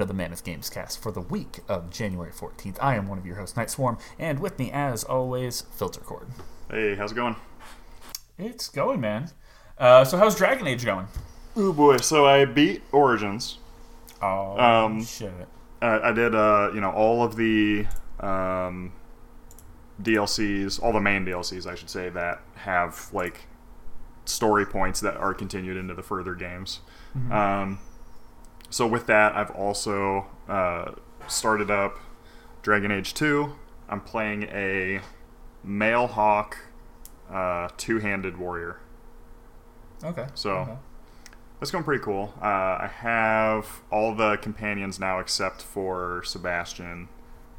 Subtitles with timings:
[0.00, 2.76] to the Mammoth Games cast for the week of January 14th.
[2.82, 6.28] I am one of your hosts, Night Swarm, and with me, as always, Filter Cord.
[6.70, 7.36] Hey, how's it going?
[8.38, 9.30] It's going, man.
[9.78, 11.06] Uh, so, how's Dragon Age going?
[11.56, 13.58] Oh boy, so I beat Origins.
[14.22, 15.32] Oh, Um, shit.
[15.82, 17.86] Uh, I did, uh, you know, all of the
[18.20, 18.92] um,
[20.02, 23.40] DLCs, all the main DLCs, I should say, that have like
[24.26, 26.80] story points that are continued into the further games.
[27.30, 27.80] Um,
[28.70, 30.92] so with that, I've also uh,
[31.28, 31.98] started up
[32.62, 33.52] Dragon Age 2.
[33.88, 35.00] I'm playing a
[35.64, 36.56] male Hawke,
[37.30, 38.80] uh, two-handed warrior.
[40.02, 40.26] Okay.
[40.34, 40.76] So okay.
[41.58, 42.32] that's going pretty cool.
[42.40, 42.44] Uh,
[42.80, 47.08] I have all the companions now except for Sebastian.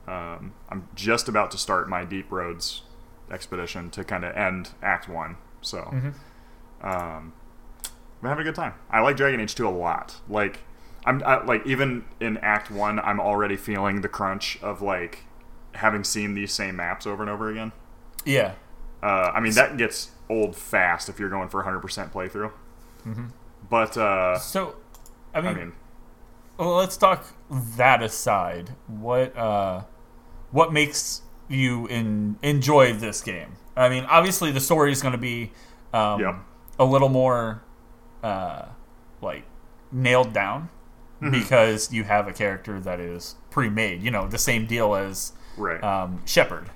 [0.08, 2.82] Um, I'm just about to start my Deep Roads
[3.30, 5.38] expedition to kind of end Act One.
[5.62, 6.14] So, Mhm.
[6.84, 7.34] um,
[8.24, 8.74] I'm having a good time.
[8.90, 10.20] I like Dragon Age 2 a lot.
[10.28, 10.60] Like,
[11.06, 15.26] I'm I, like even in Act One, I'm already feeling the crunch of like
[15.74, 17.72] having seen these same maps over and over again.
[18.26, 18.54] Yeah.
[19.02, 22.52] Uh, I mean, that gets old fast if you're going for 100% playthrough.
[23.70, 24.76] But uh, So,
[25.34, 25.74] I mean, I mean,
[26.58, 28.72] well, let's talk that aside.
[28.86, 29.84] What uh,
[30.52, 33.54] what makes you in, enjoy this game?
[33.76, 35.52] I mean, obviously the story is going to be
[35.94, 36.46] um,
[36.78, 37.64] a little more
[38.22, 38.66] uh,
[39.22, 39.44] like
[39.92, 40.70] nailed down
[41.22, 41.32] Mm-hmm.
[41.32, 44.02] because you have a character that is pre-made.
[44.02, 45.84] You know, the same deal as right.
[45.84, 46.68] um, Shepard.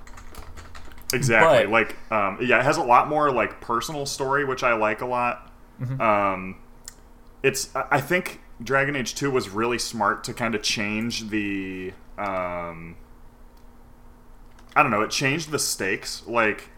[1.13, 1.63] Exactly.
[1.65, 5.01] But- like, um, yeah, it has a lot more like personal story, which I like
[5.01, 5.51] a lot.
[5.81, 5.99] Mm-hmm.
[5.99, 6.57] Um,
[7.41, 11.93] it's I think Dragon Age Two was really smart to kind of change the.
[12.17, 12.95] Um,
[14.75, 15.01] I don't know.
[15.01, 16.21] It changed the stakes.
[16.27, 16.69] Like,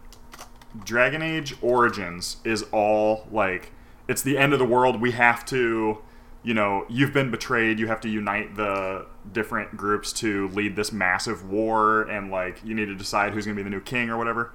[0.83, 3.71] Dragon Age Origins is all like
[4.07, 5.01] it's the end of the world.
[5.01, 5.99] We have to.
[6.47, 7.77] You know, you've been betrayed.
[7.77, 12.73] You have to unite the different groups to lead this massive war, and like you
[12.73, 14.53] need to decide who's going to be the new king or whatever.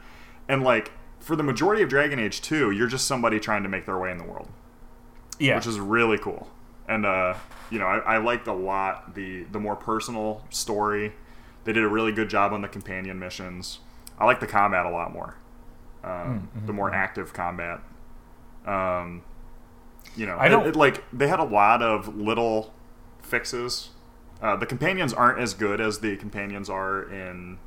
[0.48, 3.84] And like for the majority of Dragon Age 2, you're just somebody trying to make
[3.84, 4.48] their way in the world,
[5.38, 5.56] Yeah.
[5.56, 6.48] which is really cool.
[6.88, 7.34] And uh,
[7.70, 11.12] you know, I, I liked a lot the the more personal story.
[11.64, 13.80] They did a really good job on the companion missions.
[14.18, 15.36] I like the combat a lot more.
[16.02, 17.80] Um, the more active combat.
[18.66, 19.24] Um,
[20.16, 22.72] you know, I don't- it, like they had a lot of little
[23.22, 23.90] fixes.
[24.42, 27.58] Uh, the companions aren't as good as the companions are in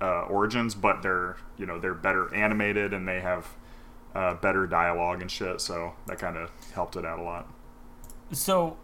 [0.00, 3.46] uh, Origins, but they're you know they're better animated and they have
[4.14, 5.60] uh, better dialogue and shit.
[5.60, 7.48] So that kind of helped it out a lot.
[8.32, 8.76] so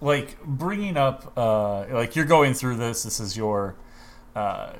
[0.00, 3.74] like bringing up uh like you're going through this this is your
[4.34, 4.72] uh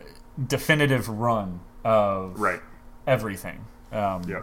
[0.49, 2.61] definitive run of Right.
[3.07, 4.43] everything um Yeah.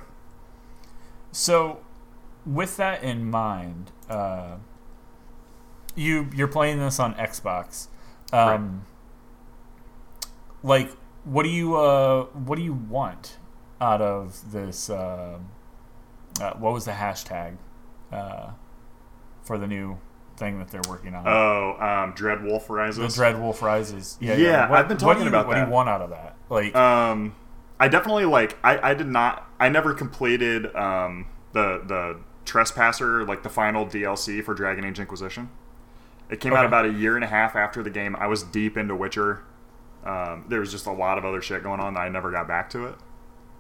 [1.32, 1.80] so
[2.46, 4.56] with that in mind uh
[5.96, 7.88] you you're playing this on xbox
[8.34, 8.85] um
[10.63, 10.91] like
[11.24, 13.38] what do you uh what do you want
[13.79, 15.38] out of this uh,
[16.40, 17.57] uh what was the hashtag
[18.12, 18.50] uh
[19.44, 19.97] for the new
[20.38, 22.97] thing that they're working on Oh, um, Dread Wolf Rises.
[23.13, 24.18] the Dread Wolf Rises.
[24.19, 26.35] Yeah, Yeah, What, I've been talking you, about What do you want out of that?
[26.50, 27.35] Like, Um,
[27.79, 28.58] I definitely like.
[28.63, 29.47] I, I did not.
[29.59, 35.50] I never completed um, the the Trespasser like the final DLC for Dragon Age Inquisition.
[36.29, 38.16] It came out about a year and a half after the game.
[38.16, 39.44] I was deep into Witcher.
[40.06, 42.47] Um, there was just a lot of other shit going on that I never got
[42.47, 42.96] back to it.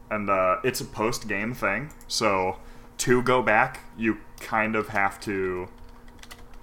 [0.09, 2.57] And uh, it's a post game thing, so
[2.99, 5.67] to go back, you kind of have to.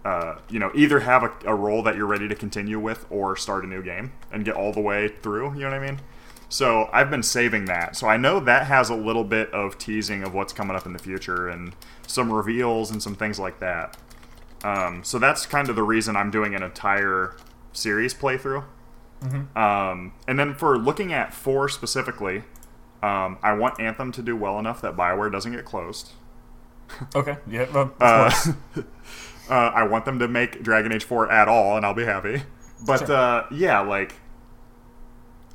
[0.05, 3.37] Uh, you know, either have a, a role that you're ready to continue with, or
[3.37, 5.53] start a new game and get all the way through.
[5.55, 6.01] You know what I mean?
[6.49, 7.97] So I've been saving that.
[7.97, 10.93] So I know that has a little bit of teasing of what's coming up in
[10.93, 11.75] the future and
[12.07, 13.97] some reveals and some things like that.
[14.65, 17.37] Um, so that's kind of the reason I'm doing an entire
[17.73, 18.65] series playthrough.
[19.57, 22.45] Um, and then for looking at four specifically,
[23.03, 26.13] um, I want Anthem to do well enough that Bioware doesn't get closed.
[27.15, 28.31] okay, yeah, of Uh,
[29.51, 32.43] uh, I want them to make Dragon Age 4 at all, and I'll be happy.
[32.85, 33.17] But Sure.
[33.17, 34.15] uh, yeah, like,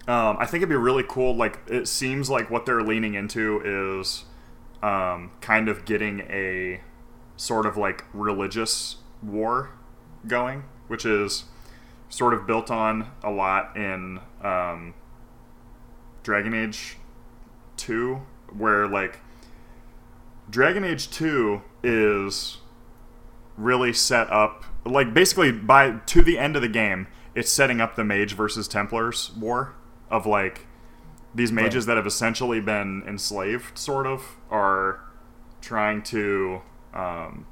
[0.08, 1.36] um, I think it'd be really cool.
[1.36, 4.26] Like, it seems like what they're leaning into is
[4.82, 6.82] um, kind of getting a
[7.38, 9.72] sort of like religious war
[10.28, 11.46] going, which is
[12.10, 14.94] sort of built on a lot in um,
[16.22, 16.98] Dragon Age
[17.78, 18.22] 2,
[18.56, 19.20] where like
[20.50, 22.58] Dragon Age 2 is
[23.58, 27.96] really set up like basically by to the end of the game it's setting up
[27.96, 29.76] the mage versus templars war
[30.10, 30.68] of like
[31.36, 31.94] these mages Right.
[31.94, 35.00] that have essentially been enslaved sort of are
[35.62, 36.62] trying to
[36.94, 37.46] um,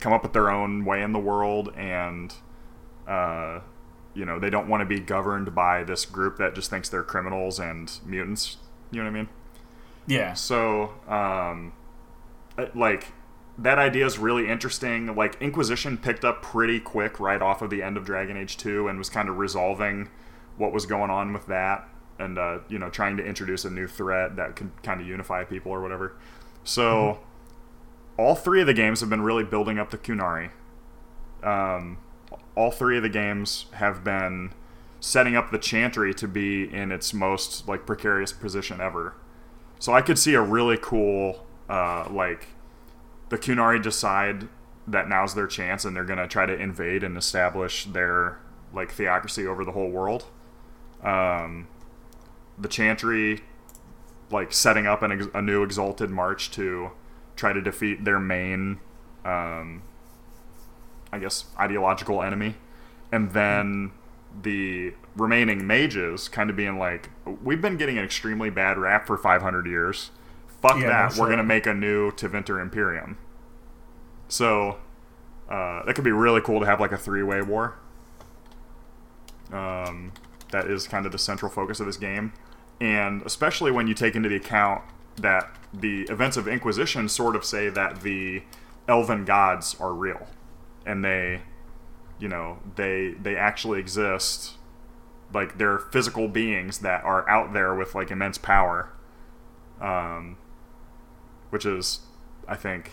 [0.00, 2.34] come up with their own way in the world and
[3.06, 3.60] Uh,
[4.14, 7.02] you know, they don't want to be governed by this group that just thinks they're
[7.02, 8.58] criminals and mutants.
[8.92, 9.28] You know what I mean?
[10.06, 10.34] Yeah.
[10.34, 11.72] So, um,
[12.74, 13.12] like,
[13.58, 15.16] that idea is really interesting.
[15.16, 18.86] Like, Inquisition picked up pretty quick right off of the end of Dragon Age 2
[18.86, 20.08] and was kind of resolving
[20.62, 21.88] what was going on with that
[22.20, 25.42] and, uh, you know, trying to introduce a new threat that could kind of unify
[25.42, 26.16] people or whatever.
[26.62, 27.18] So,
[28.16, 30.50] all three of the games have been really building up the Qunari.
[31.42, 31.98] Um,
[32.54, 34.52] all three of the games have been
[35.00, 39.16] setting up the Chantry to be in its most like precarious position ever.
[39.80, 42.46] So I could see a really cool uh, like
[43.30, 44.48] the Qunari decide
[44.86, 48.38] that now's their chance and they're gonna try to invade and establish their
[48.72, 50.26] like theocracy over the whole world.
[51.02, 51.68] Um,
[52.58, 53.40] the Chantry
[54.30, 56.90] like setting up an ex- a new exalted march to
[57.36, 58.80] try to defeat their main
[59.24, 59.82] um,
[61.12, 62.56] I guess, ideological enemy.
[63.12, 63.92] And then
[64.42, 67.10] the remaining mages kind of being like,
[67.42, 70.10] we've been getting an extremely bad rap for 500 years.
[70.62, 71.16] Fuck Yeah, that.
[71.16, 73.18] We're to make a new Tevinter Imperium.
[74.28, 74.78] So
[75.50, 77.78] uh, that could be really cool to have like a three way war.
[79.52, 80.12] Um,
[80.52, 82.32] that is kind of the central focus of this game.
[82.80, 84.82] And especially when you take into account
[85.16, 88.42] that the events of Inquisition sort of say that the
[88.88, 90.26] elven gods are real
[90.84, 91.42] and they
[92.18, 94.52] you know they they actually exist
[95.32, 98.92] like they're physical beings that are out there with like immense power
[99.80, 100.36] um
[101.50, 102.00] which is
[102.48, 102.90] i think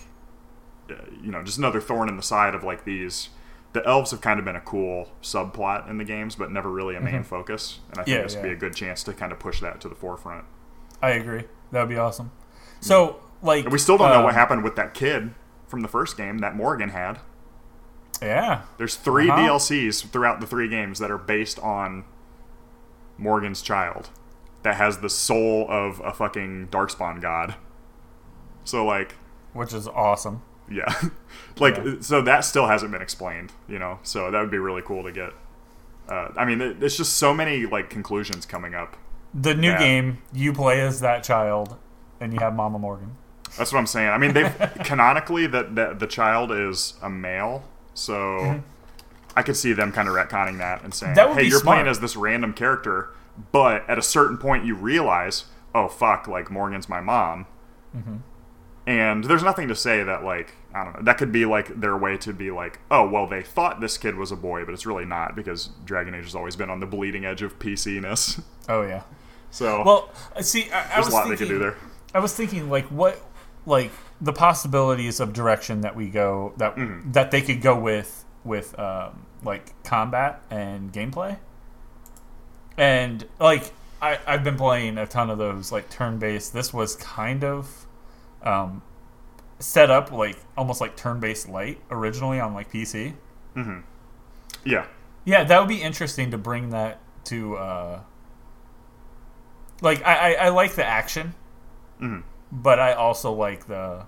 [0.89, 3.29] uh, you know just another thorn in the side of like these
[3.73, 6.95] the elves have kind of been a cool subplot in the games but never really
[6.95, 9.31] a main focus and i think Yeah, this would be a good chance to kind
[9.31, 10.45] of push that to the forefront
[11.01, 11.43] I agree.
[11.71, 12.31] That would be awesome.
[12.81, 15.33] So, like, and we still don't know what um, happened with that kid
[15.67, 17.19] from the first game that Morrigan had
[18.21, 18.63] Yeah.
[18.77, 19.39] There's 3 Uh-huh.
[19.41, 22.03] DLCs throughout the three games that are based on
[23.17, 24.09] Morrigan's child
[24.63, 27.55] that has the soul of a fucking darkspawn god.
[28.65, 29.15] So like,
[29.53, 30.41] Which is awesome.
[30.69, 30.93] Yeah.
[31.59, 31.95] like Yeah.
[32.01, 33.99] so that still hasn't been explained, you know.
[34.03, 35.31] So that would be really cool to get.
[36.07, 38.97] Uh, I mean, there's just so many like conclusions coming up.
[39.33, 39.79] The new Yeah.
[39.79, 41.75] game, you play as that child,
[42.19, 43.15] and you have Mama Morrigan.
[43.57, 44.09] That's what I'm saying.
[44.09, 44.43] I mean, they
[44.83, 47.63] canonically that the, the child is a male,
[47.93, 48.61] so
[49.35, 51.33] I could see them kind of retconning that and saying, Mm-hmm.
[51.33, 51.75] That "Hey, you're smart.
[51.77, 53.09] playing as this random character,
[53.51, 55.45] but at a certain point you realize,
[55.75, 57.45] oh fuck, like Morrigan's my mom."
[57.95, 58.17] Mm-hmm.
[58.89, 61.01] And there's nothing to say that like I don't know.
[61.03, 64.15] That could be like their way to be like, oh well, they thought this kid
[64.15, 66.87] was a boy, but it's really not because Dragon Age has always been on the
[66.87, 68.41] bleeding edge of PC ness.
[68.67, 69.03] Oh yeah.
[69.51, 71.77] So Well, uh, see, I, I there's was a lot thinking, they could do there.
[72.13, 73.19] I was thinking like what
[73.65, 73.91] like
[74.21, 77.11] the possibilities of direction that we go that Mm-hmm.
[77.11, 81.37] that they could go with with um, like combat and gameplay.
[82.77, 83.71] And like
[84.01, 86.53] I I've been playing a ton of those like turn-based.
[86.53, 87.85] This was kind of
[88.43, 88.81] um,
[89.59, 93.13] set up like almost like turn-based light originally on like PC.
[93.55, 93.79] Mm-hmm.
[94.65, 94.85] Yeah.
[95.25, 97.55] Yeah, that would be interesting to bring that to.
[97.57, 97.99] Uh,
[99.81, 101.33] like, I, I, I like the action,
[102.01, 102.23] Mhm.
[102.51, 104.05] but I also like the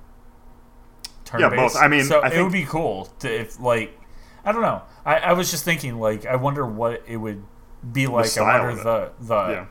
[1.25, 1.75] turn Yeah, both.
[1.75, 3.97] I mean, so I it think- would be cool to if like
[4.43, 4.81] I don't know.
[5.05, 7.43] I, I was just thinking like I wonder what it would
[7.91, 8.35] be like.
[8.37, 9.65] I wonder the the Yeah.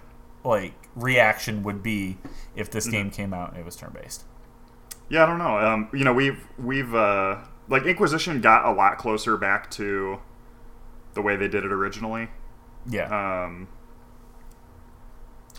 [0.44, 2.18] like reaction would be
[2.54, 2.72] if Mm-hmm.
[2.76, 4.24] this game came out and it was turn based.
[5.10, 5.58] Yeah, I don't know.
[5.58, 7.38] Um, you know, we've we've uh,
[7.68, 10.20] like Inquisition got a lot closer back to
[11.14, 12.28] the way they did it originally.
[12.88, 13.44] Yeah.
[13.44, 13.68] Um,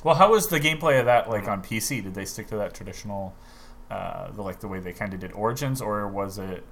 [0.04, 2.02] Well, how was the gameplay of that like on PC?
[2.02, 3.36] Did they stick to that traditional,
[3.90, 6.64] uh, the, like the way they kind of did Origins, or was it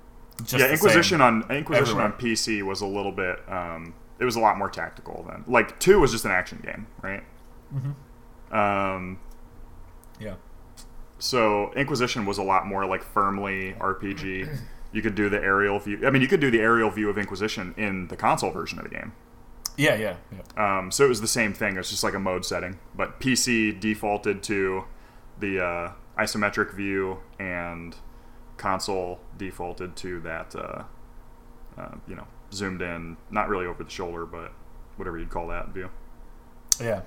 [0.44, 2.06] just yeah, Inquisition on Inquisition everywhere?
[2.06, 3.40] on PC was a little bit.
[3.48, 6.88] Um, it was a lot more tactical than like two was just an action game,
[7.02, 7.24] right?
[7.76, 8.56] Mm-hmm.
[8.56, 9.20] Um,
[10.20, 10.36] Yeah,
[11.20, 14.58] so Inquisition was a lot more like firmly RPG.
[14.92, 16.08] You could do the aerial view.
[16.08, 18.86] I mean, you could do the aerial view of Inquisition in the console version of
[18.86, 19.14] the game.
[19.78, 20.80] yeah, yeah, yeah.
[20.80, 21.78] Um, so it was the same thing.
[21.78, 24.86] It's just like a mode setting, but PC defaulted to
[25.40, 27.96] the uh, isometric view, and
[28.58, 30.56] console defaulted to that.
[30.56, 30.84] Uh,
[31.78, 34.52] uh, you know, zoomed in, not really over the shoulder, but
[34.98, 35.90] whatever you'd call that view.
[36.82, 37.02] Yeah.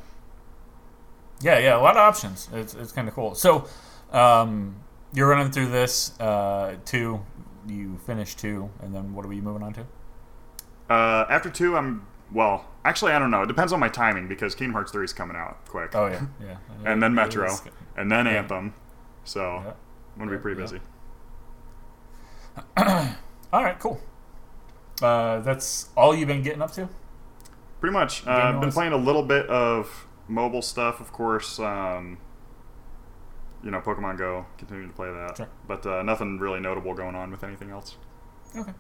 [1.43, 2.49] Yeah, yeah, a lot of options.
[2.53, 3.35] It's, it's kind of cool.
[3.35, 3.67] So,
[4.13, 4.77] um,
[5.13, 7.25] you're running through this uh, two.
[7.67, 9.87] You finish two, and then what are we moving on to?
[10.91, 12.67] Uh, after two, I'm well.
[12.85, 13.43] Actually, I don't know.
[13.43, 16.27] It depends on my timing because Kingdom Hearts three is coming out quick, Oh yeah,
[16.45, 16.57] yeah.
[16.85, 17.55] and then Metro,
[17.97, 18.33] and then Yeah.
[18.33, 18.75] Anthem.
[19.25, 19.73] So Yeah.
[20.15, 20.81] I'm gonna be pretty busy.
[22.77, 24.01] All right, cool.
[25.03, 26.89] uh, that's all you've been getting up to.
[27.81, 28.27] Pretty much.
[28.27, 31.59] Uh, I've been playing a little bit of mobile stuff, of course.
[31.59, 32.19] Um,
[33.63, 34.47] you know, Pokemon Go.
[34.59, 35.49] Continue to play that, Sure.
[35.67, 37.97] but uh, nothing really notable going on with anything else.
[38.57, 38.73] Okay.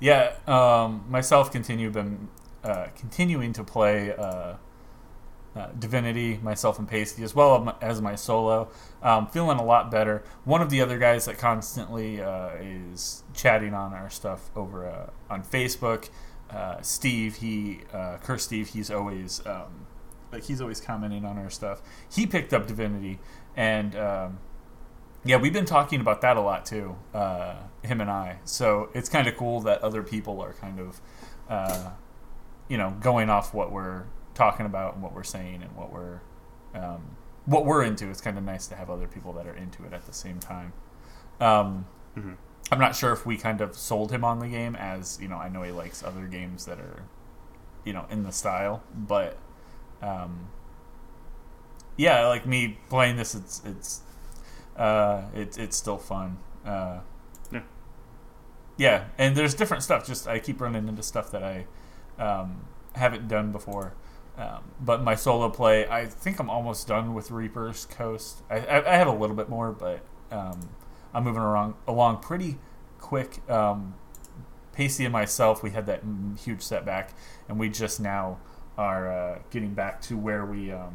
[0.00, 2.28] Yeah, um, myself continue been
[2.62, 4.54] uh, continuing to play uh,
[5.56, 8.68] uh, Divinity, myself and Pasty, as well as my solo.
[9.02, 10.22] Um, feeling a lot better.
[10.44, 15.10] One of the other guys that constantly uh, is chatting on our stuff over uh,
[15.28, 16.10] on Facebook,
[16.50, 17.36] uh, Steve.
[17.36, 18.68] He, uh, Curse Steve.
[18.68, 19.86] He's always um,
[20.30, 21.82] like he's always commenting on our stuff.
[22.12, 23.18] He picked up Divinity,
[23.58, 24.38] and um,
[25.24, 28.38] yeah, we've been talking about that a lot too, uh, him and I.
[28.44, 31.00] So it's kind of cool that other people are kind of,
[31.50, 31.90] uh,
[32.68, 36.20] you know, going off what we're talking about and what we're saying and what we're,
[36.72, 38.08] um, what we're into.
[38.08, 40.38] It's kind of nice to have other people that are into it at the same
[40.38, 40.72] time.
[41.40, 41.86] Um,
[42.16, 42.36] Mhm.
[42.70, 45.36] I'm not sure if we kind of sold him on the game, as you know,
[45.36, 47.02] I know he likes other games that are,
[47.84, 49.36] you know, in the style, but.
[50.00, 50.50] Um,
[51.98, 54.00] yeah, like me playing this, it's it's
[54.76, 56.38] uh, it's it's still fun.
[56.64, 57.00] Uh,
[57.52, 57.62] Yeah.
[58.78, 60.06] yeah, and there's different stuff.
[60.06, 61.66] Just I keep running into stuff that I
[62.22, 62.62] um,
[62.94, 63.92] haven't done before.
[64.38, 68.42] Um, but my solo play, I think I'm almost done with Reaper's Coast.
[68.48, 70.00] I, I, I have a little bit more, but
[70.30, 70.68] um,
[71.12, 72.58] I'm moving along along pretty
[73.00, 73.40] quick.
[73.50, 73.94] Um,
[74.72, 77.10] Pacey and myself, we had that mm, huge setback,
[77.48, 78.38] and we just now
[78.76, 80.94] are uh, getting back to where we um,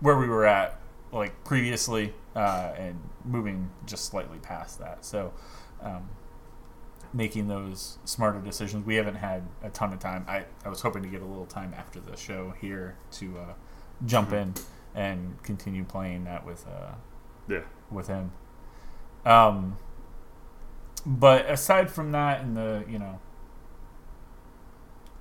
[0.00, 0.78] where we were at
[1.12, 5.04] like previously, uh, and moving just slightly past that.
[5.04, 5.32] So,
[5.82, 6.08] um,
[7.12, 8.84] making those smarter decisions.
[8.84, 10.24] We haven't had a ton of time.
[10.28, 13.52] I, I was hoping to get a little time after the show here to uh,
[14.04, 14.54] jump in
[14.96, 16.94] and continue playing that with uh,
[17.48, 17.60] Yeah.
[17.90, 18.32] with him.
[19.24, 19.78] Um,
[21.06, 23.20] but aside from that, and the you know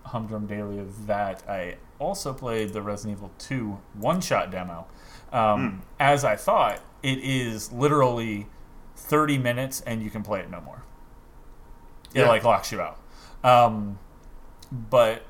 [0.06, 4.88] humdrum daily of that, I also played the Resident Evil Two one shot demo.
[5.32, 8.48] Um, As I thought, it is literally
[8.96, 10.84] thirty minutes, and you can play it no more.
[12.14, 12.28] It Yeah.
[12.30, 13.00] like locks you out.
[13.44, 13.98] Um,
[14.72, 15.24] but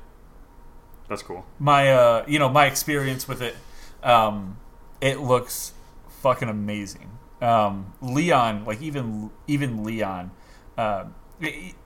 [1.08, 1.44] That's cool.
[1.58, 3.56] my uh you know my experience with it
[4.02, 4.58] um
[5.00, 5.72] it looks
[6.08, 10.30] fucking amazing um leon like even even leon
[10.78, 11.04] uh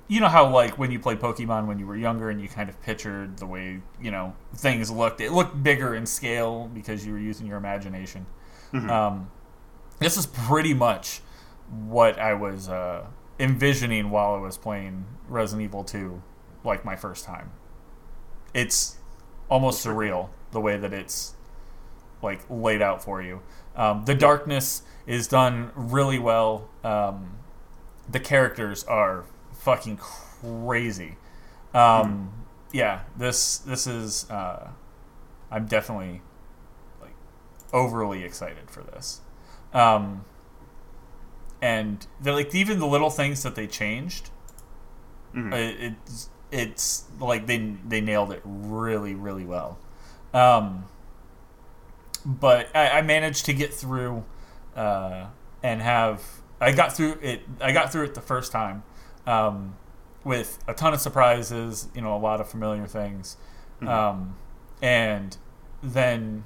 [0.08, 2.68] you know how like when you played pokemon when you were younger and you kind
[2.68, 7.12] of pictured the way you know things looked it looked bigger in scale because you
[7.12, 8.26] were using your imagination
[8.90, 9.30] um
[9.98, 11.20] this is pretty much
[11.86, 13.04] what i was uh
[13.38, 16.22] envisioning while i was playing resident evil 2
[16.64, 17.50] like my first time
[18.54, 18.96] it's
[19.50, 21.34] almost surreal the way that it's
[22.22, 23.40] like laid out for you.
[23.76, 26.68] Um, the darkness is done really well.
[26.82, 27.36] Um,
[28.10, 29.24] the characters are
[29.68, 31.16] fucking crazy.
[31.74, 32.32] Um,
[32.72, 34.28] Yeah, this this is.
[34.30, 34.70] Uh,
[35.50, 36.20] I'm definitely
[37.00, 37.14] like
[37.72, 39.20] overly excited for this.
[39.72, 40.24] Um,
[41.60, 44.30] and they're like even the little things that they changed
[45.34, 45.52] Mhm.
[45.52, 49.76] it, it's it's like they they nailed it really really well
[50.32, 50.84] um
[52.24, 54.24] but I, I managed to get through
[54.76, 55.26] uh
[55.62, 56.22] and have
[56.60, 58.82] i got through it i got through it the first time
[59.28, 59.76] um
[60.24, 63.36] with a ton of surprises you know a lot of familiar things
[63.80, 63.88] Mhm.
[63.88, 64.36] um
[64.82, 65.36] and
[65.82, 66.44] then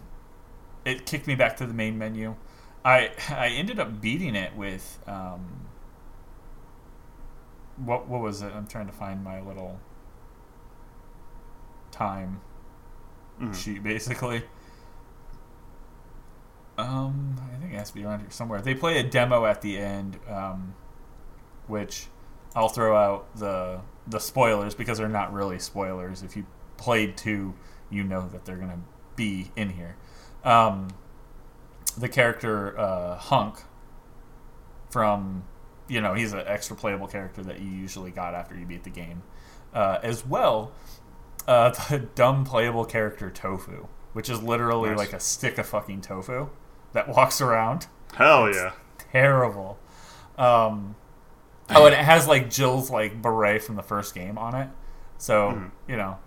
[0.85, 2.35] it kicked me back to the main menu
[2.85, 5.67] i i ended up beating it with um
[7.77, 8.53] what what was it?
[8.55, 9.81] I'm trying to find my little
[11.91, 12.41] time
[13.41, 13.55] Mhm.
[13.55, 14.45] sheet basically.
[16.79, 18.61] Um, I think it has to be around here somewhere.
[18.61, 20.75] They play a demo at the end, um,
[21.67, 22.07] which
[22.55, 26.23] I'll throw out the the spoilers because they're not really spoilers.
[26.23, 27.55] If you played two,
[27.91, 28.81] you know that they're gonna
[29.17, 29.97] be in here.
[30.45, 30.89] Um,
[31.97, 33.63] the character uh, Hunk
[34.91, 35.45] from
[35.89, 38.91] you know he's an extra playable character that you usually got after you beat the
[38.91, 39.23] game,
[39.75, 40.73] uh, as well
[41.47, 44.99] uh, the dumb playable character Tofu, which is literally Nice.
[44.99, 46.49] like a stick of fucking tofu
[46.93, 47.87] that walks around.
[48.15, 48.73] Hell yeah.
[49.13, 49.79] Terrible.
[50.37, 50.97] Um,
[51.75, 54.69] oh, and it has like Jill's like beret from the first game on it,
[55.19, 55.71] so Mhm.
[55.89, 56.19] you know,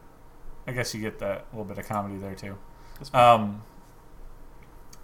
[0.68, 2.58] I guess you get that little bit of comedy there too.
[3.14, 3.62] Um,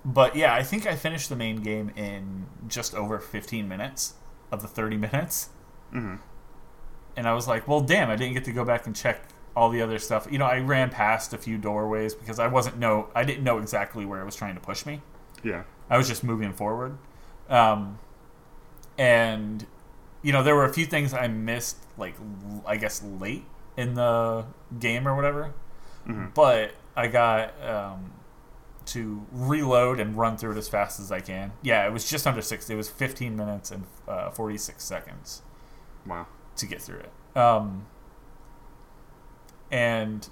[0.04, 4.16] but yeah, I think I finished the main game in just over 15 minutes
[4.52, 5.50] of the 30 minutes.
[5.94, 6.20] Mhm.
[7.16, 9.22] And I was like, well, damn, I didn't get to go back and check
[9.56, 10.28] all the other stuff.
[10.32, 13.58] You know, I ran past a few doorways because I wasn't know I didn't know
[13.58, 15.02] exactly where it was trying to push me.
[15.44, 15.64] Yeah.
[15.90, 16.98] I was just moving forward.
[17.50, 18.00] Um,
[18.98, 19.66] and
[20.22, 23.46] you know, there were a few things I missed, like l- I guess late
[23.78, 24.46] in the
[24.80, 25.54] game or whatever.
[26.08, 26.34] Mhm.
[26.34, 28.12] But I got um,
[28.88, 31.54] to reload and run through it as fast as I can.
[31.62, 32.74] Yeah, it was just under sixty.
[32.74, 35.42] It was fifteen minutes and uh, forty six seconds
[36.06, 36.28] Wow.
[36.58, 37.12] to get through it.
[37.38, 37.86] Um,
[39.72, 40.28] and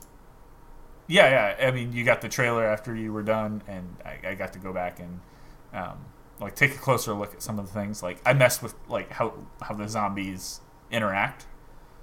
[1.07, 1.67] yeah, yeah.
[1.67, 4.59] I mean, you got the trailer after you were done, and I, I got to
[4.59, 5.19] go back and
[5.73, 6.05] um,
[6.39, 8.01] like take a closer look at some of the things.
[8.03, 11.45] Like I messed with like how how the zombies interact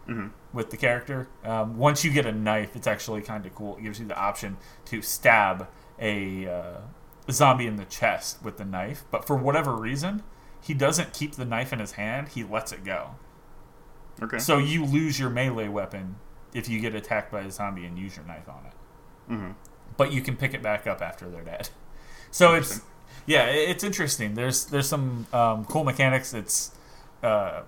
[0.07, 1.29] hmm with the character.
[1.45, 3.77] Um, once you get a knife, it's actually kind of cool.
[3.77, 6.81] It gives you the option to stab a uh,
[7.31, 10.23] zombie in the chest with the knife, but for whatever reason,
[10.61, 12.29] he doesn't keep the knife in his hand.
[12.29, 13.17] He lets it go.
[14.23, 14.39] Okay.
[14.39, 16.17] So you lose your melee weapon
[16.55, 18.73] if you get attacked by a zombie and use your knife on it.
[19.29, 19.51] hmm
[19.97, 21.69] But you can pick it back up after they're dead.
[22.31, 22.81] So it's.
[23.27, 24.35] Yeah, it's interesting.
[24.35, 26.35] There's there's some um, cool mechanics.
[26.35, 26.73] It's
[27.23, 27.63] uh,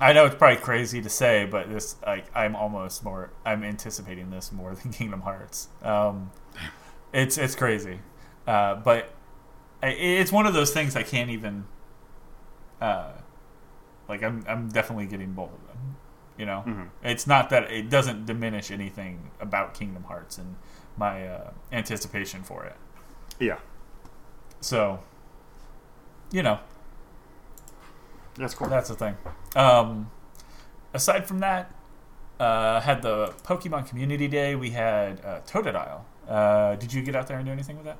[0.00, 4.30] I know it's probably crazy to say, but this like I'm almost more I'm anticipating
[4.30, 5.68] this more than Kingdom Hearts.
[5.82, 6.30] Um,
[7.12, 8.00] it's it's crazy,
[8.46, 9.10] uh, but
[9.82, 11.66] I, it's one of those things I can't even.
[12.80, 13.12] Uh,
[14.08, 15.96] like I'm I'm definitely getting both of them.
[16.38, 20.56] You know, hmm it's not that it doesn't diminish anything about Kingdom Hearts and
[20.96, 22.76] my uh, anticipation for it.
[23.40, 23.58] Yeah.
[24.60, 24.98] So,
[26.32, 26.58] you know,
[28.36, 28.68] That's cool.
[28.68, 29.16] that's the thing.
[29.54, 30.10] Um,
[30.92, 31.70] aside from that,
[32.40, 34.54] uh, had the Pokemon Community Day.
[34.54, 36.00] We had uh, Totodile.
[36.28, 37.98] Uh, did you get out there and do anything with that?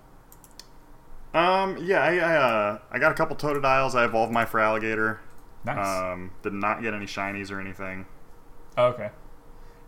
[1.39, 1.77] Um.
[1.81, 2.03] Yeah.
[2.03, 3.95] I I, uh, I got a couple Totodiles.
[3.95, 5.19] I evolved my Feraligatr.
[5.65, 5.87] Nice.
[6.13, 6.31] Um.
[6.43, 8.07] Did not get any shinies or anything.
[8.77, 9.11] Oh, okay.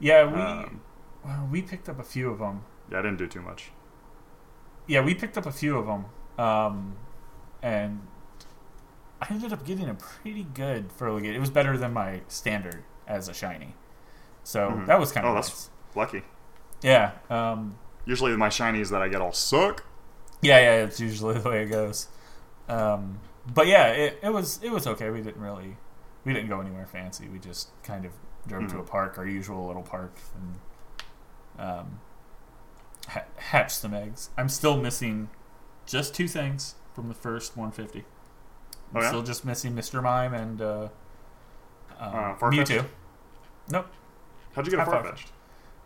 [0.00, 0.80] Yeah, we Um,
[1.24, 2.62] well, we picked up a few of them.
[2.90, 3.00] yeah.
[3.00, 3.70] I didn't do too much.
[4.86, 6.06] Yeah, we picked up a few of them,
[6.38, 6.96] um,
[7.62, 8.00] and
[9.20, 11.34] I ended up getting a pretty good Feraligatr.
[11.34, 13.74] It was better than my standard as a shiny,
[14.44, 14.86] so Mhm.
[14.86, 15.48] that was kind of Oh, nice.
[15.48, 16.22] that's- Lucky.
[16.82, 19.84] Yeah, um, Usually my shinies that I get all suck.
[20.42, 20.84] yeah, yeah.
[20.84, 22.08] It's usually the way it goes.
[22.68, 23.18] Um,
[23.52, 25.10] but yeah, it, it was it was okay.
[25.10, 25.76] We didn't really
[26.24, 27.28] we didn't go anywhere fancy.
[27.28, 28.12] We just kind of
[28.46, 28.80] drove to Mhm.
[28.80, 30.58] a park, our usual little park, and
[31.66, 32.00] um,
[33.08, 34.30] ha- hatched some eggs.
[34.38, 35.30] I'm still missing
[35.88, 38.00] just two things from the first 150.
[38.00, 38.04] I'm
[38.96, 39.08] Oh, yeah?
[39.08, 40.02] still just missing Mr.
[40.02, 40.88] Mime and uh,
[41.98, 42.84] um, Uh, Mewtwo.
[43.70, 43.86] Nope,
[44.54, 45.04] How'd you get a High five.
[45.14, 45.30] Farfetch'd?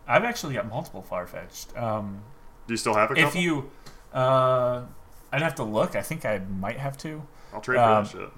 [0.07, 1.75] I've actually got multiple Farfetch'd.
[1.77, 2.21] Um,
[2.67, 3.27] Do you still have a couple?
[3.29, 3.71] if you,
[4.13, 4.83] uh,
[5.31, 5.95] I'd have to look.
[5.95, 8.29] I think I might have to, I'll trade for um, that shit.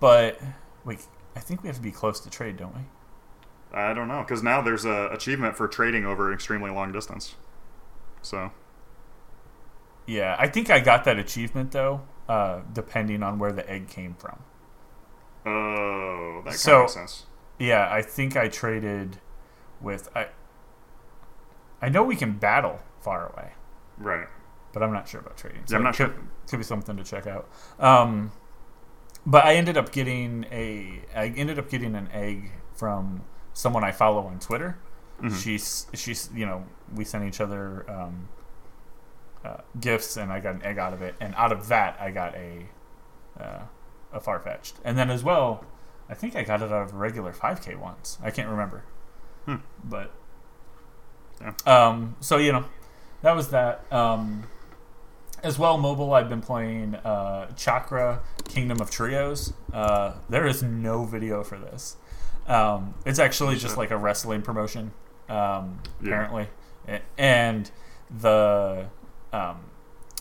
[0.00, 0.40] but
[0.84, 1.00] wait,
[1.36, 2.82] I think we have to be close to trade, don't we?
[3.74, 7.36] I don't know because now there's a achievement for trading over extremely long distance.
[8.20, 8.50] So
[10.12, 14.14] Yeah, I think I got that achievement though, uh, depending on where the egg came
[14.14, 14.38] from.
[15.46, 17.26] oh, that So- makes sense.
[17.58, 19.18] Yeah, I think I traded
[19.80, 20.28] with I.
[21.80, 23.52] I know we can battle far away,
[23.98, 24.28] Right.
[24.72, 25.62] but I'm not sure about trading.
[25.68, 26.22] Yeah, I'm not could, sure.
[26.48, 27.48] Could be something to check out.
[27.78, 28.32] Um,
[29.26, 31.02] but I ended up getting a.
[31.14, 33.22] I ended up getting an egg from
[33.52, 34.78] someone I follow on Twitter.
[35.20, 35.40] Mhm.
[35.42, 38.28] She's she's you know we sent each other um,
[39.44, 41.14] uh, gifts and I got an egg out of it.
[41.20, 42.66] And out of that I got a
[43.40, 43.62] uh,
[44.12, 44.74] a Farfetch'd.
[44.84, 45.64] And then as well
[46.08, 48.18] I think I got it out of a regular 5k once.
[48.22, 48.84] I can't remember.
[49.46, 49.56] Hmm.
[49.84, 50.12] but
[51.40, 51.52] Yeah.
[51.66, 52.64] um so you know
[53.22, 53.90] that was that.
[53.92, 54.44] Um
[55.42, 59.52] as well mobile I've been playing uh, Chikara Kingdom of Trios.
[59.72, 61.96] Uh, there is no video for this.
[62.46, 64.92] Um, it's actually just like a wrestling promotion
[65.28, 66.06] um, Yeah.
[66.10, 66.46] apparently.
[67.18, 67.68] And
[68.08, 68.86] the
[69.32, 69.60] um,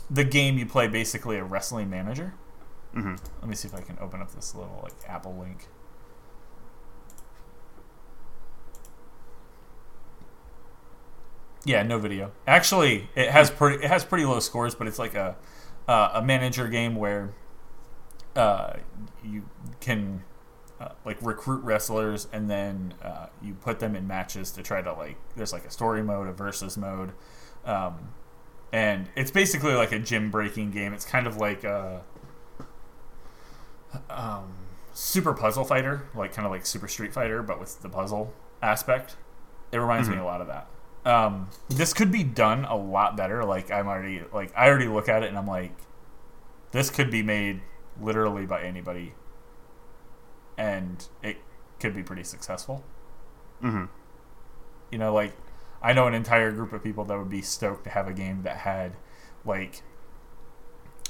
[0.10, 2.34] the game you play basically a wrestling manager
[2.93, 5.67] hmm let me see if I can open up this little like Apple link.
[11.63, 12.32] Yeah, no video.
[12.47, 15.36] Actually, it has pretty it has pretty low scores, but it's like a
[15.88, 17.34] uh, a manager game where
[18.36, 18.74] uh,
[19.24, 19.43] you
[19.80, 20.24] can
[20.80, 24.91] uh, like recruit wrestlers and then uh, you put them in matches to try to
[24.93, 27.12] like there's like a story mode, a versus mode,
[27.63, 28.10] um,
[28.72, 30.94] and it's basically like a gym breaking game.
[30.94, 32.04] It's kind of like a
[34.10, 34.54] um,
[34.94, 39.16] Super Puzzle Fighter, like kind of like Super Street Fighter, but with the puzzle aspect.
[39.72, 40.22] It reminds me Mhm.
[40.22, 40.68] a lot of that.
[41.06, 43.44] Um, this could be done a lot better.
[43.44, 45.74] Like I'm already like I already look at it and I'm like,
[46.72, 47.62] this could be made
[48.00, 49.14] literally by anybody,
[50.58, 51.38] and it
[51.80, 52.84] could be pretty successful.
[53.62, 53.86] hmm
[54.92, 55.34] You know, like
[55.84, 58.44] I know an entire group of people that would be stoked to have a game
[58.44, 58.94] that had
[59.46, 59.82] like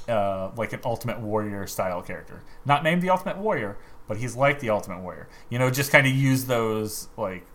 [0.08, 3.76] uh, like an Ultimate Warrior style character, not named the Ultimate Warrior,
[4.08, 5.28] but he's like the Ultimate Warrior.
[5.48, 7.46] You know, just kind of use those like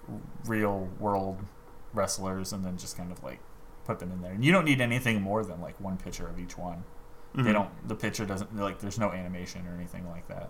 [0.46, 1.40] real world
[1.94, 3.40] wrestlers and then just kind of like
[3.86, 4.32] put them in there.
[4.32, 6.84] And you don't need anything more than like one picture of each one.
[7.36, 7.54] They Mhm.
[7.54, 7.88] don't.
[7.88, 8.80] The picture doesn't like.
[8.80, 10.50] There's no animation or anything like that.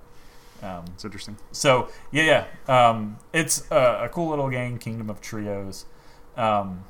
[0.63, 1.37] Um, It's interesting.
[1.51, 5.85] so yeah, yeah, um, it's a, a cool little game, Kingdom of Trios.
[6.37, 6.83] Um,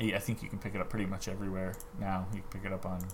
[0.00, 2.26] I think you can pick it up pretty much everywhere now.
[2.32, 3.04] You can pick it up on,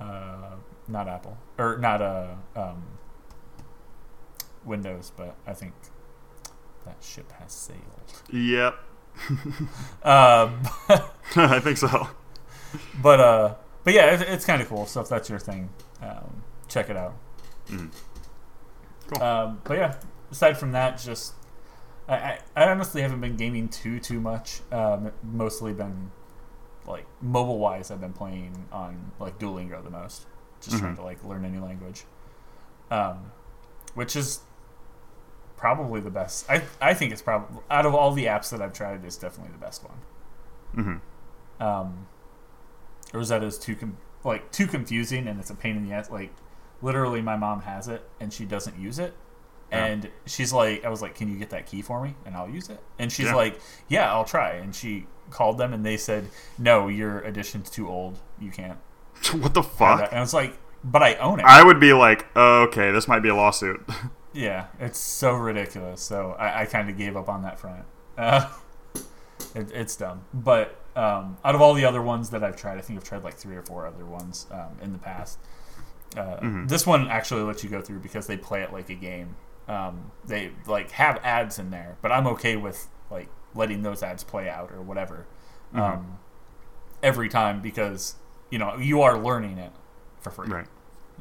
[0.00, 0.56] uh,
[0.88, 2.82] not Apple or not uh, um,
[4.64, 5.72] Windows, but I think
[6.84, 8.22] that ship has sailed.
[8.32, 8.74] Yep.
[10.02, 10.50] Uh,
[11.36, 12.08] I think so.
[13.00, 14.86] but uh, but yeah, it's, it's kind of cool.
[14.86, 15.70] So if that's your thing,
[16.02, 17.14] um, check it out.
[17.68, 17.90] Mhm.
[19.08, 19.22] Cool.
[19.22, 19.94] Um, but yeah,
[20.30, 21.34] aside from that, just
[22.12, 24.60] I, I, I honestly haven't been gaming too too much.
[24.70, 26.10] Um, mostly been
[26.86, 27.90] like mobile wise.
[27.90, 30.26] I've been playing on like Duolingo the most,
[30.60, 30.96] just trying Mhm.
[30.96, 32.04] to like learn a new language,
[32.90, 33.32] um,
[33.94, 34.40] which is
[35.56, 36.48] probably the best.
[36.50, 39.52] I I think it's probably out of all the apps that I've tried, it's definitely
[39.52, 39.98] the best one.
[40.74, 42.06] hmm Um,
[43.12, 46.10] Rosetta is too com- like too confusing and it's a pain in the ass.
[46.10, 46.32] Like
[46.80, 49.14] literally, my mom has it and she doesn't use it.
[49.72, 52.48] And she's like, I was like, "Can you get that key for me?" And I'll
[52.48, 52.80] use it.
[52.98, 53.34] And she's Yeah.
[53.34, 53.58] like,
[53.88, 58.18] "Yeah, I'll try." And she called them and they said, "No, your edition's too old.
[58.38, 58.78] You can't."
[59.32, 60.08] what the fuck?
[60.10, 63.20] And I was like, "But I own it." I would be like, okay, this might
[63.20, 63.80] be a lawsuit.
[64.34, 66.00] Yeah, it's so ridiculous.
[66.00, 67.84] So I, I kind of gave up on that front.
[68.16, 68.48] Uh,
[69.54, 70.24] it, it's dumb.
[70.32, 73.24] But um, out of all the other ones that I've tried, I think I've tried
[73.24, 75.38] like three or four other ones um, in the past.
[76.16, 76.66] Uh, Mhm.
[76.66, 79.36] This one actually lets you go through because they play it like a game.
[79.72, 84.22] Um, they like have ads in there, but I'm okay with like letting those ads
[84.24, 85.26] play out or whatever
[85.74, 85.80] Mhm.
[85.80, 86.18] um,
[87.02, 88.16] every time because
[88.50, 89.72] you know you are learning it
[90.20, 90.66] for free right.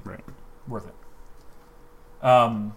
[0.03, 0.19] Right.
[0.67, 2.25] worth it.
[2.25, 2.75] Um,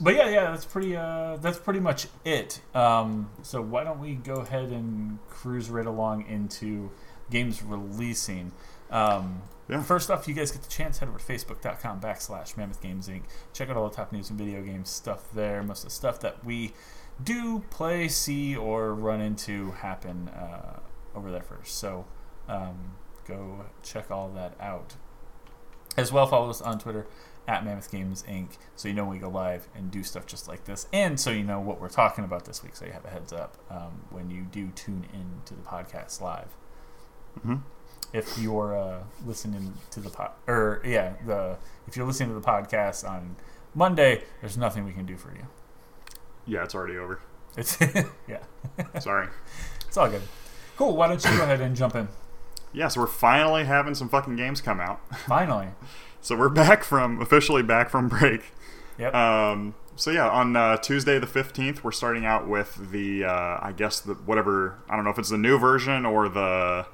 [0.00, 0.96] but yeah, yeah, that's pretty.
[0.96, 2.60] Uh, that's pretty much it.
[2.74, 6.90] Um, so why don't we go ahead and cruise right along into
[7.30, 8.52] games releasing?
[8.90, 9.82] Um, Yeah.
[9.82, 13.22] First off, you guys get the chance, head over to facebook.com backslash Mammoth Games Inc.
[13.52, 15.62] Check out all the top news and video game stuff there.
[15.62, 16.72] Most of the stuff that we
[17.22, 20.80] do play, see, or run into happen uh,
[21.14, 21.76] over there first.
[21.78, 22.04] So
[22.48, 22.92] um,
[23.26, 24.94] go check all that out.
[25.96, 27.06] As well, follow us on Twitter
[27.48, 28.58] at Mammoth Games Inc.
[28.74, 31.30] so you know when we go live and do stuff just like this, and so
[31.30, 34.02] you know what we're talking about this week, so you have a heads up um,
[34.10, 36.48] when you do tune in to the podcast live.
[37.42, 37.56] hmm
[38.16, 42.46] If you're uh, listening to the pod, or yeah, the if you're listening to the
[42.46, 43.36] podcast on
[43.74, 45.46] Monday, there's nothing we can do for you.
[46.46, 47.20] Yeah, it's already over.
[47.56, 47.78] It's
[48.28, 48.42] yeah,
[49.00, 49.28] Sorry.
[49.86, 50.22] it's all good.
[50.76, 50.96] Cool.
[50.96, 52.08] Why don't you go ahead and jump in?
[52.72, 55.00] Yeah, so we're finally having some fucking games come out.
[55.26, 55.68] Finally.
[56.20, 58.52] So we're back from officially back from break.
[58.98, 59.14] Yep.
[59.14, 63.72] Um, so yeah, on uh, Tuesday the fifteenth, we're starting out with the uh, I
[63.76, 66.86] guess the whatever I don't know if it's the new version or the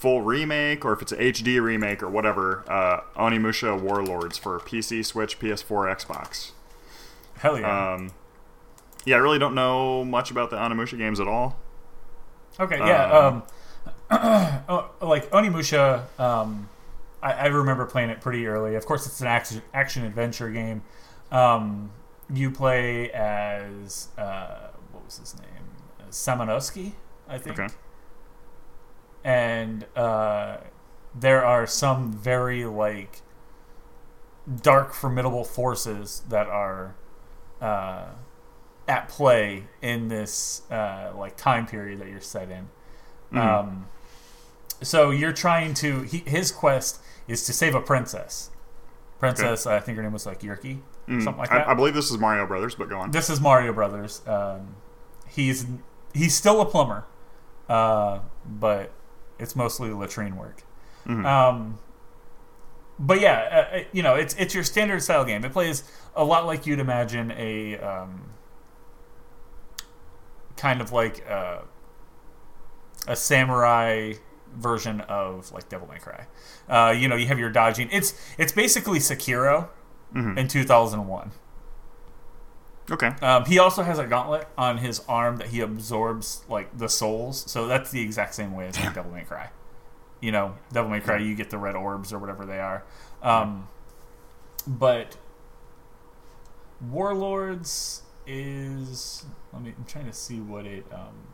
[0.00, 2.64] full remake or if it's an HD remake or whatever.
[2.66, 6.52] Uh, Onimusha Warlords for PC, Switch, PS4, Xbox.
[7.36, 7.94] Hell yeah.
[7.94, 8.12] Um,
[9.04, 11.58] yeah, I really don't know much about the Onimusha games at all.
[12.58, 13.12] Okay, yeah.
[13.12, 13.42] Um,
[14.10, 16.70] oh, like Onimusha, um,
[17.22, 18.76] I, I remember playing it pretty early.
[18.76, 20.82] Of course, it's an action action adventure game.
[21.30, 21.90] Um,
[22.32, 26.08] you play as uh, what was his name?
[26.10, 26.92] Samanosuke,
[27.28, 27.58] I think.
[27.58, 27.72] Okay.
[29.24, 30.58] And uh,
[31.14, 33.22] there are some very like
[34.62, 36.94] dark, formidable forces that are
[37.60, 38.06] uh,
[38.88, 42.68] at play in this uh, like time period that you're set in.
[43.32, 43.38] Mhm.
[43.38, 43.88] Um,
[44.82, 46.02] so you're trying to.
[46.02, 48.50] He, his quest is to save a princess.
[49.18, 51.68] Princess, I think her name was like Yurki, Mm, something like I, that.
[51.68, 53.10] I believe this is Mario Brothers, but go on.
[53.10, 54.22] This is Mario Brothers.
[54.26, 54.76] Um,
[55.28, 55.66] he's
[56.14, 57.04] he's still a plumber,
[57.68, 58.92] uh, but
[59.40, 60.62] it's mostly latrine work.
[61.06, 61.24] Mhm.
[61.24, 61.78] Um,
[62.98, 65.44] but yeah, uh, uh, you know, it's it's your standard style game.
[65.44, 65.82] It plays
[66.14, 68.30] a lot like you'd imagine a um,
[70.56, 71.60] kind of like uh,
[73.08, 74.12] a samurai
[74.54, 76.26] version of like Devil May Cry.
[76.68, 77.88] Uh, you know, you have your dodging.
[77.90, 79.68] It's it's basically Sekiro
[80.14, 80.36] Mhm.
[80.36, 81.30] in 2001.
[82.90, 83.08] Okay.
[83.22, 87.50] Um, he also has a gauntlet on his arm that he absorbs like the souls.
[87.50, 89.50] So that's the exact same way as like Devil May Cry.
[90.20, 92.84] You know, Devil May Cry, you get the red orbs or whatever they are.
[93.22, 93.68] Um,
[94.66, 95.16] but
[96.80, 99.24] Warlords is.
[99.52, 99.74] Let me.
[99.76, 100.84] I'm trying to see what it.
[100.92, 101.28] Um,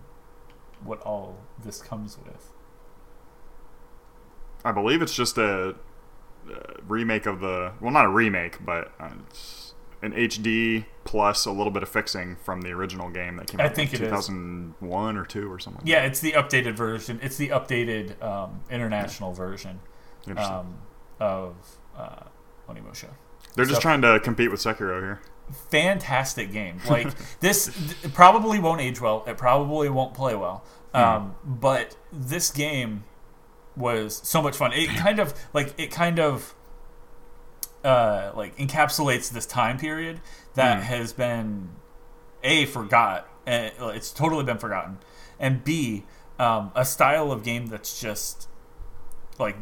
[0.84, 2.52] what all this comes with.
[4.64, 5.76] I believe it's just a,
[6.50, 9.10] uh remake of the well, not a remake, but uh,
[10.06, 13.66] an HD plus a little bit of fixing from the original game that came I
[13.66, 14.08] out think in it is.
[14.10, 15.86] 2001 or two or something.
[15.86, 17.20] Yeah, it's the updated version.
[17.22, 19.80] It's the updated um, international version
[20.36, 20.78] um,
[21.20, 21.54] of
[21.96, 22.22] uh,
[22.68, 23.10] Onimusha.
[23.54, 25.20] They're just trying to compete with Sekiro here.
[25.70, 26.80] fantastic game.
[26.88, 27.08] Like
[27.40, 27.68] this
[28.04, 29.24] it probably won't age well.
[29.26, 30.64] It probably won't play well.
[30.94, 33.04] Um, but this game
[33.76, 34.72] was so much fun.
[34.72, 36.54] It kind of like it kind of
[37.86, 40.20] uh, like encapsulates this time period
[40.54, 40.82] that Mhm.
[40.84, 41.70] has been
[42.42, 43.28] a forgot.
[43.46, 44.98] And it's totally been forgotten,
[45.38, 46.02] and b
[46.38, 48.48] um, a style of game that's just
[49.38, 49.56] like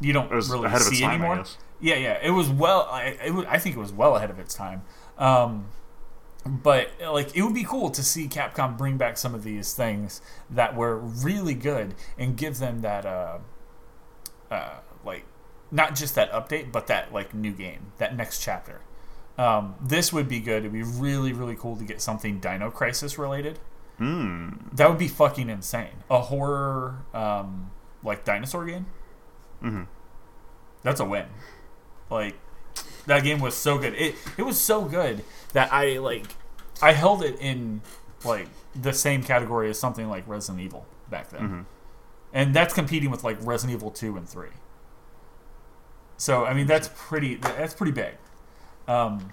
[0.00, 1.34] you don't really ahead of see time, anymore.
[1.34, 1.58] I guess.
[1.80, 2.88] Yeah, yeah, it was well.
[2.90, 4.82] I, it was, I think it was well ahead of its time.
[5.18, 5.66] Um,
[6.46, 10.22] but like, it would be cool to see Capcom bring back some of these things
[10.48, 13.38] that were really good and give them that, uh,
[14.50, 15.24] uh, like,
[15.70, 18.80] not just that update, but that like new game, that next chapter.
[19.38, 20.58] Um, this would be good.
[20.58, 23.58] It'd be really, really cool to get something Dino Crisis related.
[23.98, 24.50] Hmm.
[24.72, 26.02] That would be fucking insane.
[26.10, 27.70] A horror, um,
[28.02, 28.86] like dinosaur game.
[29.60, 29.82] hmm
[30.82, 31.26] That's a win.
[32.10, 32.34] Like
[33.06, 33.94] that game was so good.
[33.94, 36.26] It it was so good that I like
[36.82, 37.82] I held it in
[38.24, 41.46] like the same category as something like Resident Evil back then.
[41.48, 41.60] hmm
[42.32, 44.48] And that's competing with like Resident Evil 2 and 3.
[46.20, 48.14] So I mean that's pretty that's pretty big.
[48.86, 49.32] Um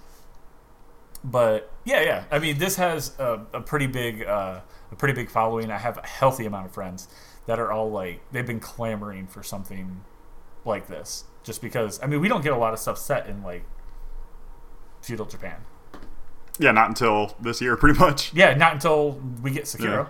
[1.22, 2.24] but yeah, yeah.
[2.30, 5.70] I mean this has a, a pretty big uh, a pretty big following.
[5.70, 7.06] I have a healthy amount of friends
[7.44, 10.00] that are all like they've been clamoring for something
[10.64, 13.42] like this just because I mean we don't get a lot of stuff set in
[13.42, 13.64] like
[15.02, 15.60] feudal Japan.
[16.58, 18.32] Yeah, not until this year, pretty much.
[18.32, 20.08] Yeah, not until we get Sekiro.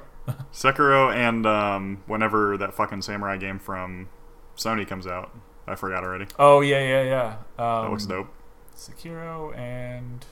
[0.52, 4.08] Sekiro and um, whenever that fucking samurai game from
[4.56, 5.32] Sony comes out.
[5.68, 6.26] I forgot already.
[6.38, 7.26] Oh yeah, yeah, yeah.
[7.64, 8.28] Um, That looks dope.
[8.76, 10.24] Sekiro and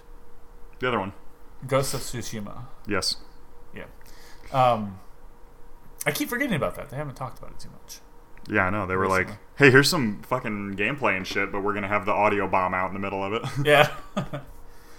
[0.79, 1.13] The other one.
[1.67, 2.65] Ghost of Tsushima.
[2.87, 3.17] Yes.
[3.75, 3.85] Yeah.
[4.53, 5.01] Um,
[6.07, 6.91] I keep forgetting about that.
[6.91, 7.99] They haven't talked about it too much.
[8.49, 8.87] Yeah, I know.
[8.87, 12.07] They were like, hey, here's some fucking gameplay and shit, but we're going to have
[12.07, 13.43] the audio bomb out in the middle of it.
[13.67, 13.93] Yeah,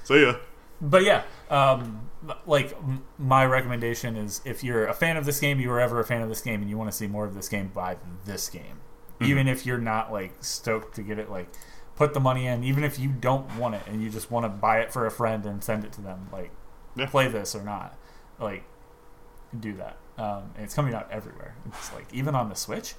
[0.03, 0.35] See ya.
[0.81, 2.09] but yeah, um,
[2.45, 6.01] like m- my recommendation is if you're a fan of this game, you were ever
[6.01, 7.95] a fan of this game, and you want to see more of this game, buy
[8.25, 8.81] this game.
[9.21, 11.47] Even if you're not like stoked to get it, like
[11.95, 12.63] put the money in.
[12.63, 15.11] Even if you don't want it and you just want to buy it for a
[15.11, 16.51] friend and send it to them, like
[16.95, 17.07] Yeah.
[17.07, 17.97] play this or not,
[18.39, 18.63] like
[19.59, 19.97] do that.
[20.17, 21.55] Um, and it's coming out everywhere.
[21.67, 22.93] It's like even on the Switch.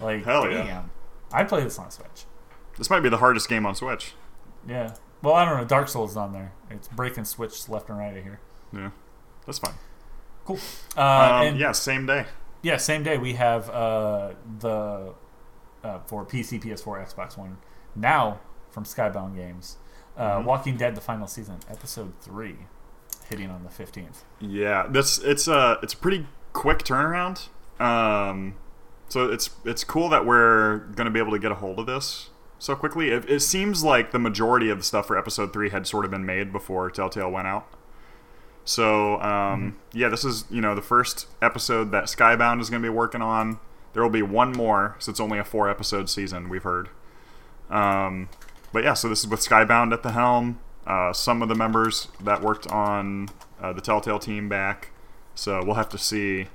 [0.00, 0.84] Like Hell yeah.
[1.32, 2.24] I'd play this on Switch.
[2.76, 4.14] This might be the hardest game on Switch.
[4.66, 4.94] Yeah.
[5.22, 5.64] Well, I don't know.
[5.64, 6.52] Dark Souls is on there.
[6.70, 8.40] It's breaking Switch left and right of here.
[8.72, 8.90] Yeah.
[9.46, 9.74] That's fine.
[10.44, 10.58] Cool.
[10.96, 12.26] Uh, Um, and yeah, same day.
[12.62, 15.12] yeah, same day we have uh, the
[15.88, 17.58] uh, for PC, PS4, Xbox One
[17.96, 19.76] now from Skybound Games,
[20.16, 20.44] uh, Mhm.
[20.44, 22.56] Walking Dead: The Final Season, Episode Three,
[23.28, 24.24] hitting on the fifteenth.
[24.40, 27.48] Yeah, that's it's a it's a pretty quick turnaround.
[27.80, 28.54] Um,
[29.08, 32.30] so it's it's cool that we're gonna be able to get a hold of this
[32.58, 33.10] so quickly.
[33.10, 36.10] It, it seems like the majority of the stuff for episode three had sort of
[36.10, 37.66] been made before Telltale went out.
[38.64, 42.88] So um, yeah, this is you know the first episode that Skybound is gonna be
[42.90, 43.60] working on.
[43.92, 46.48] There will be one more, so it's only a four episode season.
[46.48, 46.88] We've heard.
[47.70, 48.28] Um,
[48.72, 50.60] but yeah, so this is with Skybound at the helm.
[50.86, 53.28] Uh, some of the members that worked on
[53.60, 54.90] uh, the Telltale team back.
[55.34, 56.48] So we'll have to see.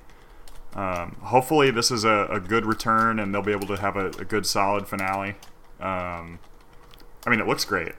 [0.76, 4.08] Um, hopefully, this is a, a good return, and they'll be able to have a,
[4.08, 5.36] a good, solid finale.
[5.80, 6.40] Um,
[7.26, 7.94] I mean, it looks great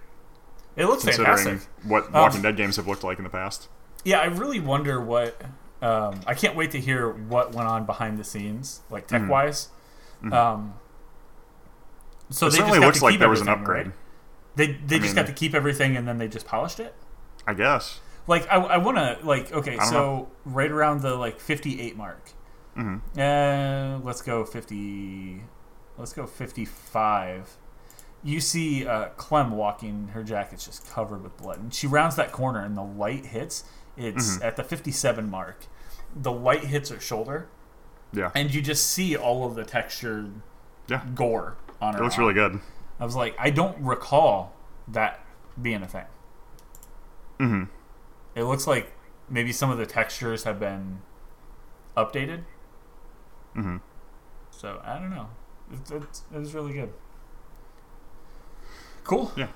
[0.76, 1.68] It looks considering fantastic.
[1.84, 3.68] what Um, Walking Dead games have looked like in the past.
[4.04, 5.40] Yeah, I really wonder what.
[5.84, 9.68] Um, I can't wait to hear what went on behind the scenes, like tech wise.
[10.32, 10.74] Um,
[12.30, 13.86] so it they certainly just got looks to like there was an upgrade.
[13.88, 13.94] right?
[14.56, 16.94] They they I just mean- got to keep everything and then they just polished it.
[17.46, 18.00] I guess.
[18.26, 20.28] Like I, I want to like okay, so know.
[20.46, 22.30] right around the like fifty eight mark.
[22.74, 25.42] hmm Uh, let's go fifty.
[25.98, 27.56] Let's go fifty five.
[28.22, 30.08] You see uh, Clem walking.
[30.14, 33.64] Her jacket's just covered with blood, and she rounds that corner, and the light hits.
[33.98, 34.44] It's Mhm.
[34.44, 35.66] at the fifty seven mark.
[36.14, 37.48] The light hits her shoulder,
[38.12, 38.30] Yeah.
[38.34, 40.32] and you just see all of the textured
[40.86, 41.04] Yeah.
[41.14, 42.00] gore on her.
[42.00, 42.22] It looks arm.
[42.28, 42.60] really good.
[43.00, 44.52] I was like, I don't recall
[44.88, 45.20] that
[45.60, 46.04] being a thing.
[47.38, 47.64] hmm
[48.34, 48.92] It looks like
[49.28, 51.00] maybe some of the textures have been
[51.96, 52.44] updated.
[53.54, 53.78] hmm
[54.50, 55.28] So I don't know.
[55.72, 56.92] It, it, it was really good.
[59.04, 59.32] Cool.
[59.36, 59.48] Yeah.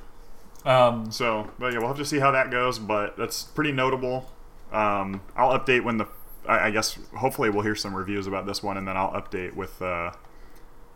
[0.64, 2.78] Um, So, but yeah, we'll have to see how that goes.
[2.78, 4.30] But that's pretty notable.
[4.72, 6.06] Um, I'll update when the.
[6.48, 9.54] I, I guess hopefully we'll hear some reviews about this one, and then I'll update
[9.54, 10.12] with uh,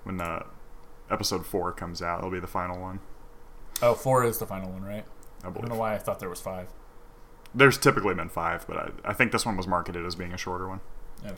[0.05, 0.45] when the
[1.11, 2.19] episode four comes out.
[2.19, 3.01] It'll be the final one.
[3.81, 5.05] Oh, four is the final one, right?
[5.45, 6.69] I I don't know why I thought there was five.
[7.55, 10.39] There's typically been five, but I, I think this one was marketed as being a
[10.39, 10.81] shorter one.
[11.25, 11.35] Okay.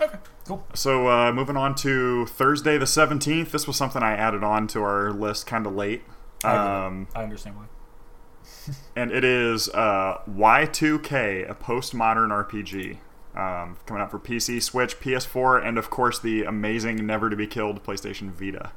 [0.00, 0.18] Okay.
[0.46, 0.66] Cool.
[0.74, 3.50] So uh, moving on to Thursday the 17th.
[3.50, 6.02] This was something I added on to our list kind of late.
[6.42, 6.66] I, get it.
[6.66, 8.74] Um, I understand why.
[8.96, 12.98] and it is uh, Y2K, a postmodern RPG.
[13.34, 17.46] Um, coming out for PC, Switch, PS4, and of course the amazing, never to be
[17.46, 18.72] killed PlayStation Vita.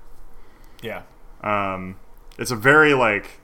[0.82, 1.02] Yeah.
[1.42, 1.98] Um,
[2.38, 3.40] it's a very like,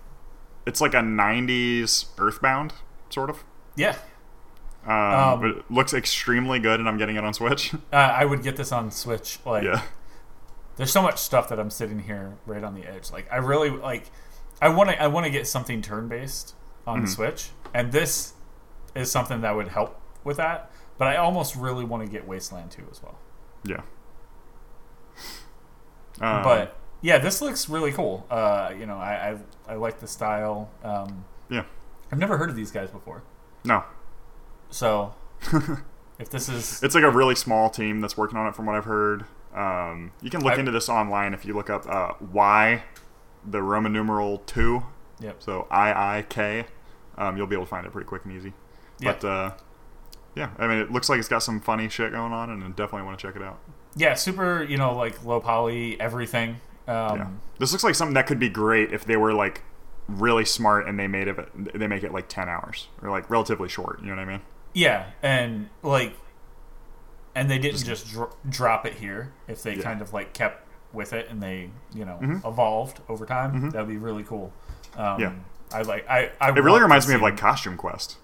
[0.68, 2.74] it's like a '90s Earthbound
[3.10, 3.44] sort of.
[3.76, 3.96] Yeah.
[4.86, 7.74] Um, Um, but it looks extremely good, and I'm getting it on Switch.
[7.92, 9.40] Uh, I would get this on Switch.
[9.46, 9.82] Like, yeah,
[10.78, 13.12] there's so much stuff that I'm sitting here right on the edge.
[13.12, 14.12] Like, I really like.
[14.62, 15.02] I want to.
[15.02, 16.54] I want to get something turn based
[16.86, 17.16] on the Mhm.
[17.16, 18.34] Switch, and this
[18.96, 20.69] is something that would help with that.
[21.00, 23.18] But I almost really want to get Wasteland 2 as well.
[23.64, 23.82] yeah.
[26.22, 28.26] Um, but yeah, this looks really cool.
[28.30, 30.70] Uh, you know, I, I I like the style.
[30.84, 31.64] Um, yeah,
[32.12, 33.24] I've never heard of these guys before,
[33.64, 33.84] no,
[34.70, 35.16] so
[36.20, 38.76] if this is it's like a really small team that's working on it, from what
[38.76, 39.24] I've heard.
[39.56, 42.84] Um, you can look I- into this online if you look up uh, Y,
[43.46, 44.84] the Roman numeral two,
[45.22, 46.66] yep, so I I K.
[47.18, 48.54] Um, you'll be able to find it pretty quick and easy.
[49.00, 49.14] Yeah.
[49.14, 49.52] But uh,
[50.40, 52.68] yeah, I mean, it looks like it's got some funny shit going on, and I
[52.70, 53.60] definitely want to check it out.
[53.96, 54.64] yeah, super.
[54.64, 56.62] You know, like low poly everything.
[56.88, 57.28] Um, yeah,
[57.60, 59.62] this looks like something that could be great if they were like
[60.08, 61.38] really smart and they made it.
[61.78, 64.00] They make it like ten hours or like relatively short.
[64.02, 64.42] You know what I mean?
[64.74, 66.14] Yeah, and like,
[67.36, 69.34] and they didn't just dro- drop it here.
[69.48, 69.84] If they Yeah.
[69.84, 72.48] kind of like kept with it and they, you know, Mhm.
[72.48, 73.72] evolved over time, Mhm.
[73.72, 74.52] that'd be really cool.
[74.98, 75.32] Um, Yeah.
[75.74, 76.10] I like.
[76.10, 76.32] I.
[76.42, 78.18] I It really reminds me of like Costume Quest.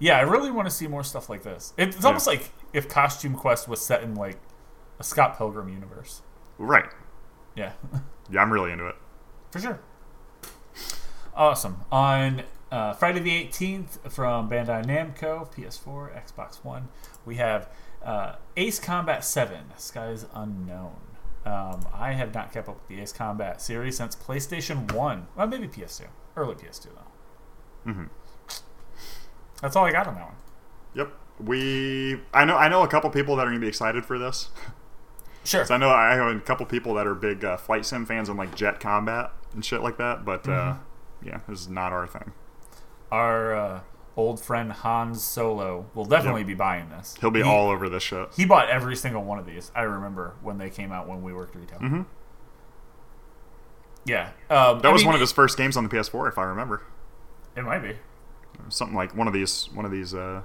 [0.00, 1.72] Yeah, I really want to see more stuff like this.
[1.76, 2.06] It's Yeah.
[2.06, 4.38] almost like if Costume Quest was set in like
[4.98, 6.22] a Scott Pilgrim universe.
[6.58, 6.90] Right.
[7.54, 7.72] Yeah,
[8.30, 8.96] Yeah, I'm really into it.
[9.52, 9.80] for sure.
[11.34, 11.84] Awesome.
[11.92, 16.88] On uh, Friday the 18th from Bandai Namco, PS4, Xbox One,
[17.24, 17.68] we have
[18.04, 20.96] uh, Ace Combat 7, Skies Unknown.
[21.44, 25.26] Um, I have not kept up with the Ace Combat series since PlayStation 1.
[25.36, 26.06] Well, maybe PS2.
[26.36, 27.92] Early PS2, though.
[27.92, 28.04] hmm
[29.60, 30.34] That's all I got on that one.
[30.94, 31.12] Yep.
[31.40, 32.20] We.
[32.34, 32.56] I know.
[32.56, 34.48] I know a couple people that are gonna be excited for this.
[35.44, 35.64] Sure.
[35.64, 38.28] So I know I have a couple people that are big uh, flight sim fans
[38.28, 40.24] and like Jet Combat and shit like that.
[40.24, 41.28] But uh, Mm-hmm.
[41.28, 42.32] yeah, this is not our thing.
[43.10, 43.80] Our uh,
[44.16, 46.46] old friend Hans Solo will definitely Yep.
[46.48, 47.16] be buying this.
[47.20, 48.28] He'll be He- all over this shit.
[48.36, 49.72] He bought every single one of these.
[49.74, 51.78] I remember when they came out when we worked retail.
[51.78, 52.02] hmm
[54.04, 56.38] Yeah, um, That I was mean, one of his first games on the PS4, if
[56.38, 56.82] I remember.
[57.56, 57.96] It might be.
[58.68, 60.42] Something like one of these, one of these, uh,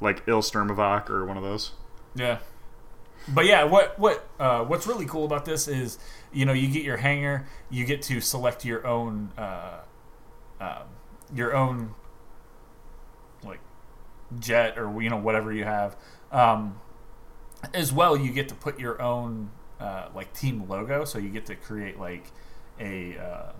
[0.00, 1.72] like Il or one of those.
[2.14, 2.38] Yeah,
[3.28, 5.98] but yeah, what what uh, what's really cool about this is
[6.32, 9.80] you know you get your hanger, you get to select your own uh,
[10.60, 10.84] um,
[11.34, 11.94] your own
[13.44, 13.60] like
[14.38, 15.96] jet or you know whatever you have.
[16.32, 16.80] Um,
[17.74, 21.46] as well, you get to put your own uh, like team logo, so you get
[21.46, 22.24] to create like
[22.78, 23.52] a uh,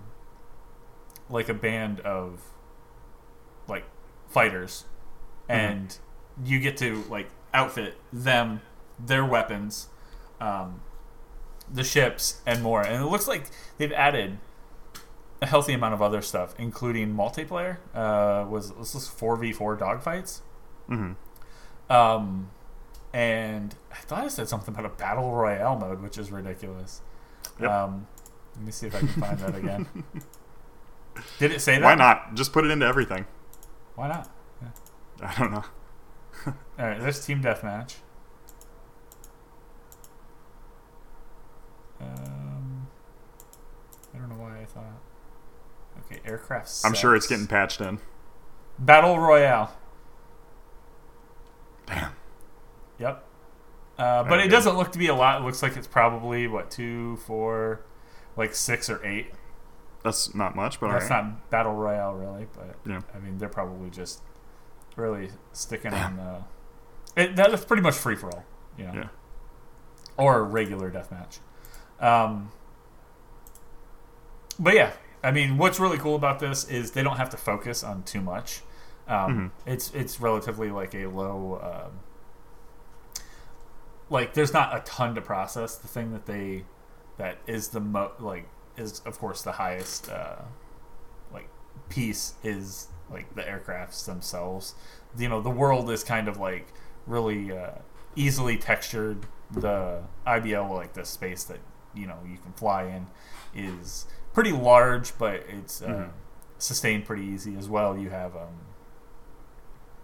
[1.29, 2.41] like a band of
[3.67, 3.83] like
[4.29, 4.85] fighters,
[5.49, 5.97] and
[6.43, 8.61] you get to like outfit them,
[8.99, 9.87] their weapons,
[10.39, 10.81] um,
[11.71, 12.81] the ships, and more.
[12.81, 13.45] And it looks like
[13.77, 14.37] they've added
[15.41, 17.77] a healthy amount of other stuff, including multiplayer.
[17.93, 20.41] Uh, was this is four v four dogfights?
[20.87, 21.13] hmm
[21.89, 22.51] Um,
[23.13, 27.01] and I thought I said something about a battle royale mode, which is ridiculous.
[27.59, 27.69] Yep.
[27.69, 28.07] Um,
[28.55, 29.87] let me see if I can find that again.
[31.39, 31.83] Did it say that?
[31.83, 32.35] Why not?
[32.35, 33.25] Just put it into everything.
[34.01, 34.27] Why not?
[35.21, 35.63] I don't know.
[36.47, 36.53] All
[36.87, 37.97] right, there's team deathmatch.
[42.01, 42.87] Um,
[44.11, 44.99] I don't know why I thought.
[45.99, 46.71] Okay, aircraft.
[46.83, 47.99] I'm sure it's getting patched in.
[48.79, 49.71] battle royale.
[51.85, 52.13] Damn.
[52.97, 53.23] Yep.
[53.99, 54.47] Uh, but Okay.
[54.47, 55.41] it doesn't look to be a lot.
[55.41, 57.81] It looks like it's probably what two, four,
[58.35, 59.27] like six or eight.
[60.03, 61.25] That's not much, but That's alright.
[61.25, 63.01] not battle royale really, but Yeah.
[63.15, 64.21] I mean they're probably just
[64.95, 67.21] really sticking on the.
[67.21, 68.43] It, that's pretty much free for all,
[68.77, 69.07] you know, Yeah.
[70.17, 71.39] or a regular deathmatch.
[71.99, 72.51] Um,
[74.59, 74.93] but yeah,
[75.23, 78.21] I mean, what's really cool about this is they don't have to focus on too
[78.21, 78.61] much.
[79.07, 81.59] Um, It's it's relatively like a low.
[81.61, 81.99] Um,
[84.09, 85.75] like there's not a ton to process.
[85.75, 86.65] The thing that they
[87.17, 88.47] that is the mo like
[88.77, 90.37] is of course the highest uh,
[91.33, 91.47] like
[91.89, 94.75] piece is like the aircrafts themselves.
[95.17, 96.67] You know, the world is kind of like
[97.05, 97.71] really uh,
[98.15, 99.25] easily textured.
[99.51, 101.59] The IBL like the space that
[101.93, 103.07] you know you can fly in
[103.53, 106.09] is pretty large, but it's uh, Mhm.
[106.57, 107.97] sustained pretty easy as well.
[107.97, 108.55] You have um,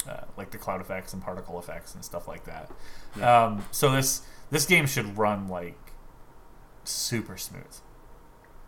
[0.07, 2.69] uh, like the cloud effects and particle effects and stuff like that.
[3.17, 3.45] Yeah.
[3.45, 5.77] Um, so this this game should run like
[6.83, 7.77] super smooth.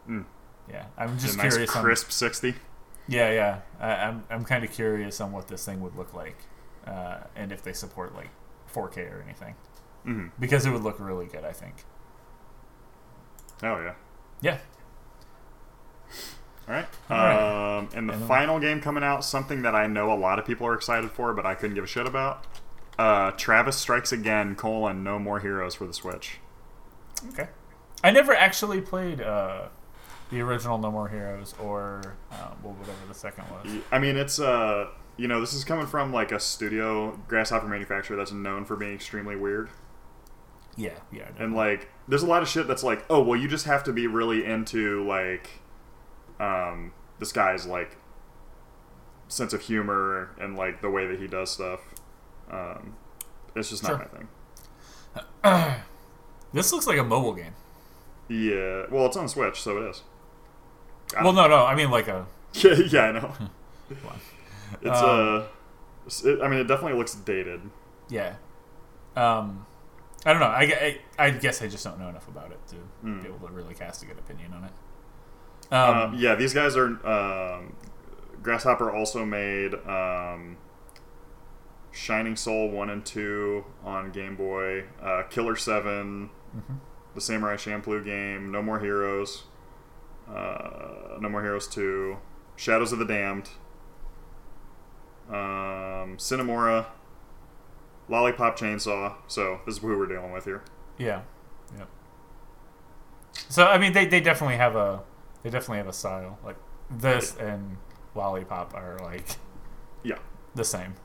[0.07, 0.25] Mm.
[0.69, 1.75] Yeah, I'm just nice curious.
[1.75, 2.55] on, crisp 60.
[3.07, 3.59] yeah, yeah.
[3.79, 6.37] I, I'm I'm kind of curious on what this thing would look like,
[6.85, 8.29] uh, and if they support like
[8.73, 9.55] 4K or anything,
[10.03, 11.43] hmm because it would look really good.
[11.43, 11.85] I think.
[13.63, 13.93] Oh yeah.
[14.41, 14.57] Yeah.
[16.67, 16.87] All right.
[17.09, 17.77] All right.
[17.77, 20.45] Um, and the And final game coming out, something that I know a lot of
[20.45, 22.45] people are excited for, but I couldn't give a shit about.
[22.97, 26.37] Uh, Travis Strikes Again: colon No More Heroes for the Switch.
[27.29, 27.47] Okay.
[28.03, 29.69] I never actually played uh,
[30.29, 33.81] the original No More Heroes or uh, well, whatever the second was.
[33.91, 38.15] I mean, it's uh, you know, this is coming from like a studio Grasshopper manufacturer
[38.17, 39.69] that's known for being extremely weird.
[40.77, 41.29] Yeah, yeah.
[41.37, 41.45] Know.
[41.45, 43.91] And like, there's a lot of shit that's like, oh, well, you just have to
[43.93, 45.49] be really into like,
[46.39, 47.97] um, this guy's like
[49.27, 51.81] sense of humor and like the way that he does stuff.
[52.49, 52.95] Um,
[53.55, 53.97] it's just not Sure.
[55.43, 55.75] my thing.
[56.51, 57.53] This looks like a mobile game.
[58.27, 60.01] Yeah, well, it's on Switch, so it is.
[61.21, 61.65] Well, no, no.
[61.65, 62.25] I mean like a.
[62.53, 63.33] Yeah, yeah, I know.
[64.81, 67.61] It's Um, uh, it, I mean, it definitely looks dated.
[68.09, 68.35] Yeah.
[69.15, 69.65] Um,
[70.25, 70.47] I don't know.
[70.47, 70.61] I,
[71.17, 73.21] I, I guess I just don't know enough about it to Hmm.
[73.21, 74.71] be able to really cast a good opinion on it.
[75.73, 76.87] Um, Um, yeah, these guys are.
[77.07, 77.75] Um,
[78.41, 80.57] Grasshopper also made um,
[81.91, 86.79] Shining Soul one and two on Game Boy, uh, Killer 7 mhm.
[87.15, 89.43] the Samurai Champloo game, No More Heroes,
[90.33, 92.17] uh, No More Heroes two,
[92.55, 93.49] Shadows of the Damned,
[95.31, 96.87] um, Sine Mora,
[98.07, 99.15] Lollipop Chainsaw.
[99.27, 100.63] So this is who we're dealing with here.
[100.97, 101.21] Yeah.
[101.77, 101.87] Yep.
[103.49, 105.01] So I mean, they, they definitely have a
[105.43, 106.57] they definitely have a style like
[106.89, 107.77] this and
[108.15, 109.25] Lollipop are like
[110.03, 110.17] Yeah.
[110.55, 110.95] the same.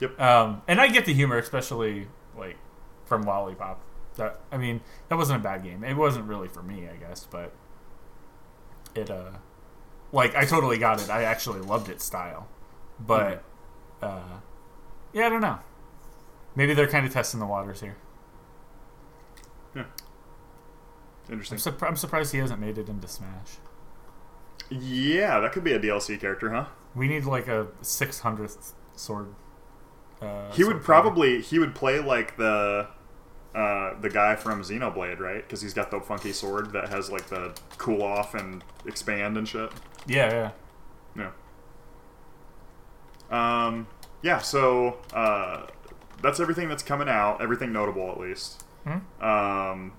[0.00, 0.20] Yep.
[0.20, 2.56] Um, and I get the humor, especially like
[3.06, 3.80] from Lollipop.
[4.16, 5.82] That I mean, that wasn't a bad game.
[5.84, 7.52] It wasn't really for me, I guess, but
[8.94, 9.30] it uh,
[10.12, 11.10] like I totally got it.
[11.10, 12.48] I actually loved its style,
[13.00, 13.42] but
[14.02, 14.40] uh,
[15.12, 15.58] yeah, I don't know.
[16.54, 17.96] Maybe they're kind of testing the waters here.
[19.74, 19.84] Yeah.
[21.30, 21.56] Interesting.
[21.56, 23.56] I'm, surp- I'm surprised he hasn't made it into Smash.
[24.70, 26.66] Yeah, that could be a DLC character, huh?
[26.94, 29.34] We need like a 600th sword.
[30.20, 30.84] Uh, he sword would player.
[30.84, 32.88] probably he would play like the
[33.54, 35.42] uh, the guy from Xenoblade, right?
[35.42, 39.46] Because he's got the funky sword that has like the cool off and expand and
[39.46, 39.70] shit.
[40.06, 40.50] Yeah,
[41.16, 41.30] yeah.
[43.30, 43.66] Yeah.
[43.66, 43.86] Um.
[44.22, 44.38] Yeah.
[44.38, 45.66] So uh,
[46.22, 47.42] that's everything that's coming out.
[47.42, 48.64] Everything notable, at least.
[48.86, 49.24] Hmm?
[49.24, 49.92] Um.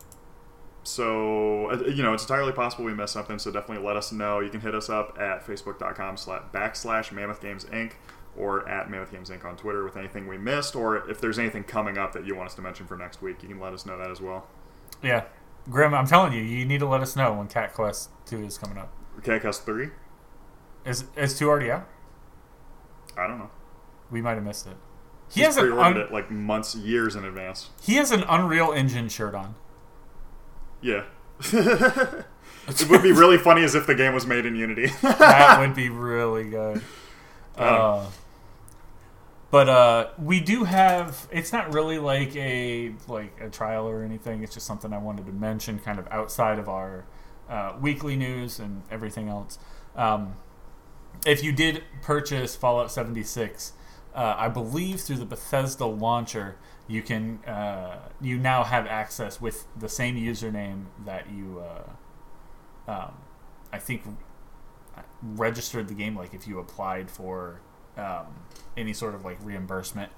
[0.84, 3.38] So uh, you know, it's entirely possible we missed something.
[3.40, 4.40] So definitely let us know.
[4.40, 7.94] You can hit us up at facebook.com slash backslash Mammoth Games Inc.
[8.38, 9.46] or at Mammoth Games Inc.
[9.46, 12.48] on Twitter with anything we missed, or if there's anything coming up that you want
[12.50, 14.48] us to mention for next week, you can let us know that as well.
[15.02, 15.24] Yeah.
[15.70, 18.58] Grim, I'm telling you, you need to let us know when Cat Quest 2 is
[18.58, 18.92] coming up.
[19.24, 19.90] Cat Quest three.
[20.86, 21.88] Is is 2 already out?
[23.18, 23.50] I don't know.
[24.12, 24.76] We might have missed it.
[25.32, 27.70] He He's has an pre-ordered un- it like months, years in advance.
[27.82, 29.56] he has an Unreal Engine shirt on.
[30.82, 31.04] Yeah.
[31.52, 34.88] it would be really funny as if the game was made in Unity.
[35.02, 36.78] That would be really good.
[37.58, 38.06] Um, Uh,
[39.54, 41.28] but uh, we do have.
[41.32, 44.42] It's not really like a like a trial or anything.
[44.42, 47.06] It's just something I wanted to mention, kind of outside of our
[47.48, 49.60] uh, weekly news and everything else.
[49.96, 50.38] Um,
[51.24, 53.74] if you did purchase Fallout 76,
[54.16, 56.56] uh, I believe through the Bethesda launcher,
[56.88, 61.64] you can uh, you now have access with the same username that you,
[62.88, 63.14] uh, um,
[63.72, 64.02] I think,
[65.22, 66.18] registered the game.
[66.18, 67.62] Like if you applied for
[67.98, 68.26] um,
[68.78, 70.12] any sort of like reimbursement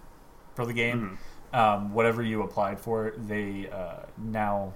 [0.56, 1.18] for the game,
[1.54, 4.74] um, whatever you applied for, they uh, now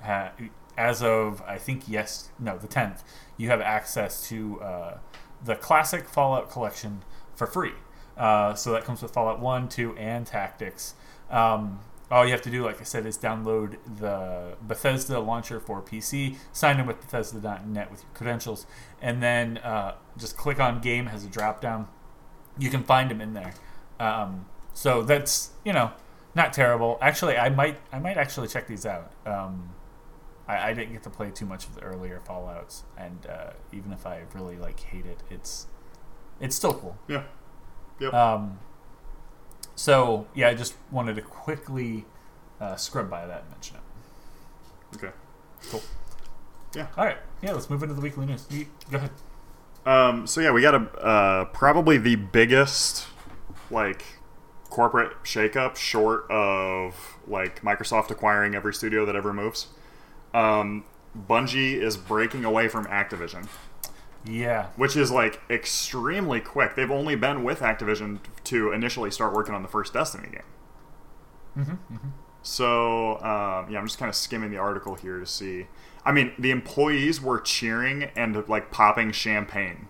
[0.00, 0.32] have
[0.76, 3.02] as of I think yes no the tenth,
[3.36, 4.98] you have access to uh,
[5.44, 7.02] the classic Fallout collection
[7.34, 7.72] for free.
[8.16, 10.94] Uh, so that comes with Fallout One, Two, and Tactics.
[11.30, 15.82] Um, all you have to do, like I said, is download the Bethesda launcher for
[15.82, 18.66] PC, sign in with Bethesda.net with your credentials,
[19.02, 21.88] and then uh, just click on Game has a drop down.
[22.58, 23.54] You can find them in there.
[24.00, 25.92] Um, so that's you know
[26.34, 26.98] not terrible.
[27.00, 29.12] Actually, I might I might actually check these out.
[29.26, 29.70] Um,
[30.46, 33.92] I, I didn't get to play too much of the earlier Fallout's, and uh, even
[33.92, 35.66] if I really like hate it, it's
[36.40, 36.96] it's still cool.
[37.08, 37.24] Yeah.
[38.00, 38.14] Yep.
[38.14, 38.58] Um,
[39.74, 42.04] so yeah, I just wanted to quickly
[42.60, 44.96] uh, scrub by that and mention it.
[44.96, 45.14] Okay.
[45.70, 45.82] Cool.
[46.74, 46.86] Yeah.
[46.96, 47.18] All right.
[47.42, 48.46] Yeah, let's move into the weekly news.
[48.90, 49.10] Go ahead.
[49.88, 53.06] Um, so yeah, we got a uh, probably the biggest
[53.70, 54.04] like
[54.70, 59.68] corporate shakeup short of like Microsoft acquiring every studio that ever moves.
[60.34, 60.84] Um,
[61.16, 63.48] Bungie is breaking away from Activision,
[64.26, 64.66] Yeah.
[64.76, 66.74] which is like extremely quick.
[66.76, 70.42] They've only been with Activision to initially start working on the first Destiny game.
[71.58, 71.96] Mm-hmm,
[72.42, 75.66] So um, yeah, I'm just kind of skimming the article here to see.
[76.08, 79.88] I mean, the employees were cheering and like popping champagne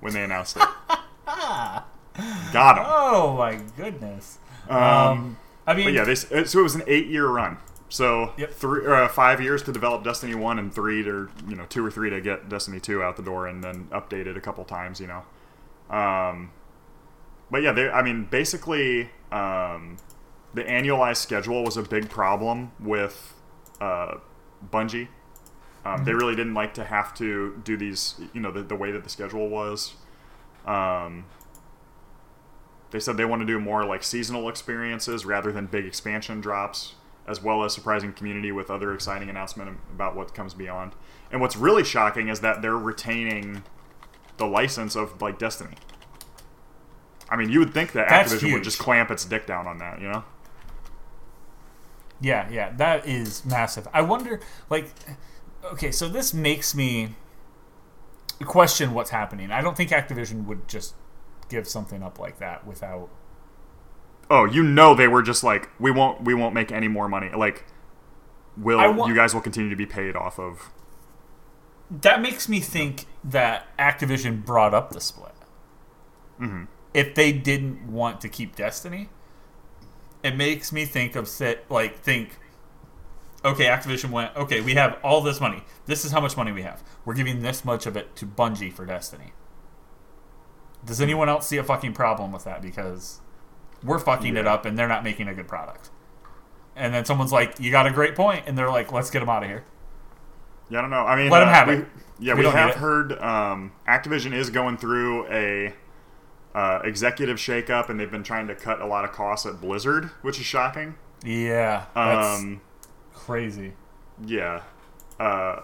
[0.00, 0.62] when they announced it.
[2.52, 2.84] Got them.
[2.86, 4.38] Oh my goodness.
[4.68, 5.36] Um, Um,
[5.66, 7.58] I mean, But yeah, they, so it was an eight-year run.
[7.88, 8.52] So Yep.
[8.52, 11.90] three, uh, five years to develop Destiny One, and three to you know two or
[11.90, 15.00] three to get Destiny Two out the door, and then update it a couple times.
[15.00, 15.22] You know,
[15.96, 16.50] um,
[17.50, 19.96] but yeah, they, I mean, basically, um,
[20.54, 23.34] the annualized schedule was a big problem with
[23.80, 24.16] uh,
[24.70, 25.08] Bungie.
[25.84, 28.90] Um, They really didn't like to have to do these, you know, the, the way
[28.90, 29.94] that the schedule was.
[30.66, 31.24] Um,
[32.90, 36.94] they said they want to do more like seasonal experiences rather than big expansion drops,
[37.26, 40.94] as well as surprising community with other exciting announcement about what comes beyond.
[41.30, 43.62] And what's really shocking is that they're retaining
[44.38, 45.76] the license of like Destiny.
[47.30, 49.78] I mean, you would think that That's Activision would just clamp its dick down on
[49.78, 50.24] that, you know?
[52.20, 53.86] Yeah, yeah, that is massive.
[53.92, 54.90] I wonder, like,
[55.64, 57.10] okay, so this makes me
[58.44, 59.50] question what's happening.
[59.50, 60.94] I don't think Activision would just
[61.48, 63.08] give something up like that without.
[64.30, 67.30] Oh, you know they were just like, we won't, we won't make any more money.
[67.34, 67.64] Like,
[68.56, 70.70] will you guys will continue to be paid off of?
[71.90, 75.34] That makes me think that Activision brought up the split.
[76.38, 79.08] hmm If they didn't want to keep Destiny,
[80.22, 82.38] it makes me think of sit like think.
[83.44, 84.34] Okay, Activision went.
[84.36, 85.62] Okay, we have all this money.
[85.86, 86.82] This is how much money we have.
[87.04, 89.32] We're giving this much of it to Bungie for Destiny.
[90.84, 92.62] Does anyone else see a fucking problem with that?
[92.62, 93.20] Because
[93.82, 95.90] we're fucking it up, and they're not making a good product.
[96.74, 99.28] And then someone's like, "You got a great point," and they're like, "Let's get them
[99.28, 99.64] out of here."
[100.68, 101.06] Yeah, I don't know.
[101.06, 101.86] I mean, Let uh, have we, it.
[102.18, 105.74] Yeah, We we, have heard um, Activision is going through a
[106.54, 110.06] uh, executive shakeup, and they've been trying to cut a lot of costs at Blizzard,
[110.22, 110.96] which is shocking.
[111.24, 112.60] Yeah, Um,
[113.28, 113.72] crazy.
[114.26, 114.62] yeah.
[115.20, 115.60] Uh,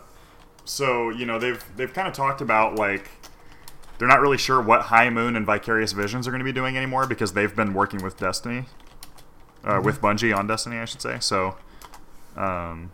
[0.65, 3.11] so you know they've they've kind of talked about like
[3.99, 6.77] they're not really sure what High Moon and Vicarious Visions are going to be doing
[6.77, 8.65] anymore because they've been working with Destiny,
[9.65, 11.19] uh, with Bungie on Destiny, I should say.
[11.21, 11.57] So,
[12.37, 12.91] um,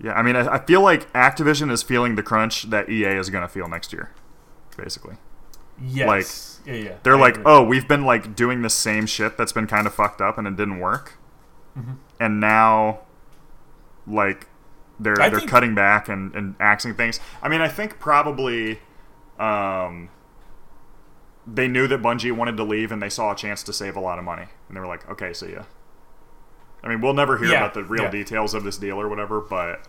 [0.00, 3.30] yeah, I mean, I, I feel like Activision is feeling the crunch that EA is
[3.30, 4.10] going to feel next year,
[4.76, 5.14] basically.
[5.82, 6.60] Yes.
[6.66, 6.92] yeah, yeah.
[7.02, 7.44] They're I like, agree.
[7.46, 10.46] oh, we've been like doing the same shit that's been kind of fucked up and
[10.46, 11.14] it didn't work,
[11.78, 11.96] Mhm.
[12.20, 13.00] and now,
[14.06, 14.48] like,
[15.00, 17.20] they're I they're think- cutting back and and axing things.
[17.42, 18.78] I mean, I think probably,
[19.38, 20.08] um,
[21.46, 24.00] they knew that Bungie wanted to leave and they saw a chance to save a
[24.00, 25.64] lot of money, and they were like, okay, see ya.
[26.82, 28.10] I mean, we'll never hear Yeah, about the real yeah.
[28.10, 29.86] details of this deal or whatever, but,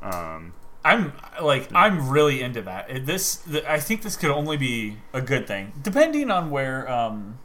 [0.00, 0.52] um,
[0.84, 3.06] I'm like I'm really into that.
[3.06, 7.38] This th- I think this could only be a good thing, depending on where um,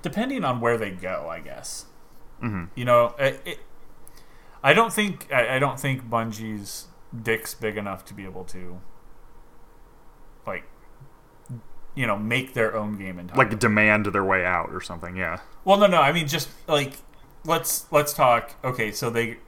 [0.00, 1.28] depending on where they go.
[1.28, 1.84] I guess
[2.42, 2.68] mhm.
[2.74, 3.14] you know.
[3.18, 3.58] It, it,
[4.62, 6.86] I don't think I, I don't think Bungie's
[7.20, 8.80] dick's big enough to be able to
[10.46, 10.64] like
[11.94, 15.40] you know make their own game and like demand their way out or something yeah.
[15.64, 16.94] Well no no i mean just like
[17.44, 19.38] let's let's talk okay so they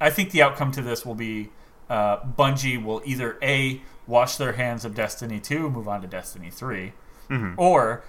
[0.00, 1.50] i think the outcome to this will be
[1.88, 6.50] uh, bungie will either a wash their hands of destiny 2 move on to destiny
[6.50, 6.92] 3
[7.30, 7.60] Mm-hmm.
[7.60, 8.04] Or,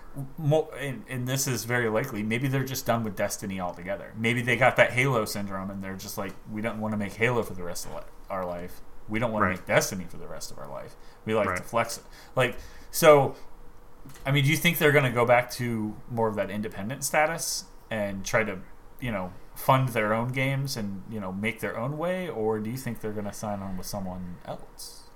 [0.79, 4.13] and, and, this is very likely, maybe they're just done with Destiny altogether.
[4.15, 7.13] Maybe they got that Halo syndrome and they're just like, we don't want to make
[7.13, 8.81] Halo for the rest of our life.
[9.09, 9.55] We don't want right.
[9.55, 10.95] to make Destiny for the rest of our life.
[11.25, 11.57] We like right.
[11.57, 12.03] to flex it.
[12.35, 12.57] Like,
[12.91, 13.35] so,
[14.25, 17.03] I mean, do you think they're going to go back to more of that independent
[17.03, 18.59] status and try to,
[18.99, 22.29] you know, fund their own games and, you know, make their own way?
[22.29, 25.09] Or do you think they're going to sign on with someone else?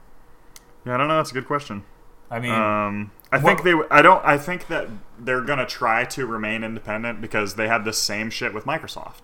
[0.86, 1.18] Yeah, I don't know.
[1.18, 1.84] That's a good question.
[2.32, 3.73] I mean, Um, I think they.
[3.91, 4.23] I don't.
[4.25, 4.88] I think that
[5.19, 9.23] they're gonna try to remain independent because they had the same shit with Microsoft,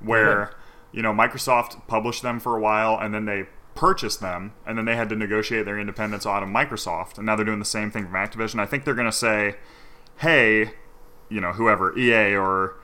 [0.00, 0.50] where
[0.92, 4.84] you know Microsoft published them for a while and then they purchased them and then
[4.86, 7.92] they had to negotiate their independence out of Microsoft and now they're doing the same
[7.92, 8.58] thing from Activision.
[8.58, 9.54] I think they're gonna say,
[10.16, 10.72] hey,
[11.28, 12.74] you know, whoever EA or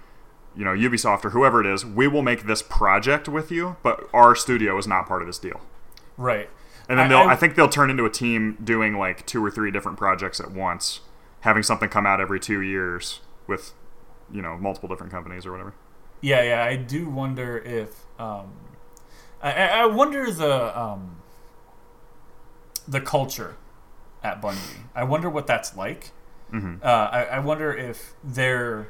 [0.56, 4.08] you know Ubisoft or whoever it is, we will make this project with you, but
[4.12, 5.60] our studio is not part of this deal.
[6.16, 6.48] right.
[6.88, 9.44] And then I- they'll, I- I, think they'll turn into a team doing like two
[9.44, 11.00] or three different projects at once,
[11.40, 13.72] having something come out every two years with,
[14.32, 15.74] you know, multiple different companies or whatever.
[16.20, 16.64] Yeah, yeah.
[16.64, 18.52] I do wonder if, um,
[19.42, 21.16] I, I wonder the um,
[22.88, 23.56] the culture
[24.22, 24.84] at Bungie.
[24.94, 26.12] I wonder what that's like.
[26.52, 26.82] Mhm.
[26.82, 28.88] Uh, I, I wonder if they're,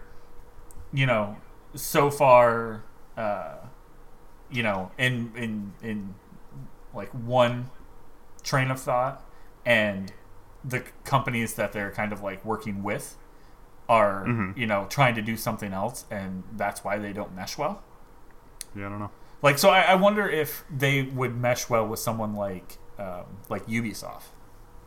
[0.93, 1.39] you know,
[1.75, 2.85] so far,
[3.17, 3.57] uh,
[4.49, 6.15] you know, in in in
[6.95, 7.71] like one
[8.45, 9.25] train of thought,
[9.67, 10.13] and
[10.65, 13.17] the companies that they're kind of like working with
[13.89, 14.57] are, Mhm.
[14.57, 17.83] you know, trying to do something else, and that's why they don't mesh well.
[18.75, 19.11] Yeah, I don't know.
[19.43, 23.67] Like, so I, I wonder if they would mesh well with someone like um, like
[23.67, 24.29] Ubisoft,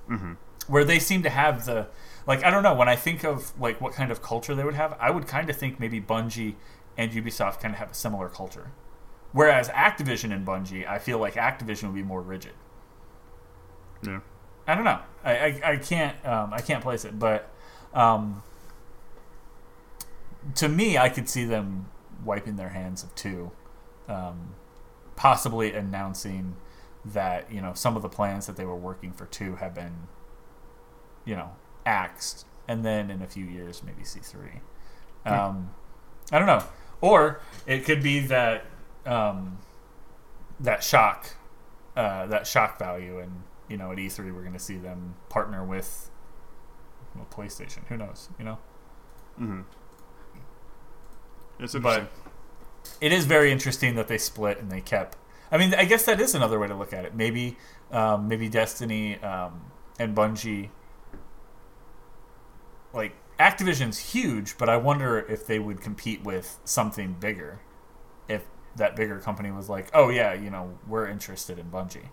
[0.10, 0.34] mm-hmm.
[0.68, 1.88] where they seem to have the
[2.26, 2.74] like I don't know.
[2.74, 5.50] When I think of like what kind of culture they would have, I would kind
[5.50, 6.56] of think maybe Bungie
[6.98, 8.72] and Ubisoft kind of have a similar culture.
[9.34, 12.54] Whereas Activision and Bungie, I feel like Activision would be more rigid.
[14.02, 14.20] Yeah.
[14.68, 15.00] I don't know.
[15.24, 17.50] I, I, I can't um, I can't place it, but
[17.94, 18.44] um,
[20.56, 21.88] to me, I could see them
[22.24, 23.52] wiping their hands of two,
[24.08, 24.56] um,
[25.16, 26.56] possibly announcing
[27.06, 30.08] that you know some of the plans that they were working for two have been,
[31.24, 31.52] you know,
[31.86, 34.62] axed, and then in a few years maybe see three.
[35.26, 35.72] Um,
[36.32, 36.64] I don't know,
[37.02, 38.66] or it could be that
[39.06, 39.60] um,
[40.60, 41.36] that shock,
[41.96, 45.64] uh, that shock value, and you know at E3 we're going to see them partner
[45.64, 46.10] with
[47.16, 47.86] well, PlayStation.
[47.88, 48.30] Who knows?
[48.38, 48.58] You know.
[49.38, 49.62] hmm
[51.60, 52.10] It's But
[53.02, 55.18] it is very interesting that they split and they kept.
[55.52, 57.16] I mean, I guess that is another way to look at it.
[57.16, 57.58] Maybe,
[57.92, 60.70] um, maybe Destiny um, and Bungie.
[62.94, 67.62] Like Activision's huge, but I wonder if they would compete with something bigger.
[68.28, 68.46] If
[68.76, 72.10] that bigger company was like, "Oh yeah, you know, we're interested in Bungie."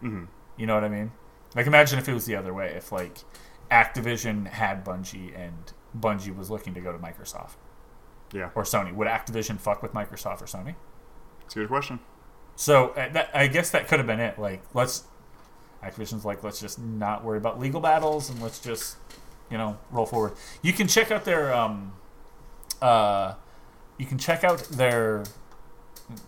[0.00, 0.24] hmm
[0.56, 1.12] You know what I mean?
[1.54, 2.72] Like imagine if it was the other way.
[2.76, 3.18] If like
[3.70, 7.54] Activision had Bungie and Bungie was looking to go to Microsoft
[8.32, 10.74] Yeah, or Sony, would Activision fuck with Microsoft or Sony?
[11.44, 11.98] it's a good question.
[12.56, 14.38] So uh, that, I guess that could have been it.
[14.38, 15.04] Like, let's
[15.82, 18.96] Activision's like, let's just not worry about legal battles and let's just,
[19.50, 20.32] you know, roll forward.
[20.62, 21.92] You can check out their, um,
[22.80, 23.34] uh,
[23.98, 25.24] you can check out their,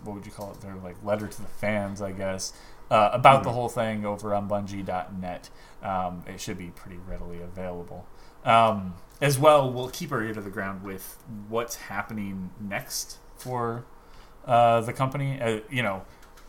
[0.03, 0.61] what would you call it?
[0.61, 2.53] Their like letter to the fans, I guess,
[2.95, 3.55] uh, about the Mhm.
[3.55, 5.51] whole thing over on Bungie.net.
[5.83, 8.07] Um, it should be pretty readily available.
[8.45, 11.19] Um, as well, we'll keep our ear to the ground with
[11.49, 13.85] what's happening next for
[14.47, 15.41] uh, the company.
[15.41, 16.03] Uh, you know,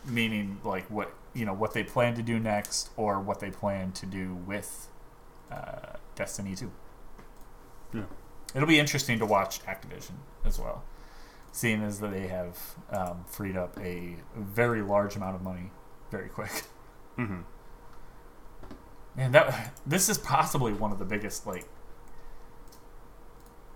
[0.04, 3.90] meaning like what you know what they plan to do next, or what they plan
[3.92, 4.88] to do with
[5.50, 6.70] uh, Destiny Two.
[7.92, 8.02] Yeah.
[8.54, 10.82] It'll be interesting to watch Activision as well,
[11.52, 15.70] seeing as that they have um, freed up a very large amount of money
[16.10, 16.62] very quick.
[17.16, 17.40] hmm
[19.16, 21.66] Man, that this is possibly one of the biggest like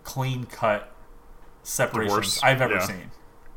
[0.04, 0.92] clean cut
[1.62, 2.86] separations Divorce, I've ever yeah.
[2.86, 3.10] seen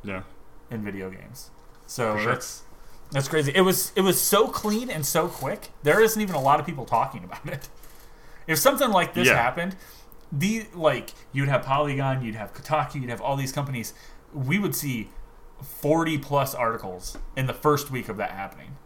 [0.03, 0.24] Yeah.
[0.69, 1.49] in video games.
[1.88, 2.32] So sure.
[2.34, 2.63] that's
[3.11, 3.51] that's crazy.
[3.53, 5.69] It was it was so clean and so quick.
[5.84, 7.67] There isn't even a lot of people talking about it.
[8.45, 9.36] If something like this Yeah.
[9.38, 9.78] happened,
[10.30, 13.93] the like you'd have Polygon, you'd have Kotaku, you'd have all these companies.
[14.34, 15.09] We would see
[15.64, 18.78] forty plus articles in the first week of that happening,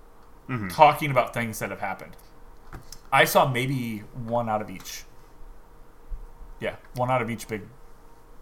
[0.48, 2.16] hmm talking about things that have happened.
[3.12, 5.04] I saw maybe one out of each.
[6.60, 7.62] Yeah, one out of each big,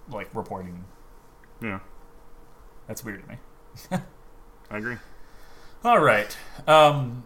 [0.09, 0.85] like reporting.
[1.61, 1.79] Yeah,
[2.87, 3.37] That's weird to me.
[4.71, 4.97] I agree.
[5.83, 6.35] All right.
[6.67, 7.23] Um,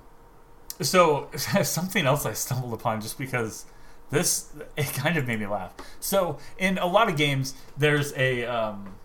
[0.82, 3.66] so something else I stumbled upon just because
[4.12, 5.74] this it kind of made me laugh.
[5.99, 8.95] So in a lot of games, there's a um,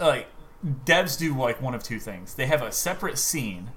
[0.00, 0.26] like
[0.64, 2.34] devs do like one of two things.
[2.34, 3.70] They have a separate scene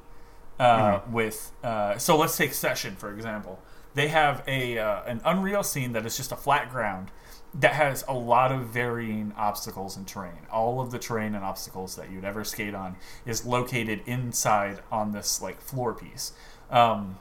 [0.59, 1.51] uh, with.
[1.63, 3.59] Uh, so let's take Session for example.
[3.95, 7.11] They have a uh, an Unreal scene that is just a flat ground
[7.53, 10.45] that has a lot of varying obstacles and terrain.
[10.51, 15.11] All of the terrain and obstacles that you'd ever skate on is located inside on
[15.11, 16.33] this like floor piece.
[16.69, 17.17] Um,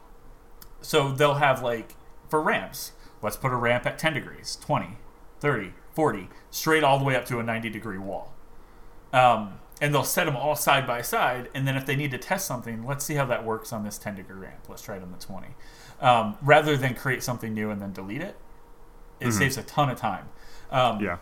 [0.83, 1.95] so they'll have like
[2.29, 2.93] for ramps,
[3.23, 4.99] let's put a ramp at 10 degrees, 20,
[5.41, 8.35] 30, 40, straight all the way up to a 90 degree wall.
[9.13, 12.19] Um, and they'll set them all side by side, and then if they need to
[12.19, 14.65] test something, let's see how that works on this 10 degree ramp.
[14.69, 15.47] Let's try it on the 20.
[16.01, 18.37] Um, rather than create something new and then delete it,
[19.21, 19.33] it Mhm.
[19.39, 20.29] saves a ton of time.
[20.71, 21.19] Um, Yeah.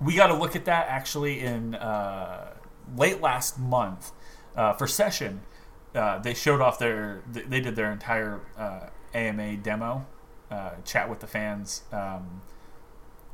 [0.00, 2.54] we got to look at that actually in uh,
[2.96, 4.10] late last month
[4.56, 5.42] uh, for session.
[5.94, 10.06] Uh, they showed off their they did their entire uh, AMA demo,
[10.50, 12.42] uh, chat with the fans um,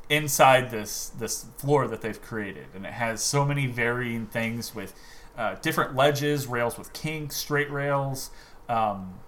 [0.09, 4.93] inside this this floor that they've created, and it has so many varying things with
[5.37, 8.31] uh, different ledges, rails with kinks, straight rails.
[8.67, 9.19] Um,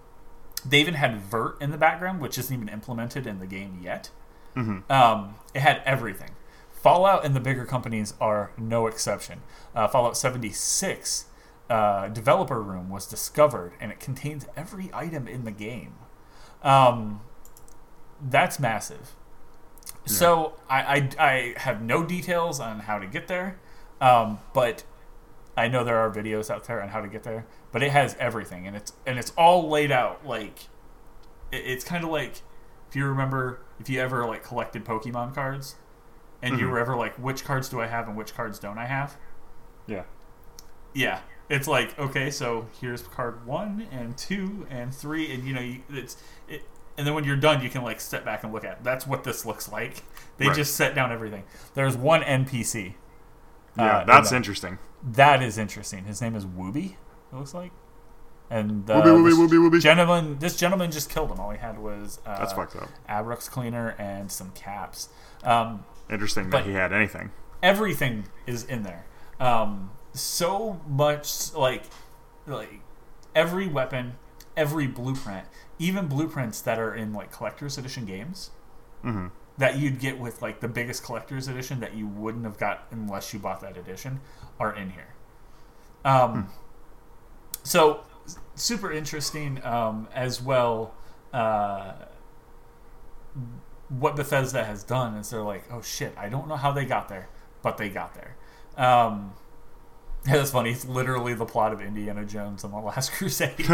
[0.64, 4.10] they even had vert in the background, which isn't even implemented in the game yet.
[4.54, 6.30] hmm Um, it had everything.
[6.70, 9.42] Fallout and the bigger companies are no exception.
[9.74, 11.26] Uh, Fallout 76
[11.70, 15.94] uh, uh, developer room was discovered, and it contains every item in the game.
[16.62, 17.20] Um,
[18.20, 19.14] that's massive.
[20.04, 23.58] So I, I, I have no details on how to get there,
[24.00, 24.82] um, but
[25.56, 27.46] I know there are videos out there on how to get there.
[27.70, 30.64] But it has everything, and it's and it's all laid out like
[31.50, 32.42] it, it's kind of like
[32.88, 35.76] if you remember if you ever like collected Pokemon cards,
[36.42, 36.70] and you Mhm.
[36.70, 39.16] were ever like which cards do I have and which cards don't I have?
[39.86, 40.02] Yeah.
[40.94, 45.60] Yeah, it's like okay, so here's card one and two and three, and you know
[45.62, 46.16] you, it's
[46.48, 46.62] it,
[46.98, 48.82] and then when you're done, you can like step back and look at.
[48.84, 50.02] That's what this looks like.
[50.38, 50.56] They Right.
[50.56, 51.44] just set down everything.
[51.74, 52.94] There's one NPC.
[53.76, 54.36] Yeah, uh, in that's that.
[54.36, 54.78] interesting.
[55.02, 56.04] That is interesting.
[56.04, 56.92] His name is Wooby.
[57.32, 57.72] It looks like.
[58.50, 59.80] And uh, Wooby, wooby, this wooby, wooby.
[59.80, 61.40] gentleman, this gentleman just killed him.
[61.40, 62.88] All he had was uh, That's fucked up.
[63.08, 65.08] Abraxo cleaner and some caps.
[65.42, 67.30] Um, Interesting that he had anything.
[67.62, 69.06] everything is in there.
[69.40, 71.84] Um, so much like
[72.46, 72.80] like
[73.34, 74.16] every weapon,
[74.56, 75.46] every blueprint,
[75.82, 78.50] even blueprints that are in like collector's edition games
[79.02, 79.26] hmm
[79.58, 83.34] that you'd get with like the biggest collector's edition that you wouldn't have got unless
[83.34, 84.18] you bought that edition
[84.58, 85.14] are in here.
[86.06, 86.48] Um,
[87.62, 88.00] So
[88.54, 90.94] super interesting um, as well.
[91.32, 91.92] Uh,
[93.88, 97.08] what Bethesda has done is they're like, oh shit, I don't know how they got
[97.08, 97.28] there,
[97.62, 98.36] but they got there.
[98.76, 99.34] Um,
[100.26, 100.70] yeah, that's funny.
[100.70, 103.64] It's literally the plot of Indiana Jones and the Last Crusade.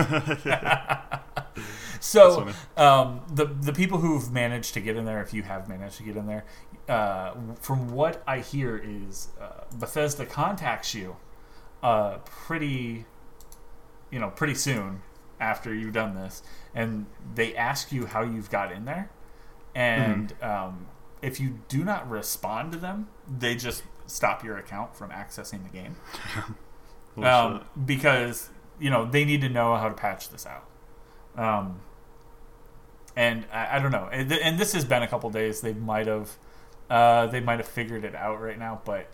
[2.00, 5.96] so um, the the people who've managed to get in there, if you have managed
[5.98, 6.44] to get in there,
[6.88, 11.16] uh, from what I hear is uh, Bethesda contacts you
[11.82, 13.04] uh, pretty,
[14.10, 15.02] you know, pretty soon
[15.40, 16.42] after you've done this,
[16.74, 19.10] and they ask you how you've got in there,
[19.74, 20.86] and um,
[21.22, 25.68] if you do not respond to them, they just stop your account from accessing the
[25.70, 25.94] game
[27.24, 28.48] um, because
[28.80, 30.64] you know they need to know how to patch this out.
[31.36, 31.80] Um,
[33.14, 35.60] and I, I don't know, and, th- and this has been a couple days.
[35.60, 36.30] They might have,
[36.90, 39.08] uh, they might have figured it out right now, but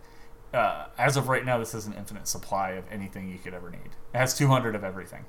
[0.53, 3.71] uh, as of right now, this is an infinite supply of anything you could ever
[3.71, 3.91] need.
[4.15, 5.25] It has 200 of everything,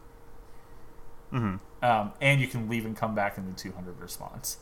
[1.33, 1.59] Mhm.
[1.81, 4.57] um, and you can leave and come back in the 200 response.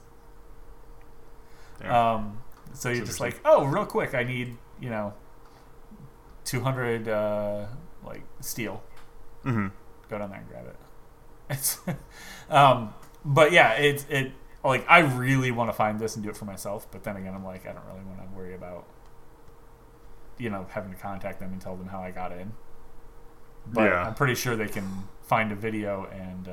[1.80, 1.92] Damn.
[1.94, 2.38] Um,
[2.74, 5.14] so you're just like, oh, real quick, I need you know,
[6.46, 7.66] 200 uh,
[8.06, 8.84] like steel.
[9.44, 9.72] Mhm.
[10.10, 10.76] go down there and grab it.
[11.50, 11.78] It's,
[12.50, 12.94] um,
[13.26, 14.32] but yeah, it's it
[14.64, 17.34] like I really want to find this and do it for myself, but then again,
[17.34, 18.86] I'm like I don't really want to worry about
[20.38, 22.54] you know having to contact them and tell them how I got in.
[23.68, 24.04] But Yeah.
[24.08, 26.52] I'm pretty sure they can find a video and uh,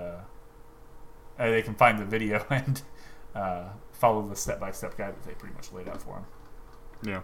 [1.38, 2.82] uh, they can find the video and
[3.34, 6.24] uh, follow the step by step guide that they pretty much laid out for them.
[7.02, 7.20] Yeah.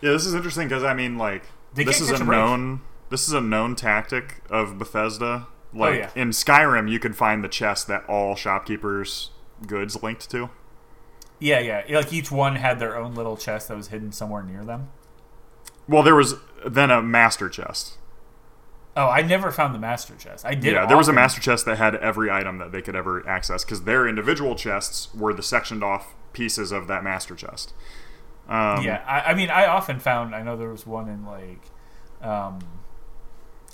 [0.00, 1.44] Yeah, this is interesting because I mean, like,
[1.74, 2.30] They this is a break.
[2.30, 2.80] known
[3.10, 5.46] this is a known tactic of Bethesda.
[5.48, 6.10] Oh, like Oh, yeah.
[6.14, 9.30] in Skyrim, you could find the chest that all shopkeepers'
[9.66, 10.50] goods linked to.
[11.40, 11.84] Yeah, yeah.
[11.90, 14.88] Like each one had their own little chest that was hidden somewhere near them.
[15.88, 16.34] Well, there was
[16.66, 17.94] then a master chest.
[18.96, 20.44] Oh, I never found the master chest.
[20.44, 20.72] I did.
[20.72, 23.64] yeah, there was a master chest that had every item that they could ever access
[23.64, 27.72] because their individual chests were the sectioned off pieces of that master chest.
[28.48, 30.34] Um, yeah, I, I mean, I often found.
[30.34, 31.62] I know there was one in like,
[32.22, 32.60] um,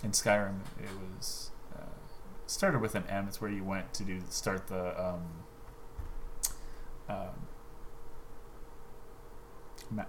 [0.03, 0.61] in Skyrim.
[0.83, 1.85] It was uh,
[2.47, 3.29] started with an M.
[3.29, 5.01] It's where you went to do start the.
[5.01, 5.23] Um,
[7.09, 7.29] um,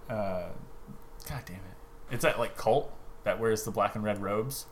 [0.09, 0.49] uh,
[1.29, 1.77] God damn it!
[2.09, 2.91] It's that like cult
[3.23, 4.65] that wears the black and red robes.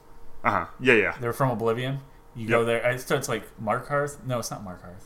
[0.43, 0.65] Uh huh.
[0.79, 1.15] Yeah, yeah.
[1.19, 1.99] They're from Oblivion.
[2.35, 2.89] You go there.
[2.89, 4.25] It starts like Markarth.
[4.25, 5.05] No, it's not Markarth.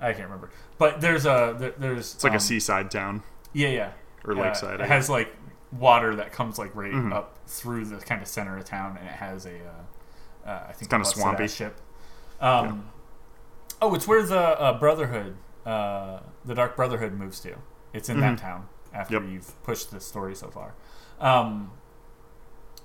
[0.00, 0.50] I can't remember.
[0.78, 3.22] But there's a there, there's It's like um, a seaside town
[3.52, 3.92] Yeah, yeah.
[4.24, 4.80] or lakeside.
[4.80, 5.34] It has like
[5.72, 7.12] water that comes like right Mhm.
[7.12, 10.72] up through the kind of center of town, and it has a, uh, uh, I
[10.72, 11.48] think kinda swampy.
[11.48, 11.80] ship.
[12.40, 12.90] Um,
[13.82, 17.54] Oh, it's where the uh, Brotherhood, uh, the Dark Brotherhood, moves to.
[17.94, 18.40] It's in that Mhm.
[18.40, 19.22] town after Yep.
[19.30, 20.74] you've pushed the story so far.
[21.18, 21.70] Um,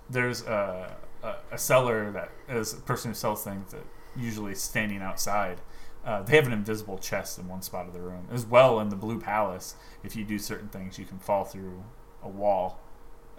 [0.09, 3.83] there's a, a, a seller that is a person who sells things that
[4.15, 5.59] usually is standing outside.
[6.05, 8.89] Uh, they have an invisible chest in one spot of the room, as well in
[8.89, 9.75] the Blue Palace.
[10.03, 11.83] If you do certain things, you can fall through
[12.21, 12.79] a wall.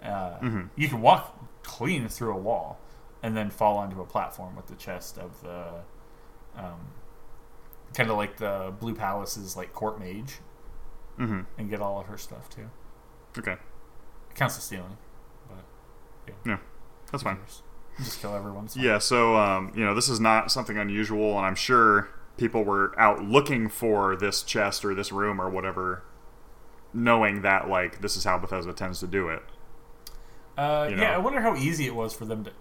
[0.03, 0.69] Uh, Mhm.
[0.75, 2.77] You can walk clean through a wall,
[3.23, 5.81] and then fall onto a platform with the chest of the,
[6.57, 6.91] um,
[7.93, 10.39] kind of like the Blue Palace's like court mage,
[11.15, 12.69] hmm and get all of her stuff too.
[13.37, 14.97] Okay, It counts as stealing,
[15.47, 16.57] but yeah,
[17.11, 17.39] that's fine.
[17.97, 18.67] Just kill everyone.
[18.75, 22.93] Yeah, so um, you know, this is not something unusual, and I'm sure people were
[22.99, 26.03] out looking for this chest or this room or whatever,
[26.93, 29.43] knowing that like this is how Bethesda tends to do it.
[30.57, 31.13] Uh, you yeah, know.
[31.13, 32.51] I wonder how easy it was for them to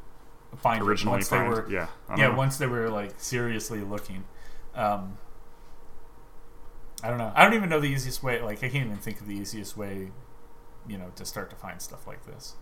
[0.59, 1.45] find it originally once find.
[1.45, 2.35] they were yeah, yeah know.
[2.37, 4.25] once they were like seriously looking.
[4.75, 5.17] Um,
[7.03, 7.33] I don't know.
[7.35, 8.41] I don't even know the easiest way.
[8.41, 10.11] Like I can't even think of the easiest way,
[10.89, 12.55] you know, to start to find stuff like this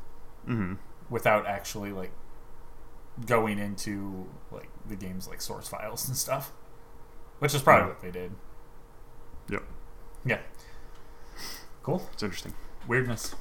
[0.48, 0.78] Mhm.
[1.08, 2.12] without actually like
[3.26, 6.52] going into like the game's like source files and stuff,
[7.38, 8.32] which is probably what they did.
[9.48, 9.62] Yep,
[10.24, 10.38] Yeah.
[11.82, 12.02] Cool.
[12.12, 12.54] it's interesting.
[12.88, 13.34] Weirdness.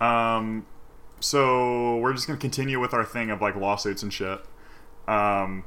[0.00, 0.66] Um,
[1.20, 4.40] so we're just gonna continue with our thing of like lawsuits and shit.
[5.08, 5.64] Um,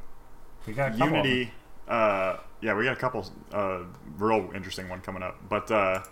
[0.66, 1.26] We got a couple of them.
[1.26, 1.54] Unity.
[1.88, 3.26] Uh, yeah, we got a couple.
[3.52, 3.80] Uh,
[4.18, 5.38] real interesting one coming up.
[5.50, 6.04] But uh,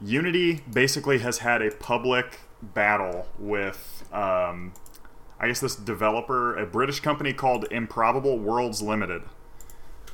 [0.00, 4.72] Unity basically has had a public battle with, um,
[5.38, 9.22] I guess, this developer, a British company called Improbable Worlds Limited.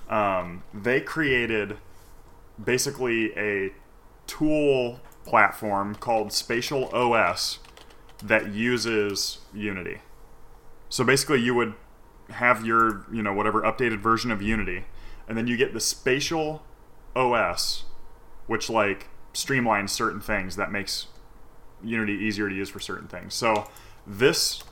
[0.09, 1.79] Um, they created
[2.63, 3.73] basically a
[4.27, 7.59] tool platform called Spatial OS
[8.23, 9.99] that uses Unity.
[10.89, 11.75] So basically, you would
[12.31, 14.85] have your, you know, whatever updated version of Unity,
[15.29, 16.63] and then you get the Spatial
[17.15, 17.85] OS,
[18.47, 21.07] which like streamlines certain things that makes
[21.83, 23.35] Unity easier to use for certain things.
[23.35, 23.69] So
[24.07, 24.63] this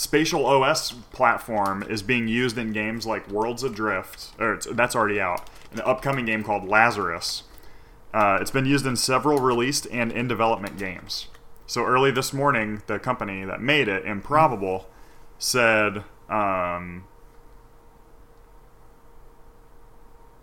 [0.00, 5.50] Spatial OS platform is being used in games like Worlds Adrift, or that's already out.
[5.72, 7.42] An upcoming game called Lazarus.
[8.14, 11.26] Uh, it's been used in several released and in development games.
[11.66, 14.88] So early this morning, the company that made it, Improbable,
[15.38, 17.04] said um,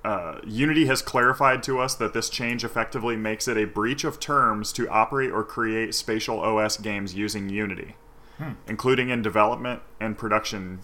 [0.06, 4.20] uh, Unity has clarified to us that this change effectively makes it a breach of
[4.20, 7.96] terms to operate or create spatial OS games using Unity,
[8.68, 10.80] including in development and production,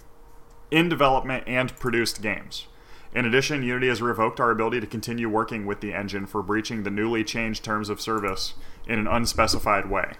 [0.71, 2.67] in development and produced games.
[3.15, 6.83] In addition, Unity has revoked our ability to continue working with the engine for breaching
[6.83, 8.55] the newly changed terms of service
[8.87, 10.13] in an unspecified way.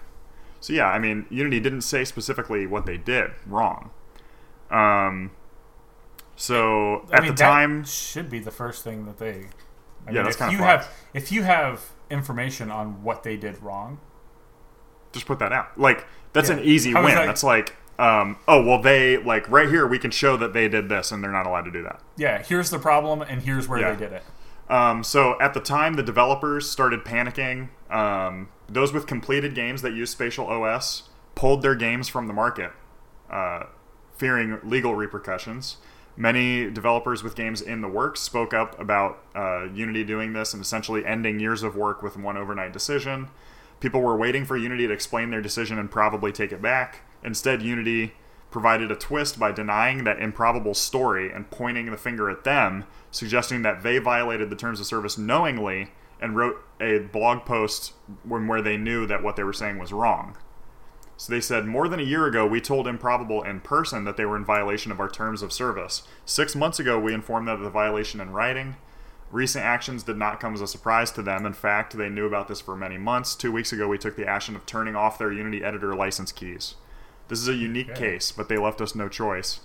[0.60, 3.90] So yeah, I mean, Unity didn't say specifically what they did wrong.
[4.70, 5.32] Um,
[6.36, 9.48] so I at mean, the that time, should be the first thing that they.
[10.06, 13.62] I Yeah, mean, that's if you have if you have information on what they did
[13.62, 13.98] wrong,
[15.12, 15.78] just put that out.
[15.78, 16.56] Like that's Yeah.
[16.56, 17.14] an easy How win.
[17.14, 20.68] that- That's like, um, oh well, they like right here we can show that they
[20.68, 22.00] did this, and they're not allowed to do that.
[22.16, 23.92] yeah, here's the problem, and here's where Yeah.
[23.92, 24.22] they did it.
[24.68, 27.68] Um, so at the time, the developers started panicking.
[27.90, 32.72] Um, those with completed games that use Spatial OS pulled their games from the market,
[33.30, 33.64] uh,
[34.16, 35.76] fearing legal repercussions.
[36.16, 40.62] Many developers with games in the works spoke up about uh, Unity doing this and
[40.62, 43.28] essentially ending years of work with one overnight decision.
[43.80, 47.02] People were waiting for Unity to explain their decision and probably take it back.
[47.22, 48.14] Instead, Unity
[48.50, 53.62] provided a twist by denying that improbable story and pointing the finger at them, suggesting
[53.62, 58.62] that they violated the terms of service knowingly and wrote a blog post when where
[58.62, 60.36] they knew that what they were saying was wrong.
[61.16, 64.24] So they said, more than a year ago, we told Improbable in person that they
[64.24, 66.02] were in violation of our terms of service.
[66.24, 68.76] Six months ago, we informed them of the violation in writing.
[69.34, 71.44] Recent actions did not come as a surprise to them.
[71.44, 73.34] In fact, they knew about this for many months.
[73.34, 76.76] Two weeks ago, we took the action of turning off their Unity editor license keys.
[77.26, 78.12] This is a unique Okay.
[78.12, 79.58] case, but they left us no choice.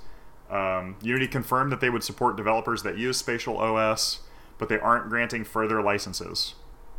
[0.49, 4.21] Um, Unity confirmed that they would support developers that use Spatial OS,
[4.57, 6.55] but they aren't granting further licenses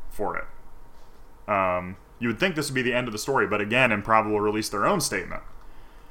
[0.09, 1.53] for it.
[1.53, 4.41] Um, you would think this would be the end of the story, but again, Improbable
[4.41, 5.43] released their own statement.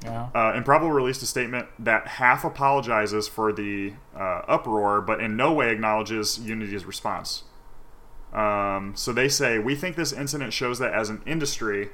[0.02, 0.28] Yeah.
[0.34, 5.52] Uh, Improbable released a statement that half apologizes for the uh, uproar, but in no
[5.52, 7.44] way acknowledges Unity's response.
[8.32, 11.90] Um, so they say, We think this incident shows that as an industry,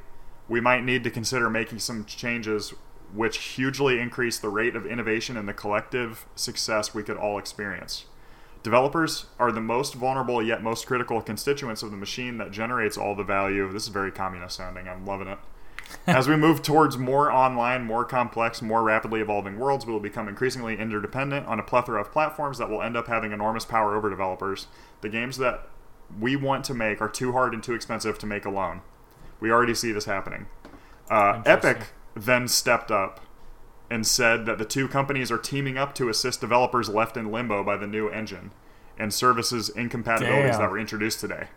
[0.49, 2.75] we might need to consider making some changes
[3.15, 8.05] which hugely increase the rate of innovation and the collective success we could all experience.
[8.63, 13.15] Developers are the most vulnerable yet most critical constituents of the machine that generates all
[13.15, 13.71] the value.
[13.73, 14.89] This is very communist sounding.
[14.89, 15.39] I'm loving it.
[16.07, 20.29] As we move towards more online, more complex, more rapidly evolving worlds, we will become
[20.29, 24.09] increasingly interdependent on a plethora of platforms that will end up having enormous power over
[24.09, 24.69] developers.
[25.01, 25.69] The games that
[26.19, 28.83] we want to make are too hard and too expensive to make alone.
[29.41, 30.47] We already see this happening.
[31.11, 33.21] Uh, Epic then stepped up
[33.91, 37.63] and said that the two companies are teaming up to assist developers left in limbo
[37.63, 38.53] by the new engine
[38.99, 40.61] and services incompatibilities Damn.
[40.61, 41.49] that were introduced today.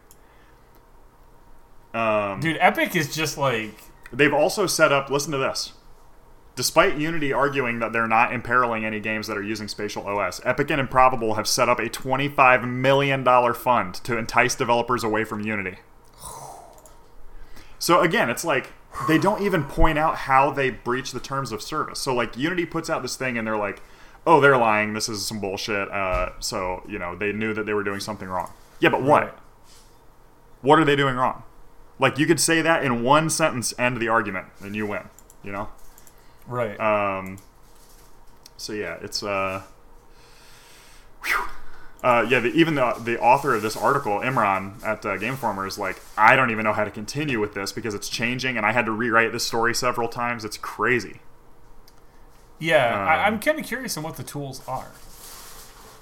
[1.93, 3.73] Um, Dude, Epic is just like
[4.11, 5.73] They've also set up, listen to this.
[6.55, 10.69] Despite Unity arguing that they're not imperiling any games that are using Spatial OS, Epic
[10.71, 15.77] and Improbable have set up a $25 million fund to entice developers away from Unity.
[17.79, 18.73] So again, it's like
[19.07, 21.99] they don't even point out how they breach the terms of service.
[21.99, 23.81] So like Unity puts out this thing and they're like,
[24.27, 24.93] "Oh, they're lying.
[24.93, 28.27] This is some bullshit." Uh, so you know they knew that they were doing something
[28.27, 28.51] wrong.
[28.79, 29.23] Yeah, but what?
[29.23, 29.33] Right.
[30.61, 31.43] What are they doing wrong?
[31.99, 35.09] Like you could say that in one sentence, end the argument, and you win.
[35.43, 35.69] You know.
[36.47, 36.79] right.
[36.79, 37.37] Um,
[38.57, 39.63] so yeah, it's uh,
[41.25, 41.45] whew.
[42.03, 42.39] uh yeah.
[42.39, 46.01] The, even the the author of this article, Imran at uh, Game Informer, is like,
[46.17, 48.85] I don't even know how to continue with this because it's changing, and I had
[48.85, 50.43] to rewrite this story several times.
[50.45, 51.19] It's crazy.
[52.59, 54.91] Yeah, I, Um, I'm kind of curious on what the tools are.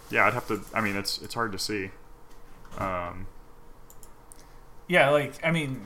[0.10, 0.62] Yeah, I'd have to.
[0.74, 1.92] I mean, it's it's hard to see.
[2.78, 3.28] Um,
[4.88, 5.82] Yeah, like I mean,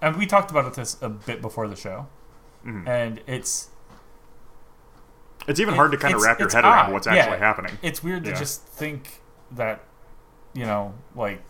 [0.00, 2.06] and we talked about this a bit before the show,
[2.64, 2.86] mhm.
[2.86, 3.68] and it's
[5.48, 7.14] It's even It- hard to kind of wrap your head around odd, what's yeah.
[7.14, 7.78] actually happening.
[7.82, 9.20] it's weird to just think
[9.50, 9.84] that
[10.54, 11.42] you know like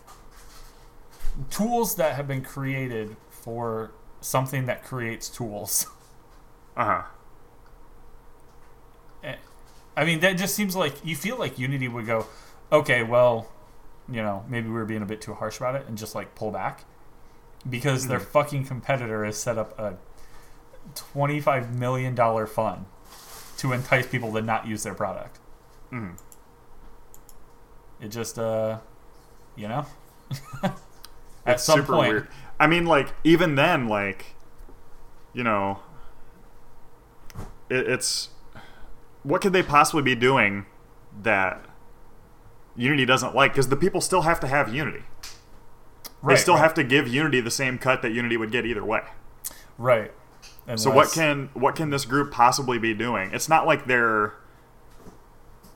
[1.49, 5.87] tools that have been created for something that creates tools.
[6.75, 7.01] Uh huh.
[9.23, 9.35] Eh,
[9.95, 12.25] I mean, that just seems like you feel like Unity would go,
[12.71, 13.47] okay, well,
[14.09, 16.35] you know, maybe we were being a bit too harsh about it and just like
[16.35, 16.85] pull back
[17.69, 18.25] because their Mhm.
[18.25, 19.95] fucking competitor has set up a
[20.95, 22.15] $25 million
[22.47, 22.85] fund
[23.57, 25.39] to entice people to not use their product.
[25.89, 26.11] hmm
[28.01, 28.79] It just, uh,
[29.55, 29.85] you know,
[30.63, 30.73] at
[31.45, 32.27] It's some super point, weird.
[32.59, 34.35] I mean, like even then, like
[35.33, 35.79] you know,
[37.69, 38.29] it, it's
[39.23, 40.65] what could they possibly be doing
[41.21, 41.63] that
[42.75, 43.51] Unity doesn't like?
[43.53, 45.03] Because the people still have to have Unity.
[46.21, 48.65] right, they still right, have to give Unity the same cut that Unity would get
[48.65, 49.01] either way.
[49.77, 50.11] right.
[50.75, 53.31] So what can what can this group possibly be doing?
[53.33, 54.33] It's not like they're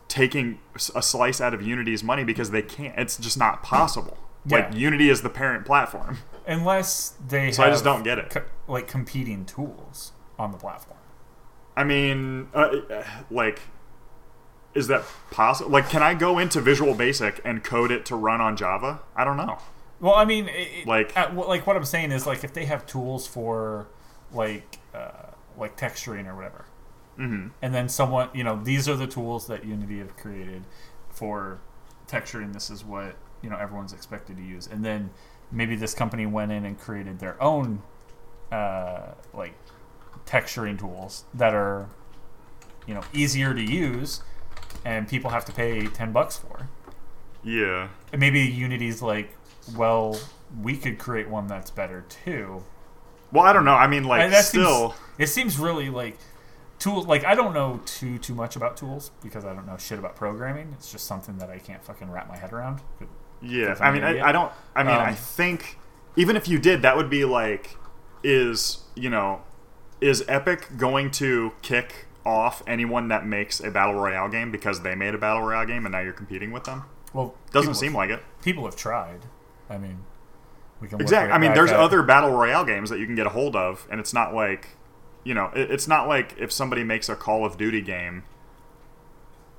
[0.08, 0.60] taking
[0.96, 2.98] a slice out of Unity's money because they can't.
[2.98, 4.18] It's just not possible.
[4.46, 6.20] Like Unity is the parent platform.
[6.48, 8.30] unless they So I just don't get it.
[8.30, 11.00] co- like competing tools on the platform.
[11.76, 12.70] I mean, uh,
[13.30, 13.60] like,
[14.78, 15.70] is that possible?
[15.72, 19.02] Like, can I go into Visual Basic and code it to run on Java?
[19.16, 19.58] I don't know.
[20.00, 22.86] Well, I mean, it, Like- wh- like what I'm saying is like if they have
[22.86, 23.88] tools for
[24.32, 26.66] like uh, like texturing or whatever,
[27.16, 30.64] hmm and then someone you know these are the tools that Unity have created
[31.10, 31.60] for
[32.08, 32.54] texturing.
[32.54, 35.10] This is what you know everyone's expected to use, and then
[35.52, 37.82] maybe this company went in and created their own
[38.52, 39.56] uh, like
[40.26, 41.90] texturing tools that are
[42.86, 44.22] you know easier to use,
[44.86, 46.70] and people have to pay ten bucks for.
[47.44, 47.90] Yeah.
[48.12, 49.36] And maybe Unity's like,
[49.76, 50.20] well,
[50.62, 52.64] we could create one that's better too.
[53.32, 53.74] Well, I don't know.
[53.76, 54.92] I mean, like, still.
[54.92, 56.18] seems, it seems really like
[56.80, 57.04] tool.
[57.04, 60.16] Like I don't know too too much about tools because I don't know shit about
[60.16, 60.74] programming.
[60.74, 62.82] It's just something that I can't fucking wrap my head around.
[63.42, 64.04] Yeah, I mean.
[64.04, 64.52] I, I don't.
[64.76, 65.78] I mean, I Um, think
[66.16, 67.78] even if you did, that would be like,
[68.24, 69.42] is you know,
[70.02, 74.94] is Epic going to kick off anyone that makes a battle royale game because they
[74.96, 76.84] made a battle royale game and now you're competing with them?
[77.14, 78.24] Well, Doesn't seem have, like it.
[78.42, 79.22] people have tried.
[79.70, 80.00] I mean,
[80.82, 81.30] we can Exactly.
[81.32, 83.56] right I mean, there's at- other battle royale games that you can get a hold
[83.56, 84.70] of, and it's not like,
[85.24, 88.24] you know, it, it's not like if somebody makes a Call of Duty game,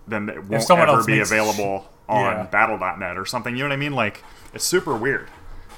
[0.07, 2.43] then it won't ever be available on Yeah.
[2.45, 3.55] Battle.net or something.
[3.57, 3.93] You know what I mean?
[3.95, 4.23] Like,
[4.55, 5.29] it's super weird.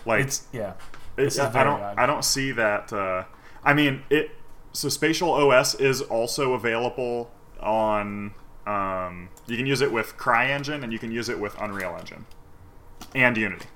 [0.07, 0.74] Like, It's yeah.
[1.16, 1.80] it's, I don't.
[1.80, 1.99] odd.
[1.99, 2.93] I don't see that.
[2.93, 3.24] Uh,
[3.64, 4.30] I mean, it.
[4.72, 8.34] So Spatial OS is also available on.
[8.66, 12.26] Um, you can use it with CryEngine and you can use it with Unreal Engine,
[13.14, 13.66] and Unity.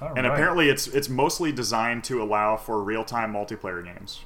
[0.00, 0.32] All And right.
[0.32, 4.24] apparently, it's it's mostly designed to allow for real time multiplayer games.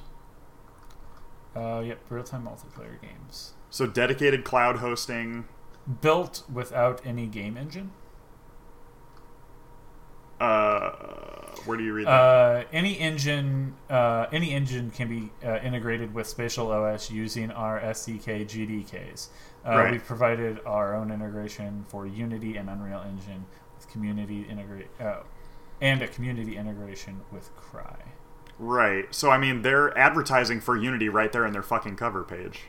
[1.55, 5.45] uh, yep, real time multiplayer games So dedicated cloud hosting.
[6.01, 7.91] built without any game engine.
[10.39, 12.11] Uh, where do you read that?
[12.11, 17.79] Uh, any engine, uh, any engine can be uh, integrated with Spatial OS using our
[17.79, 19.27] SDK GDKs.
[19.65, 19.91] Uh, Right.
[19.91, 23.45] We've provided our own integration for Unity and Unreal Engine
[23.77, 25.21] with community integrate, uh,
[25.81, 27.97] and a community integration with Cry.
[28.59, 29.13] right.
[29.13, 32.63] So I mean, they're advertising for Unity right there in their fucking cover page,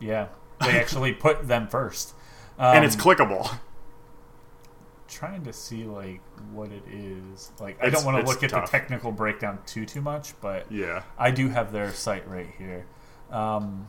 [0.00, 0.28] Yeah,
[0.60, 2.14] they actually put them first.
[2.58, 3.58] Um, and it's clickable.
[5.14, 6.20] Trying to see like
[6.52, 7.52] what it is.
[7.60, 8.66] Like I It's- don't want to look at tough.
[8.70, 11.02] the technical breakdown too too much, but Yeah.
[11.18, 12.84] I do have their site right here.
[13.30, 13.86] Um,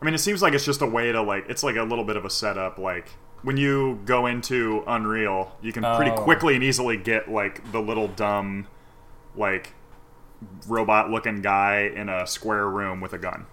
[0.00, 1.48] I mean, it seems like it's just a way to like.
[1.48, 2.78] It's like a little bit of a setup.
[2.78, 3.10] Like
[3.42, 6.16] when you go into Unreal, you can pretty Oh.
[6.24, 8.66] quickly and easily get like the little dumb,
[9.36, 9.74] like
[10.66, 13.46] robot-looking guy in a square room with a gun.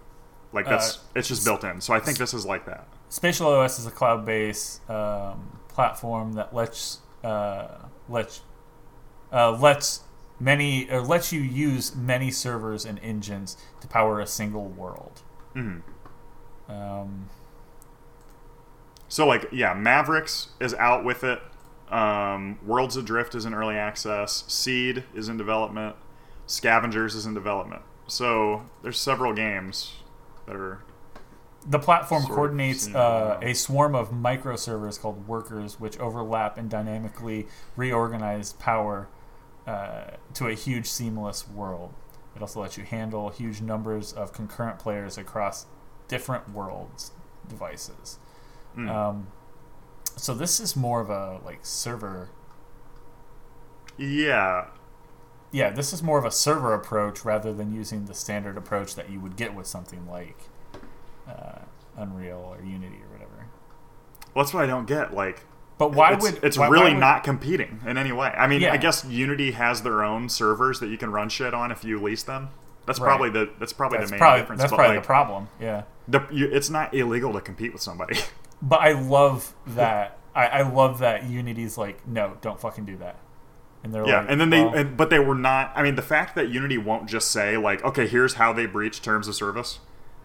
[0.52, 1.82] Like that's Uh, it's just built in.
[1.82, 2.88] So I think this is like that.
[3.10, 7.68] Spatial OS is a cloud-based um, platform that lets uh,
[8.10, 8.42] lets
[9.32, 10.02] uh, lets
[10.38, 15.22] many or lets you use many servers and engines to power a single world.
[15.54, 15.78] hmm
[16.68, 17.30] Um,
[19.08, 21.40] So like yeah, Mavericks is out with it.
[21.90, 24.44] Um, Worlds Adrift is in early access.
[24.48, 25.96] Seed is in development.
[26.46, 27.84] Scavengers is in development.
[28.08, 29.94] So there's several games
[30.46, 30.84] that are
[31.66, 37.48] The platform Sort coordinates uh, a swarm of microservers called workers, which overlap and dynamically
[37.76, 39.10] reorganize power
[39.68, 41.94] uh, to a huge seamless world.
[42.36, 45.66] It also lets you handle huge numbers of concurrent players across
[46.08, 47.12] different worlds
[47.48, 48.20] devices.
[48.76, 49.28] mm, Um,
[50.18, 52.32] so this is more of a like server.
[53.98, 54.68] yeah.
[55.52, 59.10] Yeah, this is more of a server approach rather than using the standard approach that
[59.12, 60.49] you would get with something like
[61.30, 61.60] uh,
[61.98, 63.48] Unreal or Unity or whatever.
[64.34, 65.14] Well, that's what I don't get.
[65.14, 65.42] Like,
[65.78, 68.28] But why it's, would it's why- why really would- not competing in any way?
[68.30, 68.74] I mean, Yeah.
[68.74, 72.02] I guess Unity has their own servers that you can run shit on if you
[72.02, 72.50] lease them.
[72.86, 73.08] That's Right.
[73.08, 74.62] probably the that's probably That's the main probably difference.
[74.62, 75.48] that's but probably like, the problem.
[75.60, 78.18] Yeah, the, you, it's not illegal to compete with somebody.
[78.64, 80.18] but I love that.
[80.34, 83.18] I, I love that Unity's like, no, don't fucking do that.
[83.84, 85.72] And they're yeah, like, and then they, well, and, but they were not.
[85.76, 89.02] I mean, the fact that Unity won't just say like, okay, here's how they breach
[89.02, 89.80] terms of service,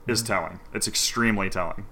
[0.07, 0.27] is Mm-hmm.
[0.33, 0.61] telling.
[0.73, 1.87] It's extremely telling.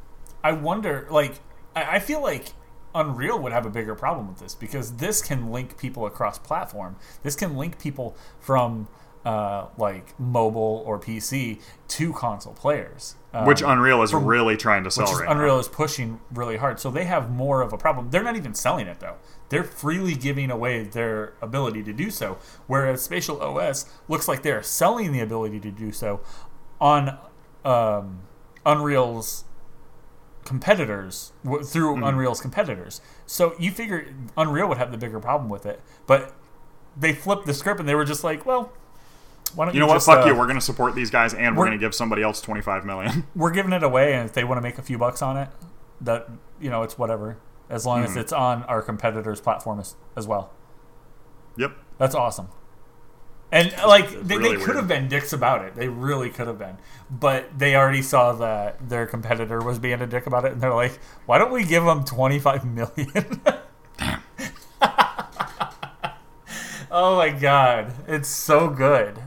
[0.44, 1.40] I wonder, like,
[1.76, 2.48] I, I feel like
[2.94, 6.96] Unreal would have a bigger problem with this because this can link people across platform.
[7.22, 8.88] This can link people from
[9.24, 13.14] uh, like mobile or PC to console players.
[13.32, 15.60] Um, Which Unreal is from- really trying to sell which is right Unreal now.
[15.60, 16.80] is pushing really hard.
[16.80, 18.10] So they have more of a problem.
[18.10, 19.14] They're not even selling it though.
[19.48, 22.38] They're freely giving away their ability to do so.
[22.66, 26.20] Whereas Spatial OS looks like they're selling the ability to do so
[26.80, 27.16] on
[27.64, 28.20] um,
[28.66, 29.44] Unreal's
[30.44, 32.04] competitors w- through Mm-hmm.
[32.04, 33.00] Unreal's competitors.
[33.26, 36.34] So you figure Unreal would have the bigger problem with it, but
[36.96, 38.72] they flipped the script and they were just like, well.
[39.54, 39.96] Why don't You you, know what?
[39.96, 40.34] just, Fuck uh, you.
[40.34, 42.62] We're going to support these guys, and we're, we're- going to give somebody else twenty
[42.62, 43.26] five million.
[43.36, 45.48] we're giving it away, and if they want to make a few bucks on it,
[46.00, 46.26] that
[46.58, 47.36] you know, it's whatever.
[47.68, 48.16] As long as Mhm.
[48.22, 50.52] it's on our competitors' platform as, as well.
[51.58, 51.72] yep.
[51.98, 52.48] That's awesome.
[53.52, 55.74] And uh, like they, really they could have been dicks about it.
[55.76, 56.78] They really could have been,
[57.10, 60.72] but they already saw that their competitor was being a dick about it, and they're
[60.74, 63.42] like, "Why don't we give them twenty five million?
[66.90, 69.18] oh my god, it's so good.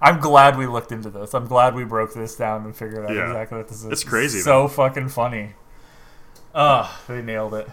[0.00, 1.34] I'm glad we looked into this.
[1.34, 3.28] I'm glad we broke this down and figured out Yeah.
[3.28, 3.86] exactly what this is.
[3.86, 5.54] It's crazy, So fucking funny.
[6.54, 7.68] Ugh, they nailed it.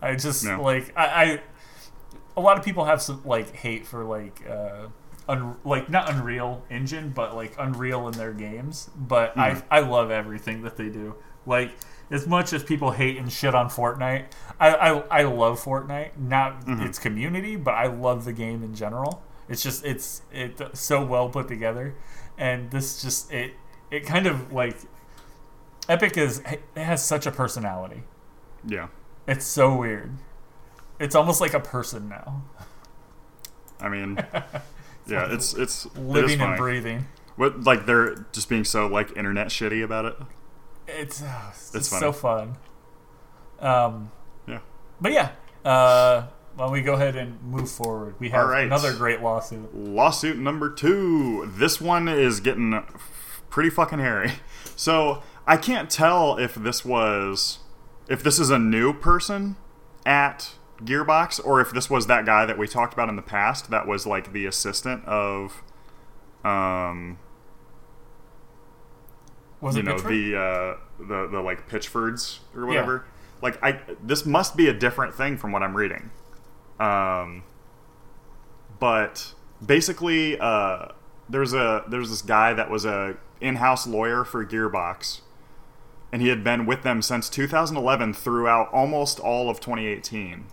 [0.00, 0.56] I just Yeah.
[0.58, 1.40] like I, I.
[2.38, 4.86] A lot of people have some like hate for like uh,
[5.28, 8.88] un, like not Unreal Engine, but like Unreal in their games.
[8.96, 9.62] But Mhm.
[9.70, 11.16] I I love everything that they do.
[11.46, 11.72] Like
[12.10, 14.26] as much as people hate and shit on Fortnite,
[14.60, 16.16] I I, I love Fortnite.
[16.16, 16.86] Not Mhm.
[16.86, 19.22] its community, but I love the game in general.
[19.48, 21.94] It's just it's it's so well put together,
[22.38, 23.54] and this just it
[23.90, 24.76] it kind of like
[25.88, 28.04] Epic is it has such a personality.
[28.64, 28.88] Yeah.
[29.26, 30.12] It's so weird.
[30.98, 32.42] It's almost like a person now,
[33.80, 34.16] I mean,
[35.06, 35.32] yeah.
[35.32, 36.56] It's it's it living and funny.
[36.56, 37.06] breathing.
[37.36, 40.16] What like they're just being so like internet shitty about it.
[40.88, 42.56] It's, uh, it's It's so fun.
[43.60, 44.10] Um,
[44.46, 44.60] Yeah.
[45.00, 45.30] but yeah,
[45.64, 46.26] uh,
[46.56, 48.14] why don't we go ahead and move forward?
[48.18, 48.64] We have right.
[48.66, 49.74] another great lawsuit.
[49.76, 51.46] Lawsuit number two.
[51.56, 52.82] This one is getting
[53.50, 54.32] pretty fucking hairy.
[54.76, 57.58] So I can't tell if this was
[58.08, 59.56] if this is a new person
[60.06, 60.52] at
[60.82, 63.86] Gearbox or if this was that guy that we talked about in the past that
[63.86, 65.62] was like the assistant of
[66.44, 67.18] um
[69.60, 70.08] Was you it know Pitchford?
[70.08, 73.06] the uh the the like Pitchfords or whatever.
[73.42, 76.10] Like I this must be a different thing from what I'm reading.
[76.78, 77.42] Um
[78.78, 79.34] but
[79.64, 80.88] basically uh
[81.28, 85.20] there's a there's this guy that was a in-house lawyer for Gearbox
[86.12, 90.46] and he had been with them since 2011 throughout almost all of 2018.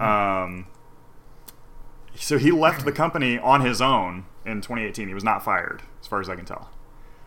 [0.00, 0.66] Um
[2.16, 5.08] so he left the company on his own in 2018.
[5.08, 6.70] He was not fired as far as I can tell.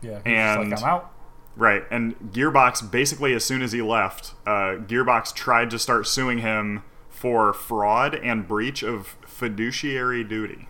[0.02, 1.14] yeah, and- like I'm out.
[1.56, 6.38] Right, and Gearbox basically as soon as he left, uh, Gearbox tried to start suing
[6.38, 10.68] him for fraud and breach of fiduciary duty.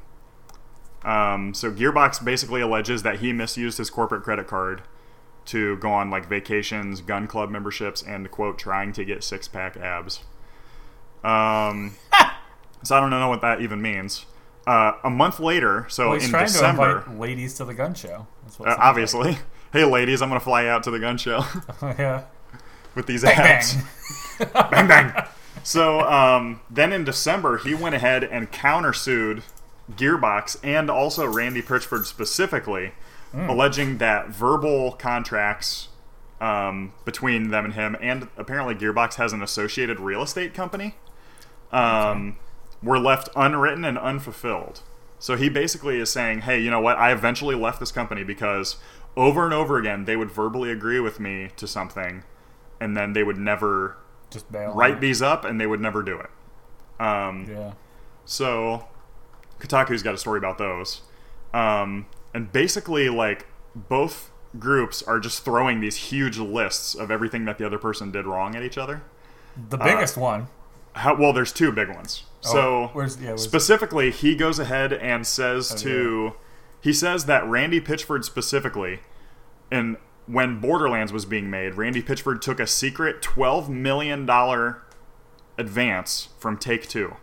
[1.03, 4.81] Um, so Gearbox basically alleges that he misused his corporate credit card
[5.47, 9.75] to go on like vacations, gun club memberships, and quote trying to get six pack
[9.75, 10.21] abs.
[11.27, 11.95] Um,
[12.83, 14.25] so I don't know what that even means.
[14.65, 18.27] Uh, a month later, so Well, in trying December, ladies to the gun show.
[18.43, 18.87] That's what it uh, sounds like.
[18.89, 19.37] obviously.
[19.73, 21.43] Hey, ladies, I'm gonna fly out to the gun show
[21.81, 22.23] yeah.
[22.95, 23.75] with these Bang, abs.
[24.39, 24.49] bang.
[24.71, 25.25] bang bang.
[25.63, 29.43] So um, then in December, he went ahead and countersued
[29.91, 32.93] Gearbox and also Randy Pitchford specifically,
[33.33, 35.89] alleging that verbal contracts
[36.39, 40.95] um, between them and him, and apparently Gearbox has an associated real estate company,
[41.71, 42.37] um,
[42.83, 44.81] were left unwritten and unfulfilled.
[45.19, 46.97] So he basically is saying, hey, you know what?
[46.97, 48.77] I eventually left this company because
[49.15, 52.23] over and over again, they would verbally agree with me to something,
[52.79, 53.97] and then they would never
[54.29, 54.73] Just bail.
[54.75, 55.01] write it.
[55.01, 56.29] these up, and they would never do it.
[57.03, 57.73] Um, Yeah.
[58.25, 58.87] so,
[59.59, 61.01] Kotaku's got a story about those.
[61.53, 64.29] Um, and basically, like, both
[64.59, 68.55] groups are just throwing these huge lists of everything that the other person did wrong
[68.55, 69.01] at each other.
[69.69, 70.47] The biggest one.
[70.97, 72.23] How, well, there's two big ones.
[72.45, 73.35] Oh, so, yeah?
[73.35, 76.33] Specifically, he goes ahead and says Oh, to.
[76.81, 78.99] He says that Randy Pitchford specifically,
[79.71, 79.97] and
[80.27, 84.29] when Borderlands was being made, Randy Pitchford took a secret $12 million
[85.57, 87.15] advance from Take Two,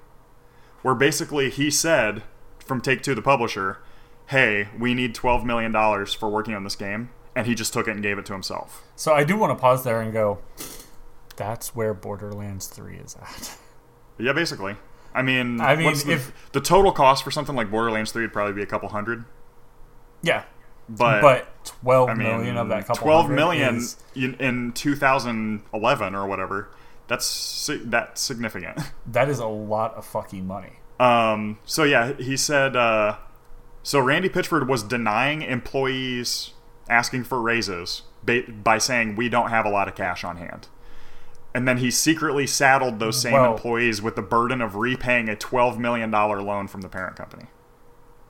[0.83, 2.23] where basically he said
[2.59, 3.79] from Take Two, the publisher,
[4.27, 5.73] hey, we need $12 million
[6.07, 7.11] for working on this game.
[7.37, 8.83] And he just took it and gave it to himself.
[8.95, 10.39] so I do want to pause there and go.
[11.37, 13.57] That's where Borderlands Three is at.
[14.19, 14.77] Yeah, basically.
[15.15, 18.33] I mean, I mean, the, if- the total cost for something like Borderlands 3 would
[18.33, 19.25] probably be a couple hundred.
[20.23, 20.45] Yeah,
[20.89, 23.03] But, but twelve I million of that couple.
[23.03, 26.71] twelve million is- in, in 2011 or whatever.
[27.07, 28.79] That's that's significant.
[29.07, 30.75] that is a lot of fucking money.
[30.99, 32.75] Um, so yeah, he said.
[32.77, 33.17] Uh,
[33.83, 36.53] so Randy Pitchford was denying employees
[36.89, 38.03] asking for raises
[38.63, 40.69] by saying we don't have a lot of cash on hand,
[41.55, 45.79] and then he secretly saddled those same employees with the burden of repaying a twelve
[45.79, 47.47] million dollar loan from the parent company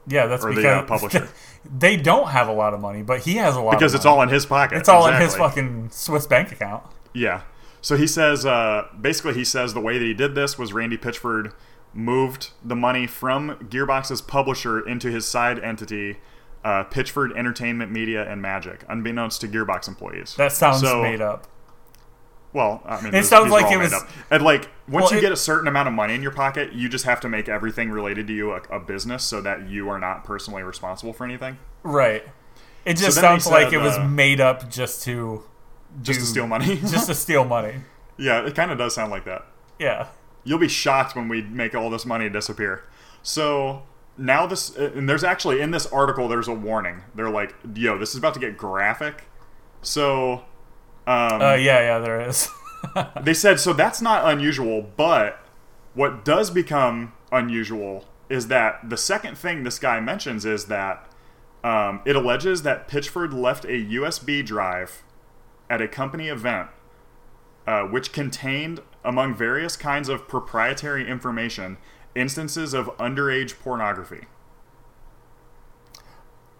[0.07, 1.29] Yeah, that's or because the uh, publisher
[1.79, 4.17] they don't have a lot of money, but he has a lot because it's money.
[4.17, 4.79] all in his pocket.
[4.79, 6.85] It's all in his fucking Swiss bank account.
[7.15, 7.43] Yeah.
[7.81, 10.97] So he says, uh, basically, he says the way that he did this was Randy
[10.97, 11.53] Pitchford
[11.93, 16.17] moved the money from Gearbox's publisher into his side entity,
[16.65, 20.35] uh, Pitchford Entertainment Media and Magic, unbeknownst to Gearbox employees.
[20.37, 21.47] That sounds So- made up.
[22.55, 24.09] Well, I mean, It sounds like it was- up.
[24.31, 26.73] and like once Well, you it- get a certain amount of money in your pocket,
[26.73, 29.89] you just have to make everything related to you a, a business, so that you
[29.91, 32.23] are not personally responsible for anything, Right.
[32.87, 35.43] It just he sounds like it was uh, made up just to
[36.03, 36.77] just to steal money.
[36.81, 37.75] just to steal money.
[38.19, 39.45] yeah, it kind of does sound like that.
[39.79, 40.09] Yeah.
[40.45, 42.85] you'll be shocked when we make all this money disappear.
[43.23, 43.83] So
[44.19, 47.03] now this, and there's actually in this article, there's a warning.
[47.15, 49.25] They're like, "Yo, this is about to get graphic."
[49.83, 50.45] So,
[51.07, 52.49] um, Uh, yeah, yeah, there is.
[53.23, 55.41] they said so that's not unusual, but
[55.95, 61.09] what does become unusual is that the second thing this guy mentions is that
[61.63, 65.03] um, it alleges that Pitchford left a USB drive
[65.71, 66.69] at a company event,
[67.67, 71.79] uh, which contained, among various kinds of proprietary information,
[72.15, 74.27] instances of underage pornography.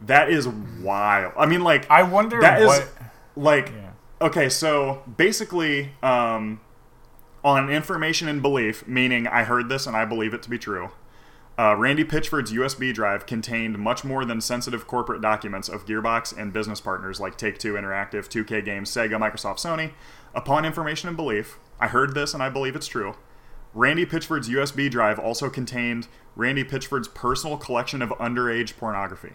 [0.01, 1.33] That is wild.
[1.37, 2.89] I mean, like I wonder that is what.
[3.37, 3.91] like Yeah.
[4.21, 6.61] Okay so basically um,
[7.43, 10.91] on information and belief meaning i heard this and i believe it to be true
[11.59, 16.53] uh, randy pitchford's usb drive contained much more than sensitive corporate documents of gearbox and
[16.53, 19.93] business partners like take-two interactive 2k games sega microsoft sony.
[20.35, 23.15] Upon information and belief i heard this and i believe it's true.
[23.73, 29.33] Randy pitchford's usb drive also contained randy pitchford's personal collection of underage pornography.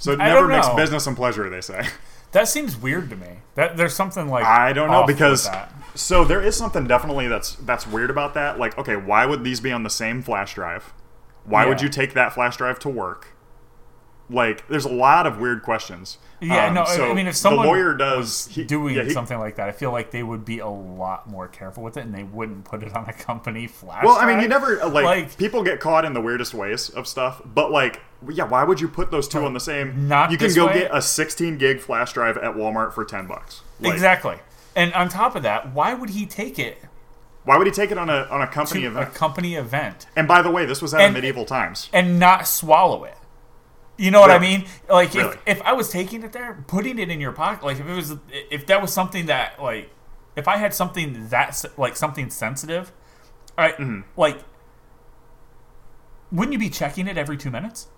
[0.00, 0.74] So it I never know.
[0.76, 1.86] business and pleasure they say
[2.32, 3.38] That seems weird to me.
[3.54, 5.48] That there's something like I don't know because
[5.94, 8.58] so there is something definitely that's that's weird about that.
[8.58, 10.92] Like, okay, why would these be on the same flash drive?
[11.44, 13.31] Why would you take that flash drive to work?
[14.30, 16.16] Like, there's a lot of weird questions.
[16.40, 19.02] Yeah, Um, no, I- so I mean, if someone the lawyer does he- doing yeah,
[19.04, 21.96] he- something like that, I feel like they would be a lot more careful with
[21.96, 24.04] it, and they wouldn't put it on a company flash.
[24.04, 26.88] Well, I mean, you never uh, like, Like- people get caught in the weirdest ways
[26.88, 30.08] of stuff, but like, yeah, why would you put those two on the same?
[30.08, 30.74] Not you can go way.
[30.80, 33.60] get a 16 gig flash drive at Walmart for 10 bucks.
[33.80, 34.36] Like, exactly.
[34.74, 36.78] And on top of that, why would he take it
[37.44, 40.26] Why would he take it on a on a company to a company event And
[40.28, 41.90] by the way, this was at And- medieval times.
[41.92, 43.16] and not swallow it?
[43.98, 44.64] You know what I mean?
[44.88, 45.36] Like Really?
[45.46, 47.94] if, if I was taking it there, putting it in your pocket, like if it
[47.94, 49.90] was if that was something that like
[50.34, 52.92] if I had something that's like something sensitive,
[53.56, 54.00] I Mm-hmm.
[54.16, 54.38] like
[56.30, 57.88] wouldn't you be checking it every two minutes?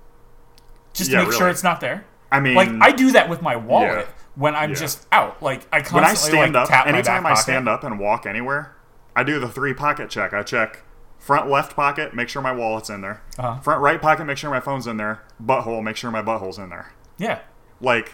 [0.93, 2.05] Just Yeah, to make sure it's not there.
[2.33, 4.12] I mean, Like I do that with my wallet Yeah.
[4.35, 4.77] when I'm Yeah.
[4.77, 5.43] just out.
[5.43, 7.99] Like I constantly when I stand like, up, tap my anytime I stand up and
[8.01, 8.75] walk anywhere,
[9.15, 10.33] I do the three pocket check.
[10.33, 10.83] I check
[11.24, 13.22] front left pocket, make sure my wallet's in there.
[13.38, 13.60] Uh-huh.
[13.60, 15.22] Front right pocket, make sure my phone's in there.
[15.42, 16.92] Butthole, make sure my butthole's in there.
[17.18, 17.40] Yeah.
[17.80, 18.12] Like,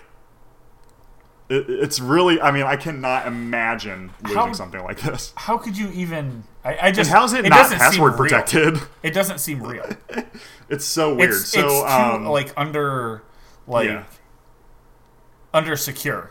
[1.48, 2.40] it, it's really.
[2.40, 5.32] I mean, I cannot imagine losing How- something like this.
[5.36, 6.44] How could you even?
[6.64, 8.78] I, I just And how's it, not doesn't password protected?
[9.02, 9.84] It doesn't seem real.
[10.68, 11.30] It's so weird.
[11.30, 13.22] It's, so, it's too um, like under
[13.66, 14.04] like yeah.
[15.52, 16.30] under secure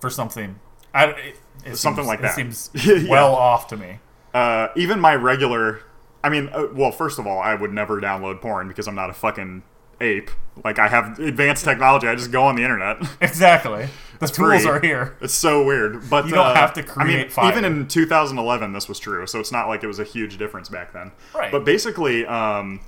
[0.00, 0.60] for something.
[0.92, 2.32] I it, it Something seems, like that.
[2.38, 3.08] It seems Yeah.
[3.08, 4.00] well off to me.
[4.34, 5.80] uh, even my regular.
[6.24, 9.10] I mean, uh, well, first of all, I would never download porn because I'm not
[9.10, 9.62] a fucking
[10.00, 10.30] ape.
[10.64, 12.08] Like I have advanced technology.
[12.08, 12.96] I just go on the internet.
[13.20, 13.88] Exactly.
[14.20, 14.70] The tools free.
[14.70, 15.16] are here.
[15.20, 17.16] It's so weird, but You don't uh, have to create.
[17.16, 17.50] I mean, fire.
[17.50, 20.68] even in 2011, this was true, so it's not like it was a huge difference
[20.68, 21.12] back then.
[21.34, 21.52] Right.
[21.52, 22.80] But basically, um,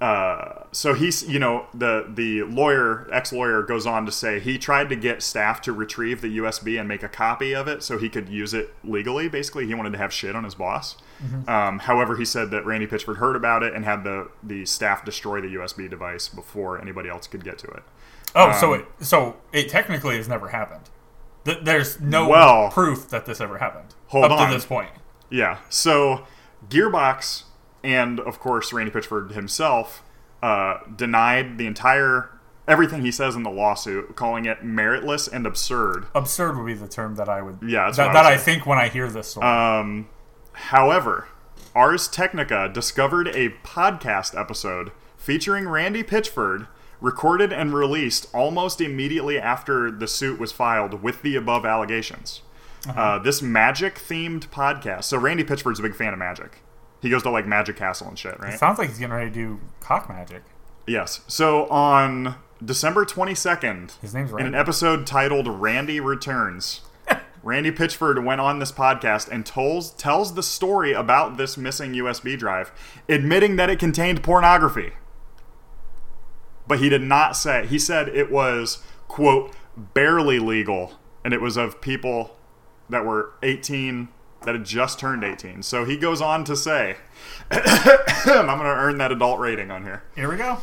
[0.00, 4.58] uh, so he's you know the the lawyer ex lawyer goes on to say he
[4.58, 7.96] tried to get staff to retrieve the USB and make a copy of it so
[7.96, 9.26] he could use it legally.
[9.28, 10.96] Basically, he wanted to have shit on his boss.
[11.24, 11.48] Mm-hmm.
[11.48, 15.02] Um, however, he said that Randy Pitchford heard about it and had the the staff
[15.02, 17.82] destroy the USB device before anybody else could get to it.
[18.34, 20.90] Oh, so Um, it so it technically has never happened.
[21.46, 24.48] Th- There's no Well- proof that this ever happened Hold up on.
[24.48, 24.90] to this point.
[25.30, 25.56] Yeah.
[25.70, 26.26] So
[26.68, 27.44] Gearbox
[27.86, 30.02] and of course Randy Pitchford himself
[30.42, 32.30] uh, denied the entire
[32.68, 36.06] everything he says in the lawsuit, calling it meritless and absurd.
[36.14, 37.58] Absurd would be the term that I would.
[37.62, 39.46] Yeah, that, I that I think when I hear this story.
[39.46, 40.08] Um,
[40.52, 41.28] however,
[41.74, 46.66] Ars Technica discovered a podcast episode featuring Randy Pitchford,
[47.00, 52.42] recorded and released almost immediately after the suit was filed with the above allegations.
[52.88, 55.04] uh this magic themed podcast.
[55.04, 56.62] So Randy Pitchford's a big fan of magic.
[57.02, 58.54] He goes to like Magic Castle and shit, right?
[58.54, 60.42] it sounds like he's getting ready to do cock magic.
[60.86, 61.20] Yes.
[61.26, 66.80] So on December 22nd, His name's in an episode titled Randy Returns,
[67.42, 72.38] Randy Pitchford went on this podcast and tells tells the story about this missing USB
[72.38, 72.72] drive,
[73.08, 74.92] admitting that it contained pornography.
[76.66, 77.66] But he did not say.
[77.66, 80.94] He said it was quote barely legal
[81.24, 82.36] and it was of people
[82.88, 84.08] that were 18
[84.46, 85.62] that had just turned 18.
[85.62, 86.96] So he goes on to say,
[87.50, 90.02] I'm going to earn that adult rating on here.
[90.14, 90.58] Here we go.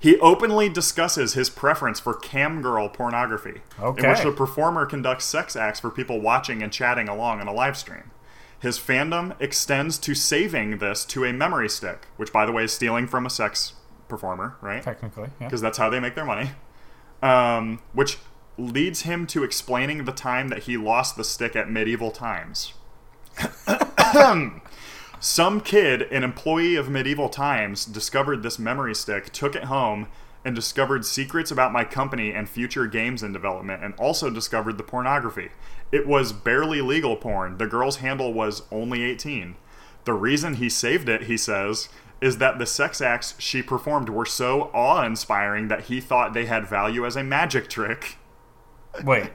[0.00, 3.62] He openly discusses his preference for camgirl pornography,
[4.04, 7.52] in which the performer conducts sex acts for people watching and chatting along on a
[7.52, 8.12] live stream.
[8.60, 12.72] His fandom extends to saving this to a memory stick, which, by the way, is
[12.72, 13.72] stealing from a sex
[14.08, 14.82] performer, right?
[14.82, 15.48] Technically, yeah.
[15.48, 16.50] Because that's how they make their money.
[17.22, 18.18] Um, which
[18.58, 22.74] leads him to explaining the time that he lost the stick at medieval times.
[25.20, 30.08] Some kid, an employee of medieval times, discovered this memory stick, took it home,
[30.44, 34.84] and discovered secrets about my company and future games in development, and also discovered the
[34.84, 35.50] pornography.
[35.90, 37.58] It was barely legal porn.
[37.58, 39.56] The girl's handle was only 18.
[40.04, 41.88] The reason he saved it, he says,
[42.20, 46.46] is that the sex acts she performed were so awe inspiring that he thought they
[46.46, 48.16] had value as a magic trick.
[49.04, 49.30] Wait.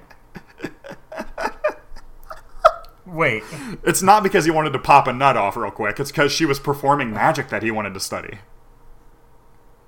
[3.06, 3.44] Wait.
[3.84, 6.46] It's not because he wanted to pop a nut off real quick, it's because she
[6.46, 8.40] was performing magic that he wanted to study.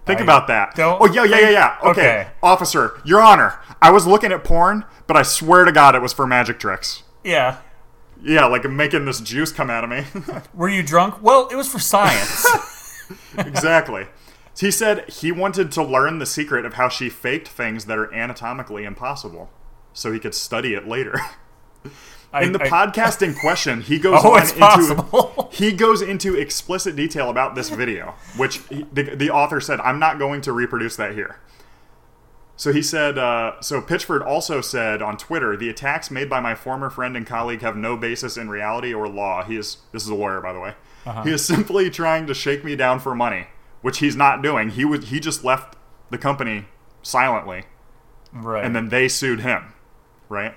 [0.05, 0.75] Think I about that.
[0.75, 1.77] don't oh, yeah, yeah, yeah, yeah.
[1.83, 1.89] Okay.
[1.89, 2.27] Okay.
[2.43, 6.13] Officer, Your Honor, I was looking at porn, but I swear to God it was
[6.13, 7.01] for magic tricks.
[7.23, 7.57] Yeah.
[8.21, 10.05] Yeah, like making this juice come out of me.
[10.53, 11.21] Were you drunk?
[11.23, 12.45] Well, it was for science.
[13.37, 14.07] exactly.
[14.57, 18.13] He said he wanted to learn the secret of how she faked things that are
[18.13, 19.49] anatomically impossible
[19.95, 21.19] so he could study it later.
[22.33, 25.49] I- In the I- podcast in question, he goes Oh, into possible.
[25.53, 29.97] he goes into explicit detail about this video, which he, the, the author said, "I'm
[29.99, 31.39] not going to reproduce that here."
[32.57, 36.55] So he said, uh, so Pitchford also said on Twitter, the attacks made by my
[36.55, 39.43] former friend and colleague have no basis in reality or law.
[39.43, 40.73] He is, this is a lawyer, by the way.
[41.05, 41.23] Uh-huh.
[41.23, 43.47] He is simply trying to shake me down for money,
[43.81, 44.69] which he's not doing.
[44.69, 45.75] He would, he just left
[46.11, 46.63] the company
[47.03, 47.63] silently,
[48.31, 48.63] right.
[48.63, 49.73] and then they sued him,
[50.29, 50.53] right?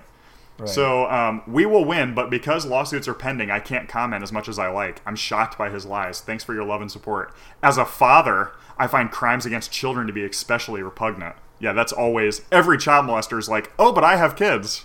[0.58, 0.68] right.
[0.68, 4.48] So um, we will win, but because lawsuits are pending, I can't comment as much
[4.48, 5.00] as I like.
[5.06, 6.20] I'm shocked by his lies.
[6.20, 7.34] Thanks for your love and support.
[7.62, 11.36] As a father, I find crimes against children to be especially repugnant.
[11.60, 14.84] Yeah, that's always every child molester is like, oh, but I have kids.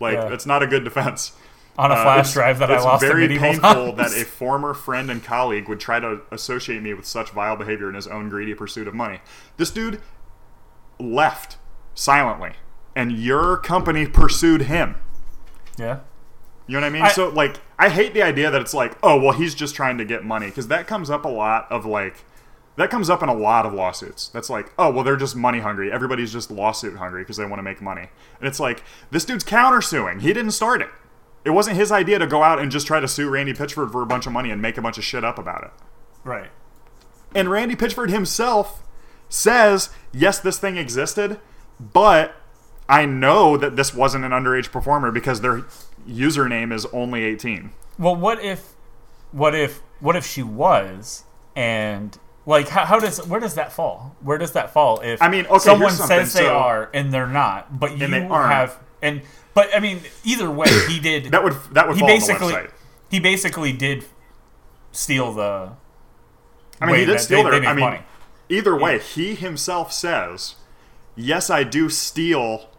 [0.00, 0.32] Like, Yeah.
[0.32, 1.32] it's not a good defense.
[1.78, 4.12] on a Uh, flash it's- drive that I it's lost very at medieval painful times.
[4.14, 7.88] that a former friend and colleague would try to associate me with such vile behavior
[7.88, 9.20] in his own greedy pursuit of money.
[9.56, 9.98] This dude
[11.00, 11.56] left
[11.94, 12.52] silently,
[12.94, 14.96] and your company pursued him.
[15.78, 16.00] yeah.
[16.68, 17.02] You know what I mean?
[17.02, 19.98] I- so like I hate the idea that it's like, oh, well he's just trying
[19.98, 22.24] to get money because that comes up a lot of like
[22.76, 24.28] that comes up in a lot of lawsuits.
[24.28, 25.90] That's like, oh, well they're just money hungry.
[25.92, 28.08] Everybody's just lawsuit hungry because they want to make money.
[28.38, 30.22] And it's like this dude's countersuing.
[30.22, 30.88] He didn't start it.
[31.44, 34.00] It wasn't his idea to go out and just try to sue Randy Pitchford for
[34.00, 35.70] a bunch of money and make a bunch of shit up about it.
[36.22, 36.50] Right.
[37.34, 38.84] And Randy Pitchford himself
[39.28, 41.40] says, yes, this thing existed,
[41.80, 42.36] but
[42.88, 45.64] I know that this wasn't an underage performer because their
[46.06, 47.70] username is only 18.
[47.98, 48.74] Well, what if,
[49.30, 54.16] what if, what if she was, and like, how, how does, where does that fall?
[54.20, 57.26] Where does that fall if I mean, okay, someone says they So- are and they're
[57.26, 59.22] not, but you have, and
[59.54, 61.24] but I mean, either way, he did.
[61.32, 62.54] That would that would he fall on the basically,
[63.10, 64.04] he basically did
[64.90, 65.72] steal the.
[66.80, 67.60] I mean, he did steal they, their.
[67.60, 68.00] they I mean, money.
[68.48, 70.56] either way, he himself says,
[71.14, 72.70] "Yes, I do steal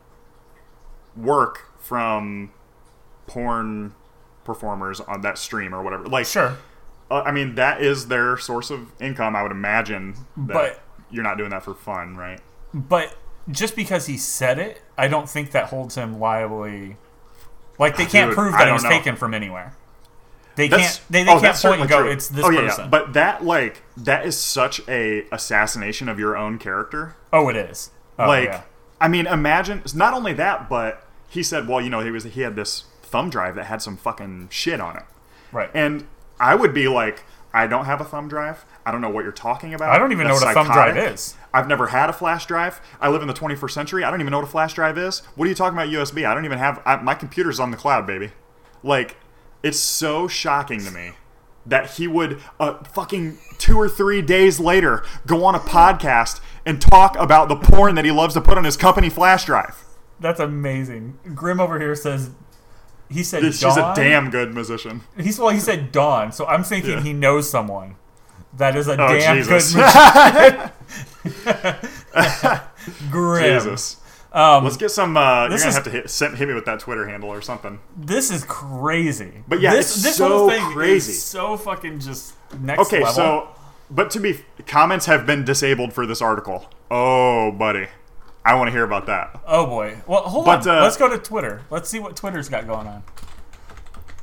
[1.15, 2.51] work from
[3.27, 3.93] porn
[4.43, 6.57] performers on that stream or whatever." Like, Sure.
[7.11, 9.35] uh, I mean, that is their source of income.
[9.35, 10.79] I would imagine that But-
[11.09, 12.39] you're not doing that for fun, right?
[12.73, 13.15] But
[13.51, 16.95] just because he said it, I don't think that holds him liably.
[17.77, 18.89] Like they can't dude, prove that it was know.
[18.89, 19.75] taken from anywhere.
[20.55, 21.09] They That's, can't.
[21.09, 22.01] They, they oh, can't point and go.
[22.03, 22.11] true.
[22.11, 22.67] It's this oh, yeah, yeah.
[22.67, 22.89] person.
[22.91, 27.15] But that, like, that is such a assassination of your own character.
[27.31, 27.89] oh, it is.
[28.19, 28.61] Oh, like yeah.
[29.03, 32.41] I mean, imagine not only that, but he said, well, you know, he was he
[32.41, 35.03] had this thumb drive that had some fucking shit on it,
[35.51, 35.69] right.
[35.73, 36.07] and
[36.39, 38.63] I would be like, I don't have a thumb drive.
[38.85, 39.89] I don't know what you're talking about.
[39.89, 41.35] I don't even know That's what a thumb drive is.
[41.53, 42.79] I've never had a flash drive.
[43.01, 44.03] I live in the 21st century.
[44.05, 45.19] I don't even know what a flash drive is.
[45.35, 46.25] What are you talking about USB?
[46.25, 48.31] I don't even have I, my computer's on the cloud, baby.
[48.83, 49.17] Like,
[49.61, 51.11] it's so shocking to me
[51.65, 56.81] that he would uh, fucking two or three days later go on a podcast and
[56.81, 59.83] talk about the porn that he loves to put on his company flash drive.
[60.19, 61.17] That's amazing.
[61.35, 62.29] Grim over here says
[63.09, 63.91] he said She's Dawn.
[63.91, 65.01] a damn good musician.
[65.19, 65.49] He's well.
[65.49, 67.01] He said Dawn, so I'm thinking Yeah.
[67.01, 67.95] he knows someone.
[68.57, 69.73] That is a Oh, damn Jesus.
[69.73, 70.71] good.
[73.11, 73.59] Grim.
[73.59, 73.97] Jesus.
[74.31, 75.15] Um, Let's get some.
[75.15, 77.41] Uh, you're gonna is- have to hit, send, hit me with that Twitter handle or
[77.41, 77.79] something.
[77.95, 79.43] this is crazy.
[79.47, 81.11] But yeah, this, it's this so whole thing crazy.
[81.11, 83.13] is so fucking just next Okay, level.
[83.13, 83.47] so
[83.89, 86.69] but to be comments have been disabled for this article.
[86.91, 87.87] Oh, buddy,
[88.45, 89.39] I want to hear about that.
[89.47, 89.97] oh boy.
[90.07, 90.77] Well, hold But, on.
[90.77, 91.61] uh, Let's go to Twitter.
[91.69, 93.03] Let's see what Twitter's got going on.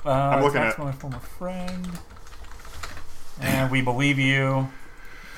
[0.04, 1.98] Uh, I'm looking at- my former friend,
[3.40, 4.68] and we believe you.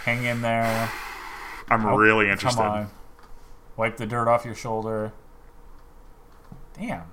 [0.04, 0.90] Hang in there.
[1.70, 2.60] I'm Oh, really interested.
[2.60, 2.90] Come on.
[3.76, 5.12] Wipe the dirt off your shoulder.
[6.78, 7.04] Damn.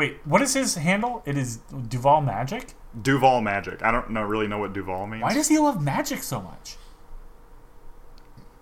[0.00, 1.22] Wait, what is his handle?
[1.26, 1.58] It is
[1.88, 2.72] Duval Magic?
[3.02, 3.82] Duval Magic.
[3.82, 5.22] I don't know really know what Duval means.
[5.22, 6.76] Why does he love magic so much?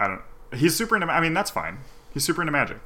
[0.01, 0.23] I don't.
[0.53, 1.07] He's super into.
[1.07, 1.79] I mean, that's fine.
[2.13, 2.79] He's super into magic.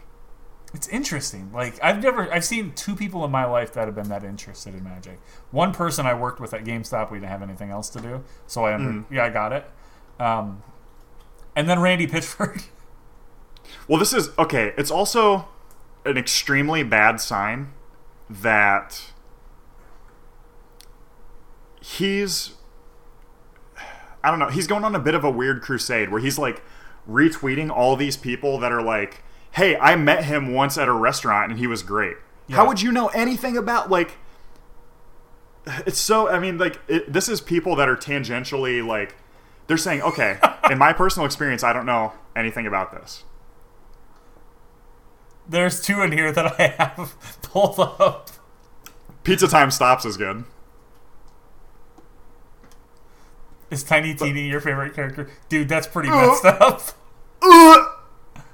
[0.75, 1.51] It's interesting.
[1.51, 4.75] Like I've never I've seen two people in my life that have been that interested
[4.75, 5.19] in magic.
[5.51, 8.23] One person I worked with at GameStop, we didn't have anything else to do.
[8.47, 9.15] So I under, Mm-hmm.
[9.15, 9.65] yeah, I got it.
[10.21, 10.63] Um,
[11.57, 12.65] and then Randy Pitchford.
[13.89, 14.75] Well, this is okay.
[14.77, 15.49] It's also
[16.05, 17.73] an extremely bad sign
[18.41, 19.13] that
[21.81, 22.55] he's
[24.25, 26.63] I don't know, he's going on a bit of a weird crusade where he's like
[27.09, 29.23] retweeting all these people that are like,
[29.53, 32.17] "Hey, I met him once at a restaurant and he was great."
[32.51, 34.19] How would you know anything about like
[35.87, 39.17] it's so I mean like it, this is people that are tangentially like
[39.67, 40.39] they're saying, "Okay,
[40.71, 43.25] in my personal experience, I don't know anything about this."
[45.53, 48.31] There's two in here that I have pulled up.
[49.23, 50.45] Pizza Time Stops is good.
[53.71, 55.31] Is Tiny Teeny your favorite character?
[55.51, 56.17] Dude, that's pretty Uh.
[56.27, 56.83] messed up.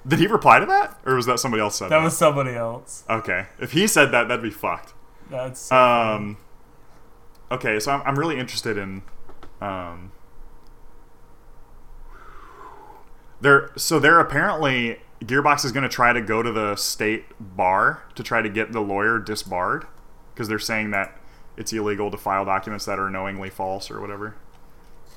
[0.06, 2.04] Did he reply to that, or was that somebody else said That that?
[2.04, 3.04] was somebody else.
[3.08, 3.46] okay.
[3.60, 4.92] If he said that, that'd be fucked.
[5.30, 6.36] That's so Um.
[7.50, 9.02] Okay, so I'm, I'm really interested in.
[9.60, 10.10] Um.
[13.40, 18.04] They're so they're apparently Gearbox is going to try to go to the state bar
[18.14, 19.86] to try to get the lawyer disbarred
[20.32, 21.18] because they're saying that
[21.56, 24.36] it's illegal to file documents that are knowingly false or whatever.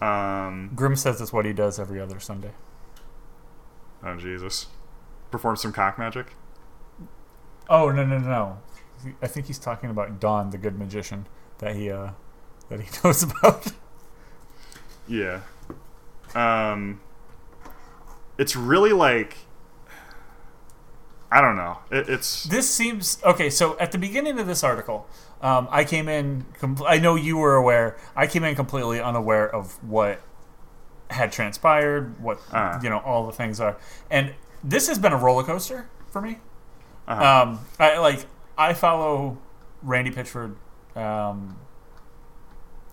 [0.02, 0.72] Um.
[0.74, 2.52] Grim says it's what he does every other Sunday.
[4.04, 4.68] Oh Jesus.
[5.30, 6.34] Perform some cock magic.
[7.70, 8.58] Oh no no no!
[9.22, 11.28] I think he's talking about Don, the good magician
[11.60, 12.12] that he uh
[12.70, 13.68] that he knows about.
[15.08, 15.42] Yeah.
[16.34, 17.02] Um
[18.40, 19.38] it's really like
[21.32, 21.78] I don't know.
[21.90, 23.50] It, it's this seems okay.
[23.50, 25.08] So at the beginning of this article,
[25.42, 26.46] um, I came in.
[26.60, 27.98] Com- I know you were aware.
[28.16, 30.22] I came in completely unaware of what
[31.10, 32.80] had transpired, what Uh.
[32.84, 33.78] you know, all the things are,
[34.10, 34.34] and
[34.64, 36.40] this has been a roller coaster for me.
[37.08, 38.26] uh Um, I like
[38.58, 39.38] I follow
[39.82, 40.56] Randy Pitchford
[40.96, 41.58] um,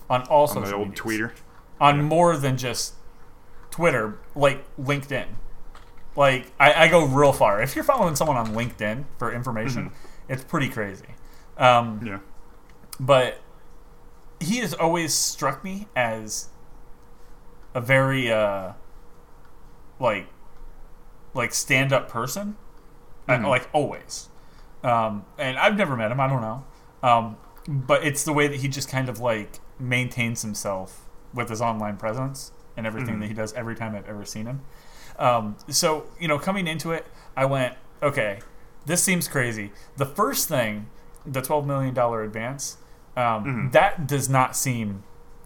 [0.08, 1.00] on all on social the old medias.
[1.00, 1.32] tweeter.
[1.80, 2.94] on more than just
[3.70, 5.26] Twitter, like LinkedIn.
[6.16, 7.62] Like I, I go real far.
[7.62, 9.92] If you're following someone on LinkedIn for information,
[10.28, 11.06] it's pretty crazy.
[11.56, 12.18] Um, Yeah.
[12.98, 13.40] but
[14.40, 16.48] he has always struck me as
[17.74, 18.72] a very uh,
[20.00, 20.26] like
[21.34, 22.56] like stand up person,
[23.28, 23.48] I- Mhm.
[23.48, 24.28] like always.
[24.82, 26.18] Um, and I've never met him.
[26.20, 26.64] I don't know.
[27.02, 27.36] Um,
[27.68, 31.96] but it's the way that he just kind of like maintains himself with his online
[31.96, 33.20] presence and everything Mhm.
[33.20, 34.62] that he does every time I've ever seen him.
[35.18, 38.40] Um, so you know, coming into it, I went, okay,
[38.86, 39.72] this seems crazy.
[39.96, 40.88] The first thing,
[41.26, 42.76] the twelve million dollar advance,
[43.16, 43.72] um, Mhm.
[43.72, 45.02] that does not seem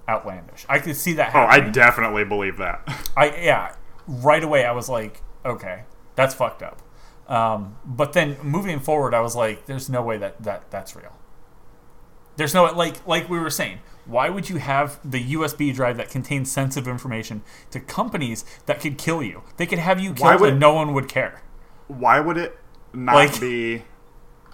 [0.09, 0.67] outlandish.
[0.69, 1.65] I could see that Happening.
[1.65, 2.83] Oh, I definitely believe that.
[3.17, 3.75] I yeah,
[4.07, 5.85] right away I was like, okay,
[6.17, 6.83] that's fucked up.
[7.29, 11.17] Um, but then moving forward, I was like, there's no way that, that that's real.
[12.37, 13.79] There's no like like we were saying.
[14.05, 18.99] Why would you have the USB drive that contains sensitive information to companies that could
[18.99, 19.43] kill you?
[19.57, 21.43] They could have you killed would- and no one would care.
[21.89, 22.59] Why would it
[22.93, 23.85] not Like- be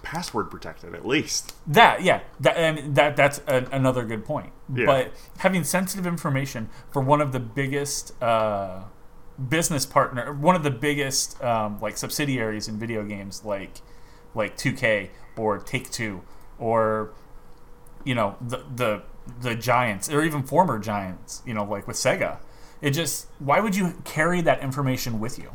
[0.03, 1.55] password protected at least?
[1.67, 4.53] That yeah, that and that that's a, another good point.
[4.73, 4.85] Yeah.
[4.85, 8.83] But having sensitive information for one of the biggest uh,
[9.47, 13.81] business partner, one of the biggest um, like subsidiaries in video games, like
[14.35, 16.21] like 2K or Take Two,
[16.59, 17.11] or
[18.03, 19.01] you know the the
[19.41, 22.37] the giants or even former giants, you know like with Sega.
[22.81, 25.51] It just why would you carry that information with you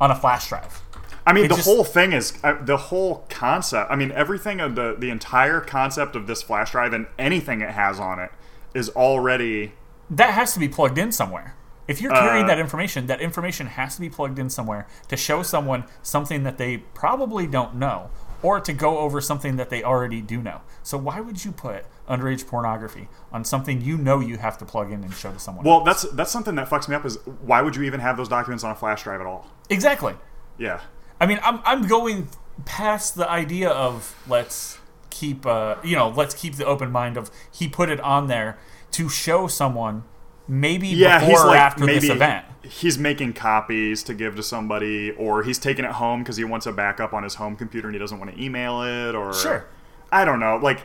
[0.00, 0.80] on a flash drive?
[1.26, 3.90] I mean, It the just- whole thing is uh, the whole concept.
[3.90, 7.70] I mean, everything of the the entire concept of this flash drive and anything it
[7.70, 8.30] has on it
[8.74, 9.72] is already
[10.10, 11.54] that has to be plugged in somewhere.
[11.86, 15.16] If you're carrying Uh, that information, that information has to be plugged in somewhere to
[15.18, 18.10] show someone something that they probably don't know
[18.44, 20.60] or to go over something that they already do know.
[20.82, 24.92] So why would you put underage pornography on something you know you have to plug
[24.92, 25.64] in and show to someone?
[25.64, 25.80] well.
[25.82, 27.06] That's that's something that fucks me up.
[27.06, 29.50] Is why would you even have those documents on a flash drive at all?
[29.70, 30.14] exactly.
[30.58, 30.82] Yeah.
[31.18, 32.28] I mean, I'm I'm going
[32.66, 37.30] past the idea of let's keep uh you know let's keep the open mind of
[37.50, 38.58] he put it on there
[38.90, 40.04] to show someone
[40.48, 42.46] maybe Yeah, before he's or like after maybe this event.
[42.62, 46.66] he's making copies to give to somebody, or he's taking it home because he wants
[46.66, 49.66] a backup on his home computer and he doesn't want to email it, or Sure.
[50.12, 50.56] I don't know.
[50.56, 50.80] Like,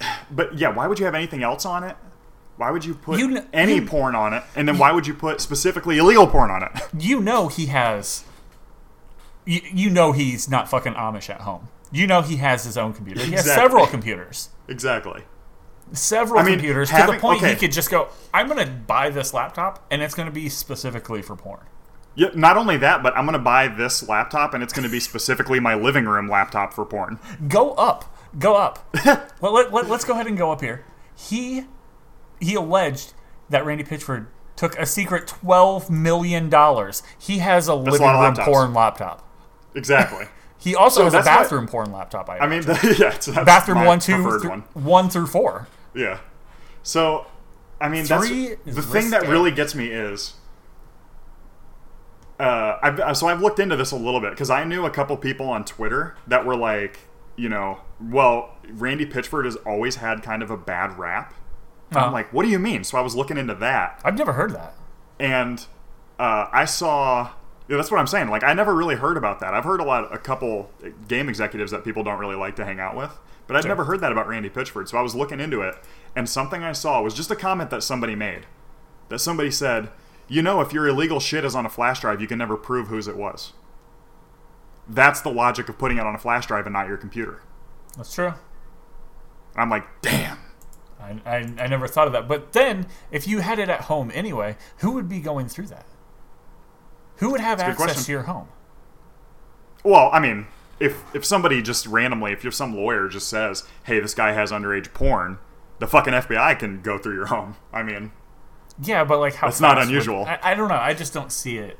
[0.30, 1.96] but yeah, why would you have anything else on it?
[2.56, 4.42] Why would you put You kn- any you- porn on it?
[4.54, 6.70] And then why would you put specifically illegal porn on it?
[6.98, 8.24] you know he has
[9.46, 12.92] you, you know he's not fucking amish at home you know he has his own
[12.92, 15.22] computer he has several computers exactly.
[15.92, 17.50] Several I mean, computers to the point okay.
[17.54, 21.36] he could just go i'm gonna buy this laptop and it's gonna be specifically for
[21.36, 21.60] porn
[22.14, 25.60] Yeah, not only that, but I'm gonna buy this laptop, and it's gonna be specifically
[25.60, 27.18] my living room laptop for porn.
[27.48, 28.94] go up go up
[29.40, 30.84] well, let, let, let's go ahead and go up here
[31.16, 31.64] he
[32.40, 33.12] he alleged
[33.48, 34.26] that randy pitchford
[34.56, 39.26] took a secret 12 million dollars he has a a living of room porn laptop
[39.74, 40.26] Exactly.
[40.58, 43.44] he also So has a that's bathroom porn laptop I, I mean, yeah, it's, that's
[43.44, 44.64] bathroom one, two, through, one.
[44.74, 45.68] one through four.
[45.94, 46.20] Yeah.
[46.82, 47.26] So,
[47.80, 50.34] I mean, Three that's the thing that really gets me is.
[52.38, 55.14] Uh, I've, so I've looked into this a little bit because I knew a couple
[55.18, 57.00] people on Twitter that were like,
[57.36, 61.34] you know, well, Randy Pitchford has always had kind of a bad rap.
[61.92, 62.06] Uh-huh.
[62.06, 62.82] I'm like, what do you mean?
[62.82, 64.74] So I was looking into that, I've never heard that.
[65.18, 65.66] and
[66.18, 67.30] uh, I saw.
[67.68, 68.28] Yeah, that's what I'm saying.
[68.30, 69.54] Like, I never really heard about that.
[69.54, 70.70] I've heard a lot, a couple
[71.08, 73.16] game executives that people don't really like to hang out with,
[73.50, 73.70] but I've Sure.
[73.70, 74.88] never heard that about Randy Pitchford.
[74.88, 75.74] So I was looking into it,
[76.14, 78.46] and something I saw was just a comment that somebody made.
[79.08, 79.90] That somebody said,
[80.28, 82.86] "You know, if your illegal shit is on a flash drive, you can never prove
[82.86, 83.52] whose it was."
[84.86, 87.42] That's the logic of putting it on a flash drive and not your computer.
[87.96, 88.34] That's true.
[89.56, 90.38] I'm like, damn.
[91.00, 92.28] I, I, I never thought of that.
[92.28, 95.86] But then, if you had it at home anyway, who would be going through that?
[97.16, 98.46] Who would have good access to your home?
[99.82, 100.46] Well, I mean,
[100.80, 104.50] if if somebody just randomly, if you're some lawyer just says, "Hey, this guy has
[104.50, 105.38] underage porn,"
[105.78, 107.56] the fucking FBI can go through your home.
[107.72, 108.12] I mean,
[108.82, 110.24] Yeah, but like how That's not fast would- unusual.
[110.24, 110.74] I, I don't know.
[110.76, 111.78] I just don't see it.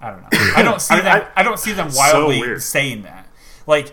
[0.00, 0.28] I don't know.
[0.56, 1.26] I don't see I them.
[1.36, 2.62] I, I- don't see them wildly weird.
[2.62, 3.26] saying that.
[3.66, 3.92] Like,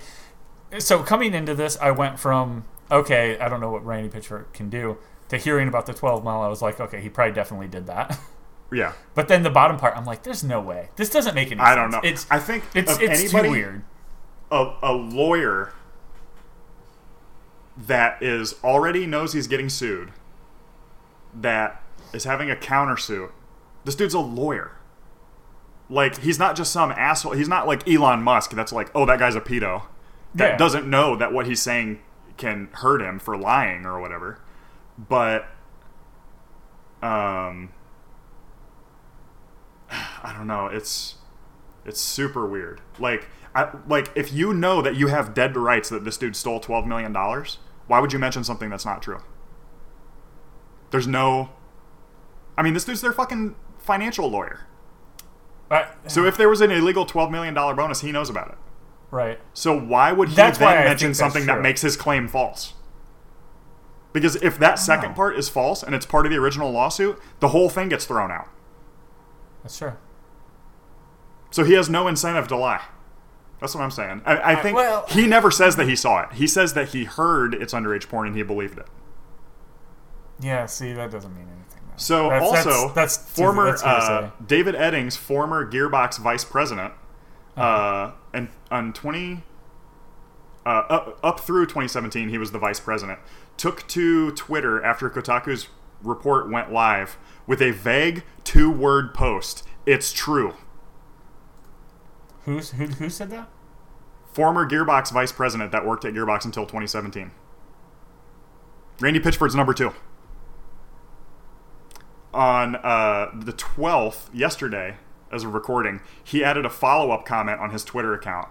[0.79, 4.69] so coming into this, I went from okay, I don't know what Randy Pitchford can
[4.69, 4.97] do,
[5.27, 6.41] to hearing about the 12 mile.
[6.41, 8.17] I was like, okay, he probably definitely did that.
[8.71, 8.93] yeah.
[9.13, 10.88] But then the bottom part, I'm like, there's no way.
[10.95, 11.75] This doesn't make any I sense.
[11.75, 11.99] don't know.
[12.09, 13.84] It's I think it's it's anybody, too weird.
[14.52, 15.74] A, a lawyer
[17.78, 20.11] that is already knows he's getting sued,
[21.34, 21.82] that
[22.14, 23.32] is having a countersuit.
[23.84, 24.72] This dude's a lawyer.
[25.90, 27.34] Like he's not just some asshole.
[27.34, 28.52] He's not like Elon Musk.
[28.52, 29.84] That's like, oh, that guy's a pedo.
[30.36, 30.57] That Yeah.
[30.57, 31.99] doesn't know that what he's saying
[32.38, 34.40] can hurt him for lying or whatever.
[34.98, 35.44] But,
[37.02, 37.69] um,
[39.90, 40.68] I don't know.
[40.68, 41.15] It's
[41.86, 42.82] it's super weird.
[42.99, 46.59] Like I like if you know that you have dead rights that this dude stole
[46.59, 47.57] twelve million dollars,
[47.88, 49.21] why would you mention something that's not true?
[50.91, 51.49] There's no.
[52.55, 54.67] I mean, this dude's their fucking financial lawyer.
[55.69, 58.57] But, So if there was an illegal twelve million dollar bonus, he knows about it.
[59.09, 59.39] right.
[59.53, 62.73] So why would he That's then mention something that makes his claim false?
[64.13, 65.15] Because if that second know.
[65.15, 68.31] part is false and it's part of the original lawsuit, the whole thing gets thrown
[68.31, 68.49] out.
[69.63, 69.93] That's true.
[71.51, 72.84] So he has no incentive to lie.
[73.59, 74.21] That's what I'm saying.
[74.25, 76.34] I, I think well- he never says that he saw it.
[76.34, 78.85] He says that he heard it's underage porn and he believed it.
[80.39, 81.81] Yeah, see, that doesn't mean anything.
[81.88, 81.93] though.
[81.97, 84.29] So That's- also, that's, that's former that's uh.
[84.45, 86.93] David Eddings, former Gearbox vice president,
[87.55, 88.11] uh Uh-huh.
[88.34, 89.43] and on twenty,
[90.65, 93.17] uh, up, up through 2017, he was the vice president.
[93.57, 95.67] Took to Twitter after Kotaku's
[96.03, 97.17] report went live
[97.47, 99.63] with a vague two-word post.
[99.88, 100.53] It's true.
[102.48, 103.49] Who's, who, who said that?
[104.32, 107.32] Former Gearbox vice president that worked at Gearbox until 2017.
[109.02, 109.91] Randy Pitchford's number two.
[112.34, 114.95] On uh, the 12th, yesterday,
[115.30, 118.48] as a recording, he added a follow up comment on his Twitter account.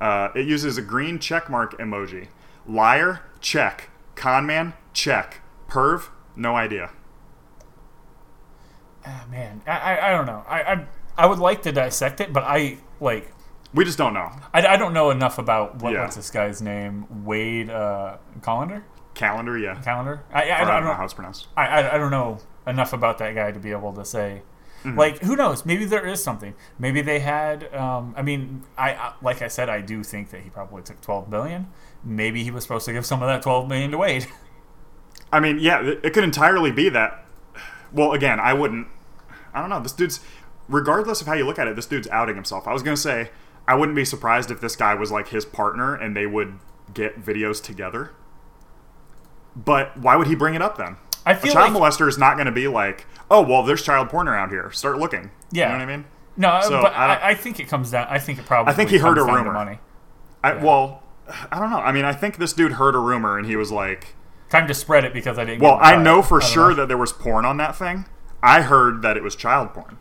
[0.00, 2.28] Uh, it uses a green checkmark emoji.
[2.68, 3.90] Liar, check.
[4.14, 5.40] Conman, check.
[5.66, 6.92] Perv, no idea.
[9.04, 10.44] Ah, man, I, I, I don't know.
[10.46, 10.86] I, I,
[11.16, 13.32] I would like to dissect it, but I like.
[13.74, 14.30] We just don't know.
[14.54, 16.00] I, I don't know enough about what, Yeah.
[16.02, 18.16] what's this guy's name, Wade uh,
[19.14, 19.74] Callender, yeah.
[19.82, 20.22] Callender.
[20.32, 21.48] I, I, Or I, I don't don't know how it's pronounced.
[21.54, 24.42] I, I, I don't know enough about that guy to be able to say.
[24.84, 24.98] Mm-hmm.
[24.98, 25.66] Like, who knows?
[25.66, 26.54] Maybe there is something.
[26.78, 27.74] Maybe they had.
[27.74, 31.00] Um, I mean, I, I like I said, I do think that he probably took
[31.00, 31.66] twelve billion.
[32.04, 34.28] Maybe he was supposed to give some of that twelve million to Wade.
[35.32, 37.26] I mean, yeah, it it could entirely be that.
[37.92, 38.86] Well, again, I wouldn't.
[39.52, 39.80] I don't know.
[39.80, 40.20] This dude's,
[40.68, 42.66] regardless of how you look at it, this dude's outing himself.
[42.68, 43.30] I was gonna say,
[43.66, 46.58] I wouldn't be surprised if this guy was like his partner and they would
[46.94, 48.12] get videos together.
[49.54, 50.96] But why would he bring it up then?
[51.26, 53.82] I feel a child like molester is not going to be like, oh, well, there's
[53.82, 54.70] child porn around here.
[54.70, 55.30] Start looking.
[55.52, 55.66] Yeah.
[55.66, 56.04] You know what I mean?
[56.36, 58.06] no, So, but I I, think it comes down.
[58.08, 58.72] I think it probably.
[58.72, 59.52] I think he heard a rumor.
[59.52, 59.78] Money.
[60.42, 60.64] I, Yeah.
[60.64, 61.02] Well,
[61.50, 61.80] I don't know.
[61.80, 64.14] I mean, I think this dude heard a rumor and he was like,
[64.48, 65.60] Time to spread it because I didn't.
[65.60, 66.76] well, I know for I sure know.
[66.76, 68.06] that there was porn on that thing.
[68.42, 69.98] I heard that it was child porn.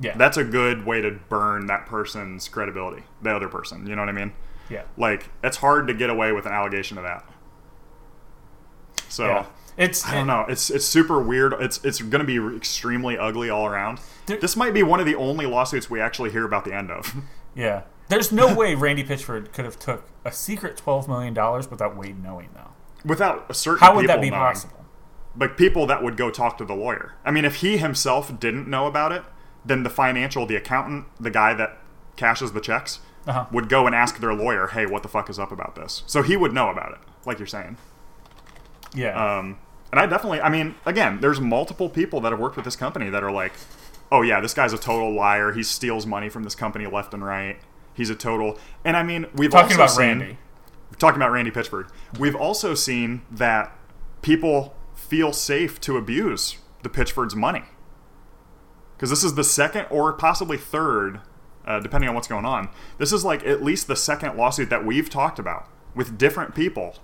[0.00, 0.16] Yeah.
[0.16, 3.86] that's a good way to burn that person's credibility, the other person.
[3.86, 4.32] You know what I mean?
[4.70, 4.82] yeah.
[4.96, 7.24] Like, it's hard to get away with an allegation of that.
[9.08, 9.46] So, Yeah.
[9.76, 10.04] It's.
[10.08, 10.44] I don't know.
[10.48, 11.52] It's it's super weird.
[11.60, 14.00] It's it's going to be extremely ugly all around.
[14.26, 16.90] There- this might be one of the only lawsuits we actually hear about the end
[16.90, 17.14] of.
[17.54, 17.82] Yeah.
[18.08, 22.22] There's no way Randy Pitchford could have took a secret twelve million dollars without Wade
[22.22, 22.70] knowing though.
[23.04, 24.42] Without a certain How would that be knowing.
[24.42, 24.84] possible?
[25.34, 27.14] But people that would go talk to the lawyer.
[27.24, 29.22] I mean, if he himself didn't know about it,
[29.68, 31.78] then the financial, the accountant, the guy that
[32.16, 33.44] cashes the checks, Uh-huh.
[33.52, 36.22] would go and ask their lawyer, "Hey, what the fuck is up about this?" So
[36.22, 37.76] he would know about it, like you're saying.
[38.94, 39.38] Yeah.
[39.38, 39.58] Um,
[39.92, 43.10] and I definitely, I mean, again, there's multiple people that have worked with this company
[43.10, 43.52] that are like,
[44.10, 45.52] "Oh yeah, this guy's a total liar.
[45.52, 47.58] He steals money from this company left and right.
[47.94, 50.38] He's a total." And I mean, we've Talking also about seen- Randy.
[50.98, 51.88] talking about Randy Pitchford.
[52.18, 53.70] We've also seen that
[54.22, 57.64] people feel safe to abuse the Pitchford's money.
[58.98, 61.20] Because this is the second or possibly third,
[61.64, 62.68] uh, depending on what's going on.
[62.98, 66.96] This is like at least the second lawsuit that we've talked about with different people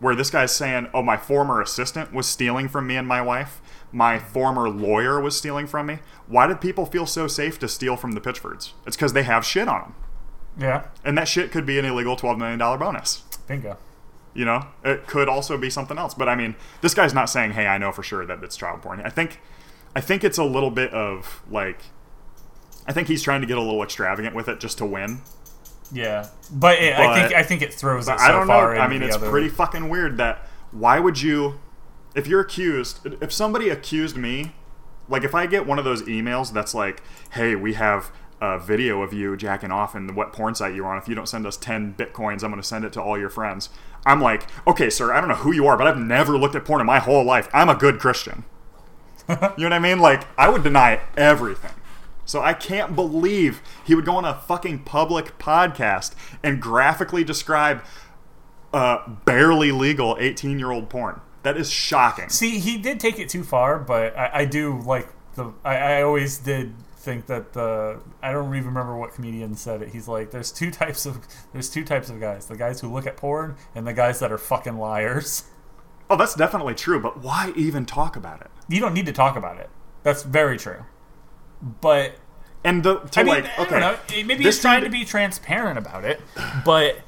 [0.00, 3.62] where this guy's saying, oh, my former assistant was stealing from me and my wife.
[3.92, 6.00] My former lawyer was stealing from me.
[6.26, 8.74] Why did people feel so safe to steal from the Pitchfords?
[8.86, 9.94] It's because they have shit on them.
[10.58, 10.86] Yeah.
[11.04, 13.22] And that shit could be an illegal $12 million bonus.
[13.46, 13.78] Bingo.
[14.34, 16.12] You know, it could also be something else.
[16.12, 18.82] But I mean, this guy's not saying, "Hey, I know for sure that it's child
[18.82, 19.40] porn." I think,
[19.96, 21.80] I think it's a little bit of like,
[22.86, 25.22] I think he's trying to get a little extravagant with it just to win.
[25.90, 26.28] Yeah.
[26.52, 28.54] But, it, I think I think it throws it so I don't know.
[28.54, 31.60] I mean, it's other- pretty fucking weird that why would you,
[32.14, 34.52] if you're accused, if somebody accused me,
[35.08, 39.00] like if I get one of those emails that's like, "Hey, we have." A video
[39.00, 40.98] of you jacking off and what porn site you're on.
[40.98, 43.30] If you don't send us 10 bitcoins, I'm going to send it to all your
[43.30, 43.70] friends.
[44.04, 46.66] I'm like, okay, sir, I don't know who you are, but I've never looked at
[46.66, 47.48] porn in my whole life.
[47.54, 48.44] I'm a good Christian.
[49.28, 49.98] you know what I mean?
[49.98, 51.72] Like, I would deny everything.
[52.24, 57.84] So I can't believe he would go on a fucking public podcast and graphically describe
[58.72, 61.20] uh, barely legal 18 year old porn.
[61.44, 62.28] That is shocking.
[62.28, 65.52] See, he did take it too far, but I, I do like the.
[65.64, 68.00] I, I always did think that the.
[68.20, 69.90] I don't even remember what comedian said it.
[69.90, 71.20] He's like, "There's two types of
[71.52, 74.32] there's two types of guys: the guys who look at porn and the guys that
[74.32, 75.44] are fucking liars."
[76.08, 78.50] Oh, that's definitely true, but why even talk about it?
[78.68, 79.68] You don't need to talk about it.
[80.02, 80.84] That's very true.
[81.80, 82.16] But
[82.64, 83.96] And the, to I mean, like, okay, know.
[84.10, 86.20] Maybe he's trying to be transparent about it,
[86.64, 86.98] but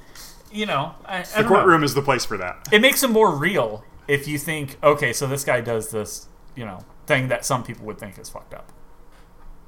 [0.51, 1.49] you know, I, I the don't know.
[1.49, 2.69] courtroom is the place for that.
[2.73, 6.27] it makes him more real if you think, okay, so this guy does this,
[6.57, 8.73] you know, thing that some people would think is fucked up.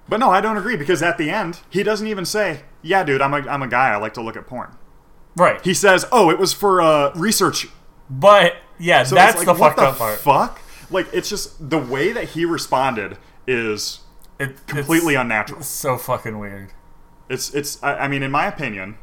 [0.09, 3.21] But no, I don't agree because at the end, he doesn't even say, "Yeah, dude,
[3.23, 3.91] I'm a I'm a guy.
[3.91, 4.77] I like to look at porn."
[5.37, 5.65] Right.
[5.65, 7.69] He says, "Oh, it was for uh, research."
[8.09, 10.19] but yeah, So that's the like, what fucked the up part.
[10.19, 10.61] Fuck.
[10.91, 14.01] Like it's just the way that he responded is
[14.39, 15.61] it, completely it's, unnatural.
[15.61, 16.73] It's so fucking weird.
[17.29, 17.81] It's it's.
[17.83, 18.99] I, I, mean, in my opinion,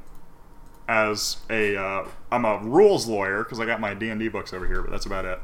[0.89, 4.51] as a uh, I'm a rules lawyer because I got my D and D books
[4.53, 5.39] over here, but that's about it.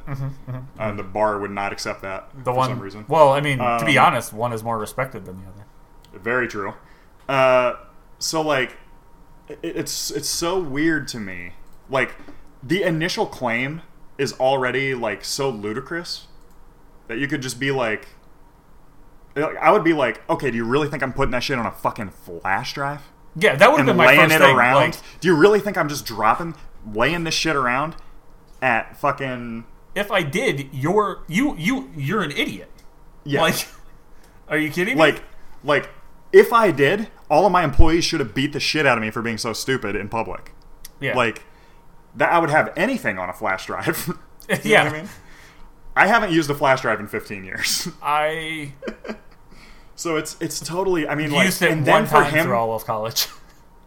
[0.77, 2.69] And the bar would not accept that The for one.
[2.69, 3.05] some reason.
[3.07, 6.19] Well, I mean, to be Um, honest, one is more respected than the other.
[6.19, 6.73] Very true.
[7.29, 7.75] Uh,
[8.19, 8.77] so like,
[9.47, 11.53] it, it's it's so weird to me.
[11.89, 12.15] Like,
[12.61, 13.81] the initial claim
[14.17, 16.27] is already like so ludicrous
[17.07, 18.07] that you could just be like,
[19.35, 21.71] I would be like, okay, do you really think I'm putting that shit on a
[21.71, 23.01] fucking flash drive
[23.35, 24.55] Yeah, that would have been my laying first it thing.
[24.55, 24.75] around?
[24.75, 26.55] Like, do you really think I'm just dropping,
[26.93, 27.95] laying this shit around
[28.61, 29.65] at fucking
[29.95, 32.71] if I did, you're you you you're an idiot.
[33.23, 33.41] yeah?
[33.41, 33.67] Like,
[34.47, 34.99] are you kidding me?
[34.99, 35.23] like
[35.63, 35.89] like
[36.31, 39.11] if I did, all of my employees should have beat the shit out of me
[39.11, 40.51] for being so stupid in public.
[40.99, 41.43] yeah, Like
[42.15, 44.09] that I would have anything on a flash drive.
[44.49, 44.83] You know yeah.
[44.89, 45.09] what I mean?
[45.95, 47.87] I haven't used a flash drive in 15 years.
[48.03, 48.73] I
[49.95, 52.45] so it's it's totally I mean like used it and one then for time him
[52.47, 53.27] through all of college.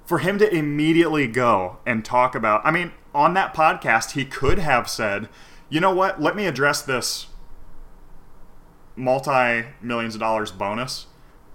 [0.06, 4.58] for him to immediately go and talk about I mean on that podcast he could
[4.58, 5.28] have said,
[5.68, 6.20] "You know what?
[6.20, 7.26] Let me address this
[8.96, 11.06] multi millions of dollars bonus,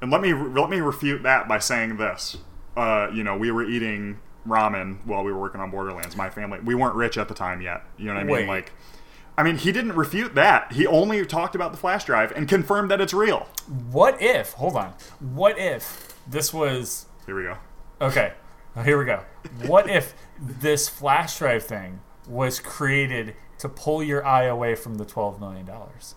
[0.02, 2.38] and let me let me refute that by saying this.
[2.77, 6.15] Uh, you know, we were eating ramen while we were working on Borderlands.
[6.15, 7.84] My family, we weren't rich at the time yet.
[7.97, 8.35] You know what I mean?
[8.35, 8.47] Wait.
[8.47, 8.72] Like,
[9.38, 10.73] I mean, he didn't refute that.
[10.73, 13.47] He only talked about the flash drive and confirmed that it's real.
[13.91, 14.53] What if?
[14.53, 14.93] Hold on.
[15.19, 17.57] What if this was Here we go.
[18.01, 18.34] okay?
[18.76, 19.22] Oh, here we go.
[19.65, 25.05] What if this flash drive thing was created to pull your eye away from the
[25.05, 26.15] twelve million dollars?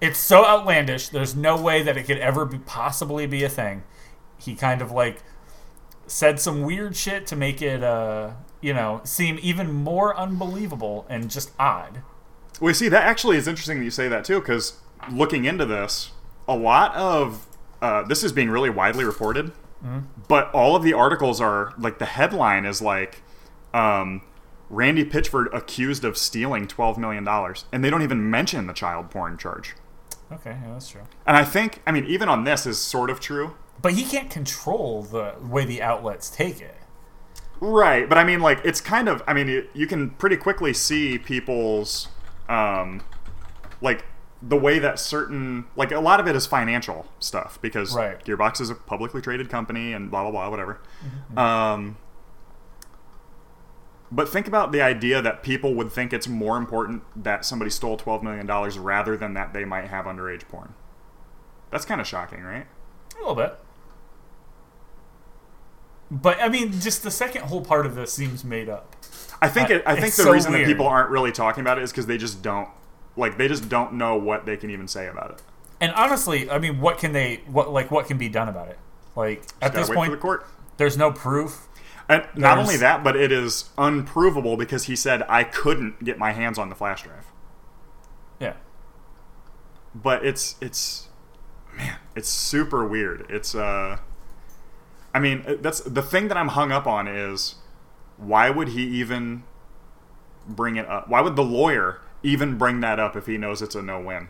[0.00, 1.10] It's so outlandish.
[1.10, 3.82] There's no way that it could ever be, possibly be a thing.
[4.40, 5.22] He kind of like
[6.06, 11.30] said some weird shit to make it, uh, you know, seem even more unbelievable and
[11.30, 12.02] just odd.
[12.60, 14.80] Well, you see, that actually is interesting that you say that too, because
[15.10, 16.10] looking into this,
[16.48, 17.46] a lot of
[17.80, 19.52] uh, this is being really widely reported,
[20.28, 23.22] but all of the articles are like the headline is like
[23.72, 24.20] um,
[24.68, 29.10] Randy Pitchford accused of stealing twelve million dollars, and they don't even mention the child
[29.10, 29.74] porn charge.
[30.32, 31.00] Okay, yeah, that's true.
[31.26, 34.30] And I think, I mean, even on this is sort of true, But he can't
[34.30, 36.76] control the way the outlets take it.
[37.60, 39.22] Right, but I mean, like, it's kind of.
[39.26, 42.08] I mean, you, you can pretty quickly see people's,
[42.48, 43.02] um,
[43.80, 44.04] like,
[44.42, 48.22] the way that certain, like, a lot of it is financial stuff because Right.
[48.24, 50.80] Gearbox is a publicly traded company and blah blah blah, whatever.
[51.36, 51.98] Um,
[54.10, 57.96] but think about the idea that people would think it's more important that somebody stole
[57.98, 60.74] twelve million dollars rather than that they might have underage porn.
[61.70, 62.66] That's kind of shocking, right?
[63.16, 63.58] A little bit.
[66.10, 68.96] But I mean, just the second whole part of this seems made up.
[69.42, 70.64] I think it, I think it's the so reason weird.
[70.66, 72.68] that people aren't really talking about it is because they just don't
[73.16, 75.42] like they just don't know what they can even say about it.
[75.80, 78.78] And honestly, I mean, what can they what like what can be done about it?
[79.16, 80.46] Like at this point, the court.
[80.76, 81.66] there's no proof.
[82.08, 86.18] And not There's- only that, but it is unprovable because he said I couldn't get
[86.18, 87.26] my hands on the flash drive.
[88.40, 88.54] Yeah.
[89.94, 91.08] But it's it's
[91.76, 93.26] man, it's super weird.
[93.28, 93.98] It's uh
[95.12, 97.56] I mean, uh, that's the thing that I'm hung up on is
[98.16, 99.44] why would he even
[100.46, 101.08] bring it up?
[101.08, 104.28] Why would the lawyer even bring that up if he knows it's a no-win?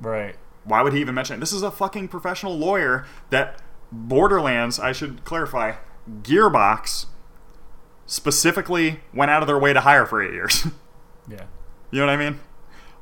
[0.00, 0.36] Right.
[0.64, 1.40] Why would he even mention it?
[1.40, 3.62] This is a fucking professional lawyer that
[3.92, 5.74] Borderlands, I should clarify,
[6.22, 7.06] Gearbox
[8.06, 10.66] specifically went out of their way to hire for eight years.
[11.28, 11.46] Yeah.
[11.90, 12.38] you know what I mean?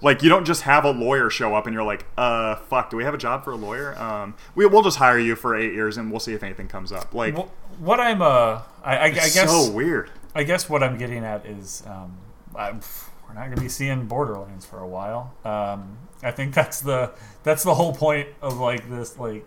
[0.04, 2.96] Like you don't just have a lawyer show up and you're like, uh, fuck, do
[2.98, 3.98] we have a job for a lawyer?
[3.98, 6.92] Um, we we'll just hire you for eight years and we'll see if anything comes
[6.92, 7.14] up.
[7.14, 10.10] Like, Wh- What I'm uh, I, I, I guess so weird.
[10.34, 12.18] I guess what I'm getting at is um,
[12.54, 15.32] I, we're not going to be seeing Borderlands for a while.
[15.44, 17.12] Um, I think that's the
[17.42, 19.18] that's the whole point of like this.
[19.18, 19.46] Like,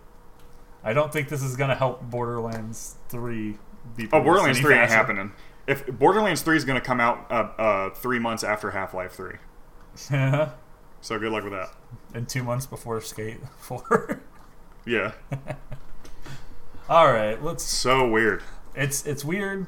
[0.84, 3.58] I don't think this is going to help Borderlands Three.
[3.96, 5.34] Be Oh, Borderlands Three ain't happening.
[5.68, 9.12] If Borderlands Three is going to come out uh, uh, three months after Half Life
[9.98, 10.18] Three,
[11.02, 11.70] so good luck with that.
[12.14, 14.22] and two months before Skate Four.
[14.86, 15.12] Yeah,
[16.90, 17.64] All right, let's.
[17.64, 18.42] so weird.
[18.76, 19.66] It's it's weird.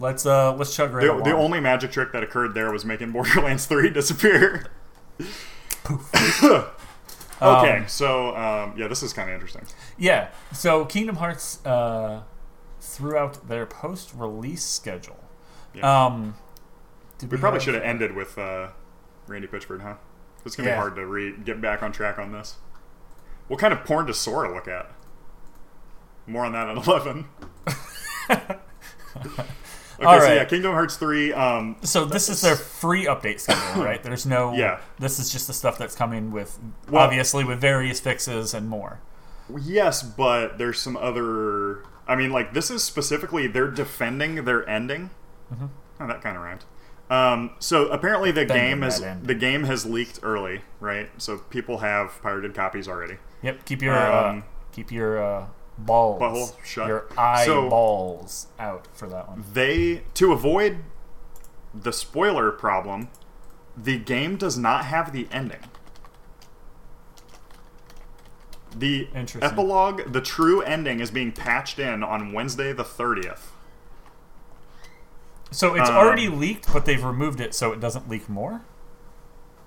[0.00, 1.22] Let's uh let's chug right The, along.
[1.24, 4.66] the only magic trick that occurred there was making Borderlands 3 disappear.
[7.40, 9.64] okay, Um, so um, yeah, this is kind of interesting.
[9.96, 10.28] Yeah.
[10.52, 12.22] So Kingdom Hearts uh,
[12.80, 15.18] threw out their post-release schedule.
[15.74, 16.06] Yeah.
[16.06, 16.36] Um,
[17.18, 18.68] did We probably have- should have ended with uh,
[19.28, 19.94] Randy Pitchford, huh?
[20.44, 20.76] It's gonna Yeah.
[20.76, 22.56] be hard to read, get back on track on this.
[23.48, 24.90] What kind of porn does Sora look at?
[26.26, 27.26] More on that at eleven.
[30.00, 31.32] Okay, All so yeah, Kingdom Hearts 3.
[31.32, 34.00] Um, So this is their free update schedule, right?
[34.00, 34.52] There's no.
[34.54, 34.78] Yeah.
[35.00, 36.56] This is just the stuff that's coming with,
[36.88, 39.00] Well- obviously, with various fixes and more.
[39.60, 41.82] Yes, but there's some other.
[42.06, 45.10] I mean, like this is specifically they're defending their ending.
[45.52, 45.66] Mm-hmm.
[46.00, 46.64] Oh, that kind of rhymed.
[47.10, 51.08] Um, so apparently the game has the game has leaked early, right?
[51.16, 53.16] So people have pirated copies already.
[53.42, 53.64] Yep.
[53.64, 55.46] Keep your uh, Um, keep your uh,
[55.78, 56.86] balls, Butthole shut.
[56.88, 57.16] your So-
[57.66, 59.42] eyeballs out for that one.
[59.52, 60.78] They to avoid
[61.74, 63.08] the spoiler problem,
[63.76, 65.60] the game does not have the ending.
[68.76, 69.08] The
[69.40, 73.52] epilogue, the true ending, is being patched in on Wednesday the thirtieth.
[75.50, 78.62] So it's um, already leaked, but they've removed it so it doesn't leak more.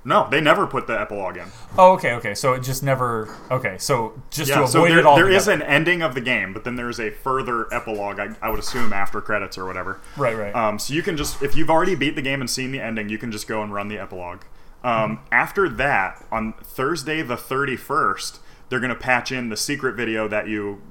[0.04, 1.48] No, they never put the epilogue in.
[1.78, 2.34] Oh, okay, okay.
[2.34, 3.36] So it just never.
[3.52, 5.16] Okay, so just to avoid so there, it all.
[5.16, 8.20] there is an ending of the game, but then there's a further epilogue.
[8.20, 10.02] I, I would assume after credits or whatever.
[10.18, 10.56] right, right.
[10.56, 13.10] Um, so you can just, if you've already beat the game and seen the ending,
[13.10, 14.42] you can just go and run the epilogue.
[14.84, 18.40] Um, After that, on Thursday the 31st,
[18.70, 20.82] they're going to patch in the secret video that you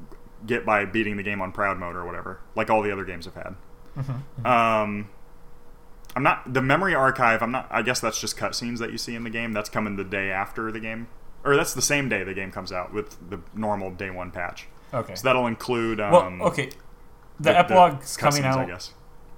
[0.47, 3.25] get by beating the game on Proud Mode or whatever, like all the other games
[3.25, 3.57] have had.
[4.45, 5.09] Um,
[6.17, 7.43] I'm not the memory archive.
[7.43, 7.69] I'm not.
[7.71, 9.53] I guess that's just cutscenes that you see in the game.
[9.53, 11.09] That's coming the day after the game,
[11.45, 14.67] or that's the same day the game comes out with the normal day one patch.
[14.93, 15.15] okay.
[15.15, 16.01] So that'll include.
[16.01, 16.71] Um, well, okay.
[17.39, 18.93] The, epilogue's coming out I guess.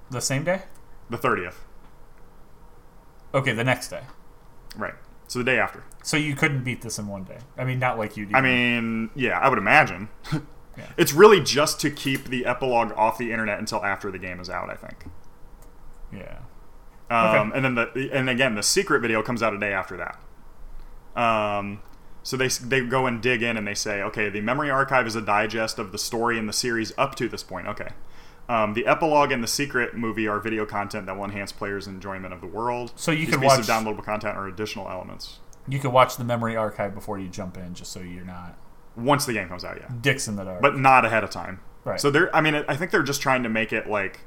[0.09, 0.63] the same day.
[1.09, 1.55] The 30th.
[3.33, 4.01] Okay, the next day.
[4.75, 4.93] Right.
[5.27, 5.83] So the day after.
[6.03, 7.37] So you couldn't beat this in one day.
[7.57, 8.35] I mean, not like you do.
[8.35, 10.09] I mean, yeah, I would imagine.
[10.77, 10.85] Yeah.
[10.97, 14.49] It's really just to keep the epilogue off the internet until after the game is
[14.49, 15.05] out, I think.
[16.11, 16.39] yeah.
[17.09, 17.57] Um, Okay.
[17.57, 21.21] And then the and again, the secret video comes out a day after that.
[21.21, 21.81] Um,
[22.23, 25.15] so they they go and dig in and they say, okay, the memory archive is
[25.15, 27.67] a digest of the story in the series up to this point.
[27.67, 27.89] Okay.
[28.49, 32.33] Um, the epilogue and the secret movie are video content that will enhance players' enjoyment
[32.33, 32.91] of the world.
[32.95, 36.25] So you These pieces watch- of downloadable content or additional elements You could watch the
[36.25, 38.57] memory archive before you jump in, just so you're not
[38.95, 39.77] once the game comes out.
[39.79, 39.89] Yeah.
[40.01, 40.61] dicks in the dark.
[40.61, 41.59] but not ahead of time.
[41.83, 41.99] Right.
[41.99, 44.21] So they're, I mean, I think they're just trying to make it like.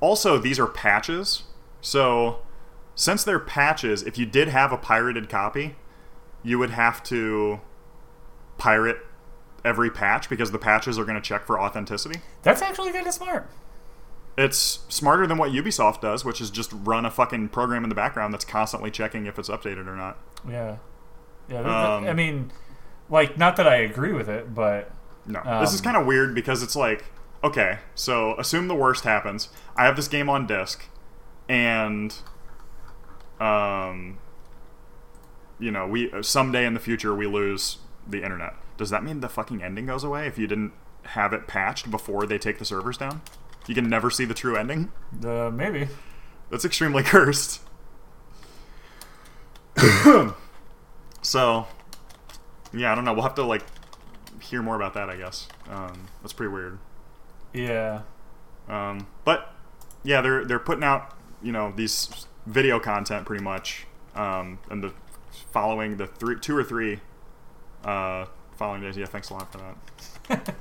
[0.00, 1.44] Also, these are patches.
[1.80, 2.40] So,
[2.94, 5.76] since they're patches, if you did have a pirated copy,
[6.42, 7.60] you would have to
[8.58, 8.98] pirate
[9.64, 12.20] every patch because the patches are going to check for authenticity.
[12.42, 13.48] that's actually kind of smart.
[14.36, 17.94] It's smarter than what Ubisoft does, which is just run a fucking program in the
[17.94, 20.18] background that's constantly checking if it's updated or not.
[20.48, 20.78] Yeah.
[21.48, 21.60] Yeah.
[21.60, 22.50] Um, I mean,
[23.10, 24.90] like, not that I agree with it, but
[25.26, 25.40] No.
[25.60, 27.04] this is Um, kind of weird because it's like,
[27.42, 29.48] okay, so assume the worst happens.
[29.76, 30.84] I have this game on disc,
[31.48, 32.14] and,
[33.40, 34.18] um,
[35.58, 38.54] you know, we someday in the future we lose the internet.
[38.76, 40.72] Does that mean the fucking ending goes away if you didn't
[41.08, 43.22] have it patched before they take the servers down?
[43.66, 44.90] You can never see the true ending.
[45.12, 45.88] the maybe.
[46.50, 47.60] That's extremely cursed.
[51.22, 51.66] so,
[52.74, 53.12] yeah, I don't know.
[53.12, 53.64] We'll have to like
[54.40, 55.08] hear more about that.
[55.08, 56.78] I guess um, that's pretty weird.
[57.52, 58.02] Yeah.
[58.68, 59.52] Um, but
[60.02, 64.92] yeah, they're they're putting out you know these video content pretty much, um, and the
[65.52, 67.00] following the three two or three
[67.84, 68.26] uh,
[68.56, 68.96] following days.
[68.96, 69.58] Yeah, thanks a lot for
[70.28, 70.54] that.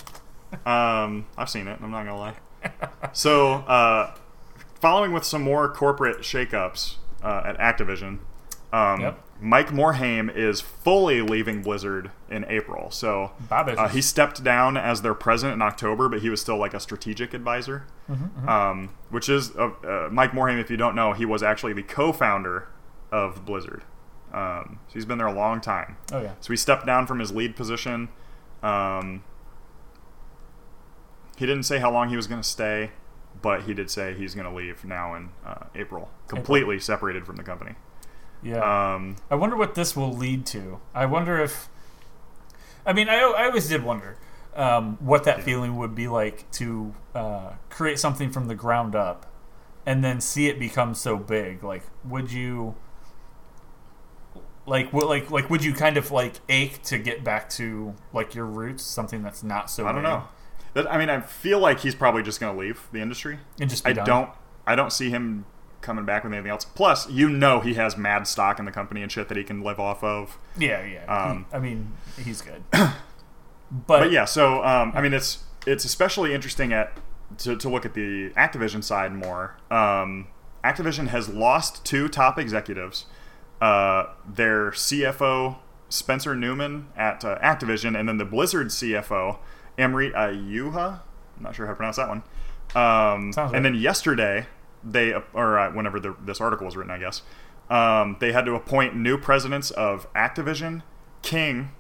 [0.68, 1.80] um, I've seen it.
[1.82, 2.36] I'm not gonna lie.
[3.12, 4.16] So, uh,
[4.80, 8.20] following with some more corporate shakeups uh, at Activision,
[8.72, 9.23] um, Yep.
[9.40, 12.90] Mike Morhaime is fully leaving Blizzard in April.
[12.92, 13.32] So
[13.78, 16.80] uh, he stepped down as their president in October, but he was still like a
[16.80, 17.86] strategic advisor,
[18.48, 20.62] um, which is uh, uh, Mike Morhaime.
[20.62, 22.68] If you don't know, he was actually the co-founder
[23.12, 23.84] of Blizzard.
[24.34, 25.98] Um, so he's been there a long time.
[26.12, 26.34] Oh yeah.
[26.40, 28.10] So he stepped down from his lead position.
[28.64, 29.24] Um,
[31.38, 32.92] he didn't say how long he was going to stay,
[33.42, 37.36] but he did say he's going to leave now in uh, April, completely separated from
[37.36, 37.76] the company.
[38.44, 38.96] Yeah.
[38.96, 40.80] Um, I wonder what this will lead to.
[40.94, 41.70] I wonder if.
[42.86, 44.18] I mean, I, I always did wonder
[44.56, 49.26] um, what that feeling would be like to uh, create something from the ground up
[49.86, 51.64] and then see it become so big.
[51.64, 52.76] Like, would you.
[54.66, 58.34] Like, what, like, like, would you kind of like ache to get back to like
[58.34, 59.86] your roots, something that's not so?
[59.86, 60.24] I don't big, know.
[60.74, 63.40] That, I mean, I feel like he's probably just going to leave the industry.
[63.60, 64.06] And just I done?
[64.06, 64.30] don't.
[64.66, 65.46] I don't see him
[65.84, 66.66] coming back with anything else.
[66.66, 69.62] Plus, you know, he has mad stock in the company and shit that he can
[69.62, 70.38] live off of.
[70.58, 71.06] Yeah, yeah.
[71.06, 72.64] Um, I mean, he's good.
[72.72, 72.96] but,
[73.72, 76.98] But yeah, so um, I mean, it's it's especially interesting at
[77.40, 79.58] to, to look at the Activision side more.
[79.70, 80.28] Um,
[80.64, 83.06] Activision has lost two top executives.
[83.62, 85.58] Uh, their CFO
[85.90, 89.38] Spencer Newman at uh, Activision, and then the Blizzard CFO
[89.78, 91.02] Amrit Ahuja.
[91.38, 92.24] I'm not sure how to pronounce that one.
[92.76, 93.56] Um, Sounds right.
[93.56, 94.48] and then yesterday,
[94.84, 97.22] they or uh, whenever the, this article was written, I guess,
[97.70, 100.84] um, they had to appoint new presidents of Activision,
[101.22, 101.72] King,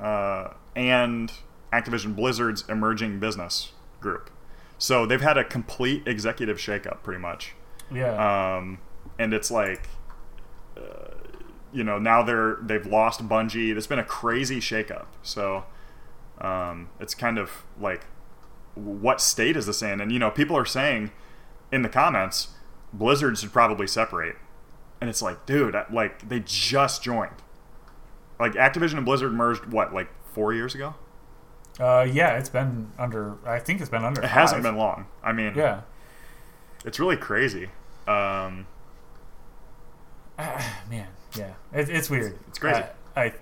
[0.00, 1.32] uh, and
[1.72, 4.30] Activision Blizzard's emerging business group.
[4.78, 7.54] So they've had a complete executive shakeup, pretty much.
[7.92, 8.56] Yeah.
[8.56, 8.78] Um,
[9.18, 9.88] and it's like,
[10.76, 11.14] uh,
[11.72, 13.72] you know, now they're they've lost Bungie.
[13.72, 15.06] There's been a crazy shakeup.
[15.22, 15.64] So
[16.40, 18.06] um, it's kind of like,
[18.74, 20.00] what state is this in?
[20.00, 21.12] And you know, people are saying
[21.74, 22.48] in the comments,
[22.92, 24.36] Blizzard should probably separate.
[25.00, 27.42] And it's like, dude, like they just joined.
[28.38, 30.94] Like Activision and Blizzard merged what, like four years ago?
[31.80, 33.36] uh, yeah, it's been under.
[33.44, 34.22] I think it's been under.
[34.22, 35.06] It hasn't been long.
[35.24, 35.80] I mean, Yeah.
[36.84, 37.64] it's really crazy.
[38.06, 38.66] Um,
[40.38, 42.38] Ah, man, yeah, it, it's weird.
[42.48, 42.82] It's crazy.
[43.16, 43.34] I, I,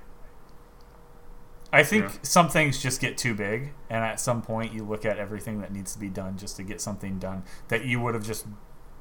[1.73, 2.11] I think Yeah.
[2.23, 5.73] some things just get too big, and at some point you look at everything that
[5.73, 8.47] needs to be done just to get something done that you would have just,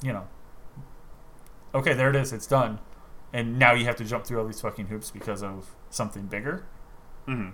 [0.02, 0.28] you know,
[1.76, 2.80] okay, there it is, it's done,
[3.34, 6.66] and now you have to jump through all these fucking hoops because of something bigger.
[7.28, 7.54] mhm.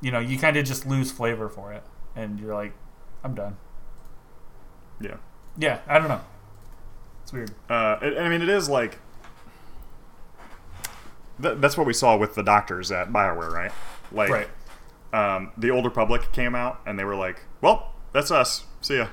[0.00, 1.82] You know, you kind of just lose flavor for it,
[2.14, 2.72] and you're like,
[3.24, 3.56] I'm done.
[5.00, 5.16] Yeah.
[5.58, 6.20] Yeah, I don't know.
[7.22, 7.50] It's weird.
[7.68, 8.98] Uh, it, I mean, it is like
[11.40, 13.72] th- that's what we saw with the doctors at Bioware, right?
[14.12, 14.48] Like, right.
[15.12, 18.64] um, the older public came out and they were like, "Well, that's us.
[18.80, 19.08] See ya."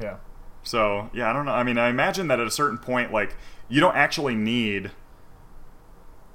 [0.00, 0.16] Yeah.
[0.62, 1.52] So yeah, I don't know.
[1.52, 3.36] I mean, I imagine that at a certain point, like
[3.68, 4.90] you don't actually need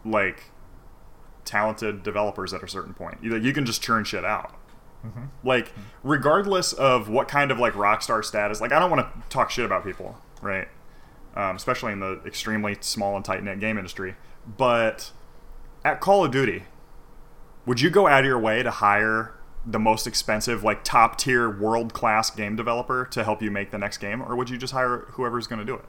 [0.04, 0.52] like
[1.44, 3.18] talented developers at a certain point.
[3.22, 4.54] You, you can just churn shit out.
[5.06, 5.30] Mhm.
[5.44, 5.72] Like,
[6.04, 9.66] regardless of what kind of like rockstar status, like I don't want to talk shit
[9.66, 10.68] about people, right?
[11.36, 14.16] Um, especially in the extremely small and tight knit game industry.
[14.46, 15.12] But
[15.84, 16.64] at Call of Duty,
[17.66, 19.34] would you go out of your way to hire
[19.66, 23.78] the most expensive, like top tier, world class game developer to help you make the
[23.78, 25.86] next game, or would you just hire whoever's going to do it?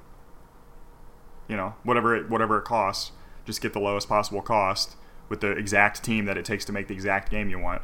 [1.48, 3.12] You know, whatever it, whatever it costs,
[3.44, 4.96] just get the lowest possible cost
[5.28, 7.82] with the exact team that it takes to make the exact game you want,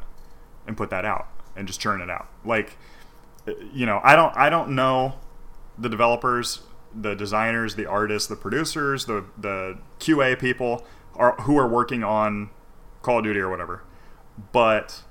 [0.65, 2.27] and put that out and just churn it out.
[2.43, 2.77] Like,
[3.47, 5.15] uh, you know, I don't I don't know
[5.77, 6.61] the developers,
[6.95, 12.49] the designers, the artists, the producers, the the QA people are who are working on
[13.01, 13.83] Call of Duty or whatever.
[14.51, 15.03] But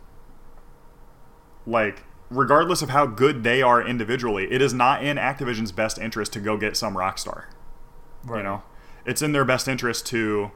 [1.67, 6.33] like regardless of how good they are individually, it is not in Activision's best interest
[6.33, 7.49] to go get some rock star.
[8.25, 8.39] Right.
[8.39, 8.63] You know,
[9.05, 10.51] it's in their best interest to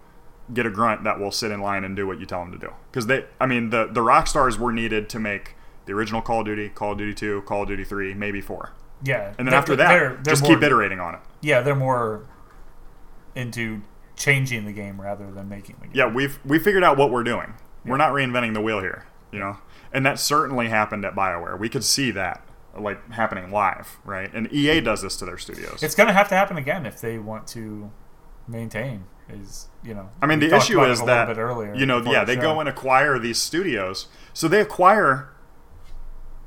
[0.53, 2.59] get a grunt that will sit in line and do what you tell them to
[2.59, 2.73] do.
[2.91, 5.55] Because they, I mean, the the rock stars were needed to make
[5.87, 8.73] the original Call of Duty, Call of Duty Two, Call of Duty Three, maybe four,
[9.03, 9.29] Yeah.
[9.39, 11.21] and then They're- after that, they're- they're just more- keep iterating on it.
[11.43, 12.23] Yeah, they're more
[13.35, 13.83] into
[14.17, 15.95] changing the game rather than making the game.
[15.95, 17.55] Yeah, we've we figured out what we're doing.
[17.85, 19.59] We're not reinventing the wheel here, you know.
[19.93, 21.57] And that certainly happened at BioWare.
[21.59, 22.43] We could see that
[22.77, 24.33] like happening live, right?
[24.35, 25.83] And EA does this to their studios.
[25.83, 27.91] It's going to have to happen again if they want to
[28.49, 29.05] maintain.
[29.29, 30.09] Is you know?
[30.23, 32.35] I mean, the issue is it is a that bit earlier you know, yeah, the
[32.35, 35.31] they go and acquire these studios, so they acquire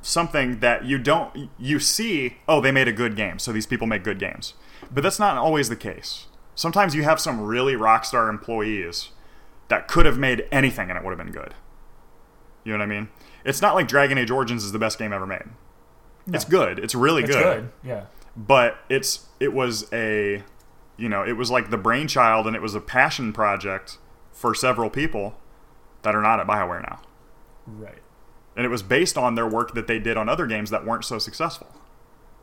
[0.01, 2.37] something that you don't you see.
[2.47, 4.53] Oh, they made a good game, so these people make good games.
[4.91, 6.27] But that's not always the case.
[6.55, 9.09] Sometimes you have some really rock star employees
[9.69, 11.53] that could have made anything and it would have been good.
[12.63, 13.09] You know what I mean?
[13.45, 15.43] It's not like Dragon Age Origins is the best game ever made.
[16.31, 16.79] It's good.
[16.79, 17.71] It's really It's good good.
[17.83, 18.05] Yeah.
[18.35, 20.43] but it's it was a
[20.97, 23.97] you know it was like the brainchild and it was a passion project
[24.31, 25.37] for several people
[26.03, 26.99] that are not at bioware now
[27.65, 27.97] Right.
[28.59, 31.05] And it was based on their work that they did on other games that weren't
[31.05, 31.73] so successful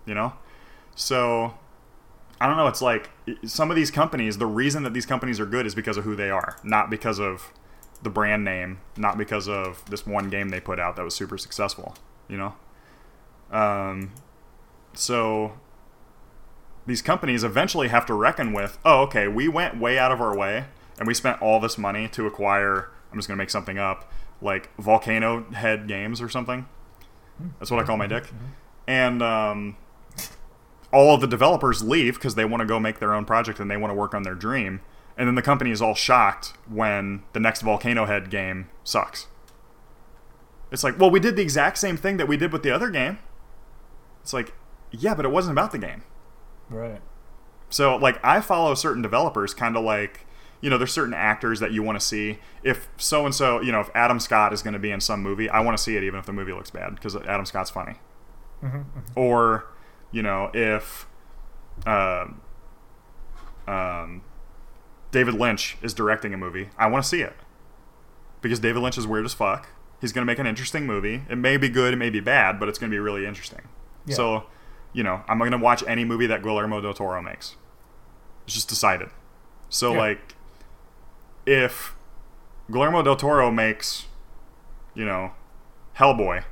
[0.06, 0.32] you know?
[0.94, 1.54] So
[2.40, 3.10] i don't know it's like
[3.44, 6.16] some of these companies the reason that these companies are good is because of who
[6.16, 7.52] they are not because of
[8.02, 11.36] the brand name not because of this one game they put out that was super
[11.38, 11.94] successful
[12.28, 12.54] you know?
[13.50, 14.12] Um,
[14.94, 15.52] so
[16.86, 20.36] these companies eventually have to reckon with oh okay we went way out of our
[20.36, 20.64] way
[20.98, 24.10] and we spent all this money to acquire i'm just going to make something up
[24.40, 26.66] like volcano head games or something.
[27.58, 28.30] That's what i call my dick.
[28.86, 29.76] And um,
[30.92, 33.70] all of the developers leave because they want to go make their own project and
[33.70, 34.80] they want to work on their dream.
[35.18, 39.26] And then the company is all shocked when the next volcano head game sucks.
[40.70, 42.90] It's like well we did the exact same thing that we did with the other
[42.90, 43.18] game.
[44.22, 44.54] It's like
[44.90, 46.02] yeah but it wasn't about the game.
[46.68, 47.00] Right.
[47.70, 50.25] so like I follow certain developers kind of like
[50.60, 52.38] you know there's certain actors that you want to see.
[52.62, 55.22] If so and so you know if Adam Scott is going to be in some
[55.22, 57.70] movie I want to see it even if the movie looks bad because Adam Scott's
[57.70, 57.94] funny.
[58.62, 58.80] Mm-hmm,
[59.14, 59.66] or
[60.10, 61.06] you know if
[61.86, 62.40] um
[63.66, 64.22] um,
[65.10, 67.34] David Lynch is directing a movie I want to see it.
[68.40, 69.68] Because David Lynch is weird as fuck.
[70.00, 71.22] He's going to make an interesting movie.
[71.28, 73.62] It may be good it may be bad but it's going to be really interesting.
[74.06, 74.14] Yeah.
[74.14, 74.44] so
[74.92, 77.56] you know I'm going to watch any movie that Guillermo del Toro makes.
[78.44, 79.08] It's just decided.
[79.68, 79.98] So Yeah.
[79.98, 80.35] like,
[81.46, 81.94] if
[82.70, 84.06] Guillermo del Toro makes
[84.96, 85.32] you know,
[85.98, 86.42] Hellboy,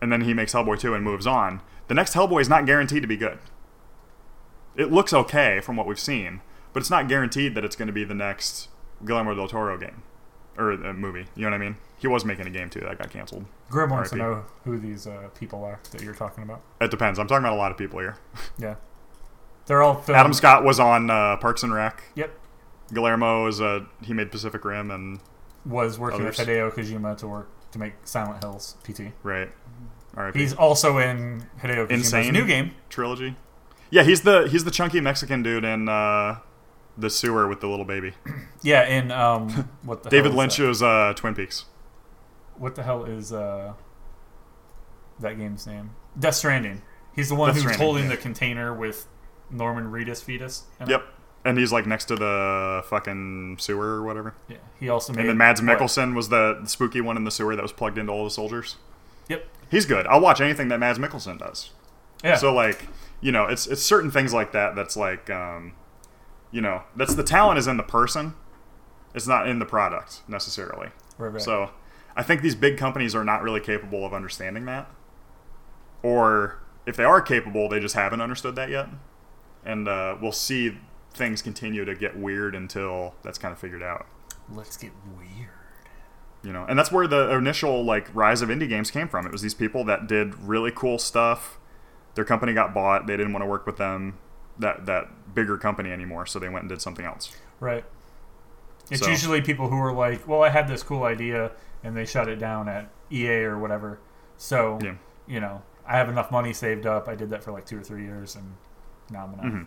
[0.00, 3.02] and then he makes Hellboy 2 and moves on, the next Hellboy is not guaranteed
[3.02, 3.38] to be good.
[4.76, 6.42] It looks okay from what we've seen,
[6.72, 8.68] but it's not guaranteed that it's going to be the next
[9.04, 10.02] Guillermo del Toro game
[10.58, 11.26] or uh, movie.
[11.34, 11.76] You know what I mean?
[11.96, 13.46] He was making a game too that got canceled.
[13.70, 16.60] Grim wants to know who these uh, people are that you're talking about.
[16.80, 17.18] It depends.
[17.18, 17.26] I'm
[22.94, 25.20] Guillermo is a he made Pacific Rim and
[25.66, 26.38] was working Others.
[26.38, 29.12] with Hideo Kojima to work to make Silent Hills PT.
[29.22, 29.50] right.
[30.16, 30.34] All right.
[30.34, 32.32] He's also in Hideo Kojima's Insane.
[32.32, 32.72] new game.
[32.88, 33.34] trilogy.
[33.90, 36.38] Yeah, he's the he's the chunky Mexican dude in uh,
[36.96, 38.14] the sewer with the little baby.
[38.62, 40.62] Yeah, in um, what the David hell is that?
[40.64, 41.66] Lynch's uh, Twin Peaks.
[42.56, 43.74] What the hell is uh,
[45.20, 45.90] that game's name?
[46.18, 46.80] Death Stranding.
[47.14, 48.10] He's the one Death who's holding yeah.
[48.10, 49.06] the container with
[49.50, 50.64] Norman Reedus fetus.
[50.80, 51.02] in it.
[51.44, 54.34] And he's like next to the fucking sewer or whatever.
[54.48, 54.56] Yeah.
[54.80, 55.20] He also made.
[55.20, 55.78] And then Mads what?
[55.78, 58.30] Mikkelsen was the, the spooky one in the sewer that was plugged into all the
[58.30, 58.76] soldiers.
[59.28, 59.46] Yep.
[59.70, 60.06] He's good.
[60.06, 61.70] I'll watch anything that Mads Mikkelsen does.
[62.22, 62.36] Yeah.
[62.36, 62.86] So like,
[63.20, 65.74] you know, it's it's certain things like that that's like um,
[66.50, 68.34] you know, that's the talent is in the person.
[69.14, 70.88] It's not in the product necessarily.
[71.18, 71.42] Right, right.
[71.42, 71.70] So
[72.16, 74.90] I think these big companies are not really capable of understanding that.
[76.02, 78.88] Or if they are capable, they just haven't understood that yet.
[79.64, 80.78] And uh, we'll see
[81.14, 84.06] things continue to get weird until that's kind of figured out.
[84.52, 85.48] Let's get weird.
[86.42, 89.24] You know, and that's where the initial like rise of indie games came from.
[89.26, 91.58] It was these people that did really cool stuff.
[92.16, 93.06] Their company got bought.
[93.06, 94.18] They didn't want to work with them,
[94.58, 97.34] that that bigger company anymore, so they went and did something else.
[97.60, 97.84] Right.
[98.90, 102.04] It's So- usually people who are like, "Well, I had this cool idea," and they
[102.04, 103.98] shut it down at EA or whatever.
[104.36, 104.94] So, Yeah.
[105.26, 107.08] you know, I have enough money saved up.
[107.08, 108.56] I did that for like two or three years, and
[109.10, 109.66] now I'm gonna Mhm.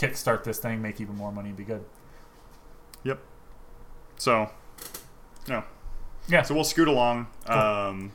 [0.00, 1.84] Kickstart this thing, make even more money, and be good.
[3.04, 3.20] Yep.
[4.16, 4.50] So,
[5.48, 5.64] no.
[6.28, 6.42] Yeah.
[6.42, 7.26] So we'll scoot along.
[7.46, 8.12] Um,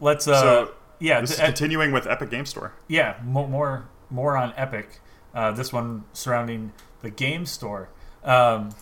[0.00, 0.26] Let's.
[0.26, 1.20] Uh, so yeah.
[1.20, 2.72] this is th- uh, continuing with Epic Game Store.
[2.88, 3.18] yeah.
[3.24, 5.00] More, more, more on Epic.
[5.34, 7.88] Uh, this one surrounding the game store.
[8.22, 8.74] Um,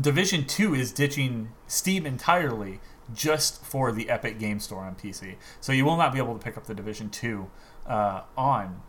[0.00, 2.80] Division Two is ditching Steam entirely
[3.14, 5.36] just for the Epic Game Store on PC.
[5.60, 7.50] So you will not be able to pick up the Division Two
[7.86, 8.82] uh, on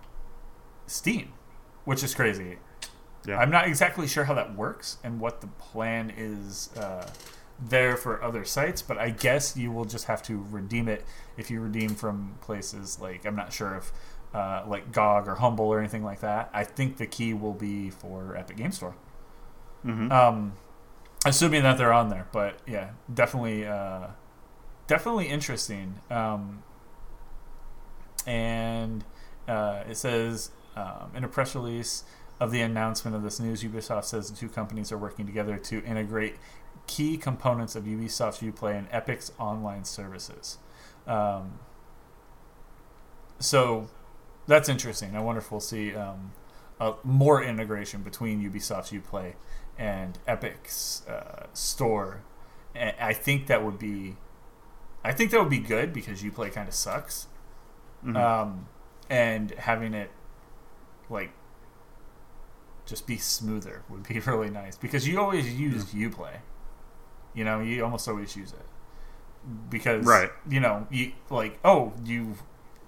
[0.87, 1.33] Steam,
[1.87, 2.57] which is crazy.
[3.25, 3.37] Yeah.
[3.37, 7.09] I'm not exactly sure how that works and what the plan is uh,
[7.61, 11.05] there for other sites, but I guess you will just have to redeem it
[11.37, 13.93] if you redeem from places like I'm not sure if
[14.35, 16.49] uh, like GOG or Humble or anything like that.
[16.53, 18.95] I think the key will be for Epic Game Store.
[19.85, 20.11] Mhm.
[20.11, 20.53] Um,
[21.25, 24.07] assuming that they're on there, but yeah, definitely, uh,
[24.87, 26.01] definitely interesting.
[26.11, 26.63] Um,
[28.25, 29.05] and
[29.47, 32.03] uh, it says um, in a press release
[32.39, 35.83] of the announcement of this news, Ubisoft says the two companies are working together to
[35.83, 36.35] integrate
[36.85, 40.59] key components of Ubisoft's Uplay and Epic's online services.
[41.07, 41.59] Um,
[43.39, 43.89] so
[44.45, 45.15] that's interesting.
[45.15, 46.31] I wonder if we'll see um,
[46.79, 49.33] uh, more integration between Ubisoft's Uplay
[49.77, 52.21] and Epic's uh, store.
[52.75, 54.17] And I think that would be,
[55.03, 57.27] I think that would be good because Uplay kind of sucks.
[58.05, 58.15] Mhm.
[58.15, 58.67] Um,
[59.09, 60.11] and having it
[61.09, 61.31] like
[62.85, 66.37] just be smoother would be really nice because you always use Uplay.
[67.33, 68.65] You know, you almost always use it
[69.69, 70.31] because Right.
[70.49, 72.41] You know, you like oh you've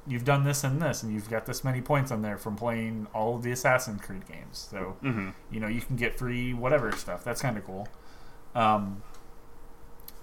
[0.08, 3.06] you've done this and this and you've got this many points on there from playing
[3.14, 4.68] all of the Assassin's Creed games.
[4.72, 5.34] So Mhm.
[5.52, 7.24] you know you can get free whatever stuff.
[7.24, 7.88] That's kind of cool.
[8.56, 9.04] Um,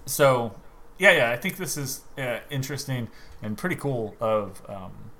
[0.05, 0.55] so
[0.99, 3.07] yeah, yeah, I think this is uh, interesting
[3.41, 5.11] and pretty cool of um,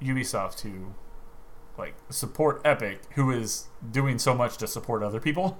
[0.00, 0.94] Ubisoft to
[1.80, 5.58] like support Epic, who is doing so much to support other people.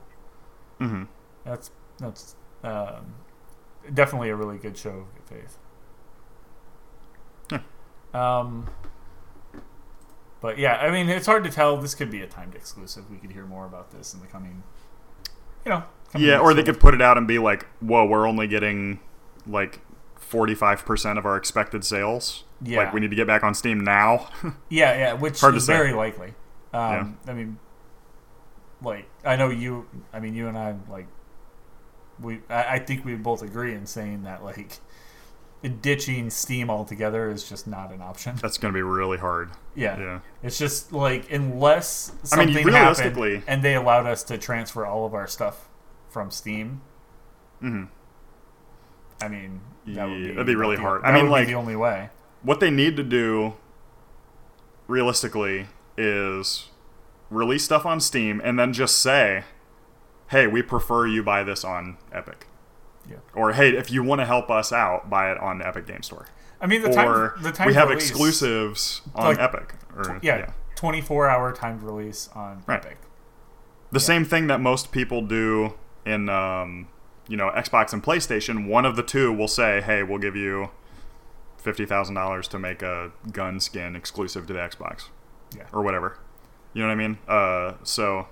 [0.80, 1.08] Mhm.
[1.44, 3.14] That's that's um,
[3.92, 5.58] definitely a really good show of faith.
[8.12, 8.68] Um,
[10.40, 11.76] but yeah, I mean, it's hard to tell.
[11.76, 13.08] This could be a timed exclusive.
[13.08, 14.64] We could hear more about this in the coming,
[15.64, 15.84] you know.
[16.12, 18.98] coming Yeah, or they could put it out and be like, "Whoa, we're only getting
[19.46, 19.80] like
[20.30, 22.44] forty-five percent of our expected sales.
[22.62, 22.78] Yeah.
[22.78, 24.28] Like, we need to get back on Steam now."
[24.68, 25.72] Yeah, yeah, which Hard to is say.
[25.72, 26.34] very likely.
[26.72, 27.58] Um, I mean,
[28.82, 29.86] like I know you.
[30.12, 31.06] I mean, you and I like
[32.20, 32.40] we.
[32.48, 34.78] I, I think we both agree in saying that like
[35.82, 38.36] ditching Steam altogether is just not an option.
[38.40, 39.50] That's going to be really hard.
[39.74, 39.98] Yeah.
[39.98, 40.20] Yeah.
[40.42, 44.86] it's just like unless I mean, something realistically- happened and they allowed us to transfer
[44.86, 45.68] all of our stuff
[46.08, 46.80] from Steam.
[47.60, 47.84] hmm
[49.20, 51.02] I mean, that would be that'd be really hard.
[51.04, 52.10] I mean, like- the only way.
[52.42, 53.54] What they need to do,
[54.88, 55.66] realistically,
[55.96, 56.68] is
[57.30, 59.44] release stuff on Steam and then just say,
[60.28, 62.46] "Hey, we prefer you buy this on Epic."
[63.08, 63.16] Yeah.
[63.34, 66.02] Or hey, if you want to help us out, buy it on the Epic Game
[66.02, 66.26] Store.
[66.60, 66.94] I mean, the or
[67.34, 69.74] time the time we have release, exclusives on Like, Epic.
[69.96, 72.84] Or, Yeah, twenty four hour timed release on Right.
[72.84, 72.98] Epic.
[73.92, 75.74] The same thing that most people do
[76.04, 76.88] in, um,
[77.30, 78.66] you know, Xbox and PlayStation.
[78.66, 80.70] One of the two will say, "Hey, we'll give you
[81.56, 85.04] fifty thousand dollars to make a gun skin exclusive to the Xbox,
[85.56, 85.62] Yeah.
[85.72, 86.18] or whatever."
[86.74, 87.18] You know what I mean?
[87.26, 88.26] Uh, so,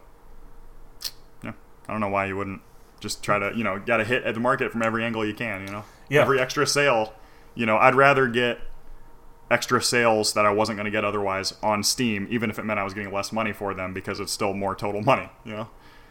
[1.43, 1.53] yeah,
[1.89, 2.61] I don't know why you wouldn't
[3.01, 5.35] just try to, you know, got to hit at the market from every angle you
[5.35, 5.63] can.
[5.67, 6.23] You know, Yeah.
[6.23, 7.15] every extra sale.
[7.55, 8.59] You know, I'd rather get
[9.51, 12.79] extra sales that I wasn't going to get otherwise on Steam, even if it meant
[12.79, 15.29] I was getting less money for them because it's still more total money.
[15.45, 15.69] You know.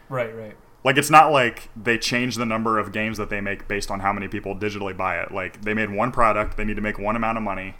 [0.08, 0.56] Right, right.
[0.84, 4.00] Like it's not like they change the number of games that they make based on
[4.00, 5.32] how many people digitally buy it.
[5.32, 7.74] Like they made one product, they need to make one amount of money.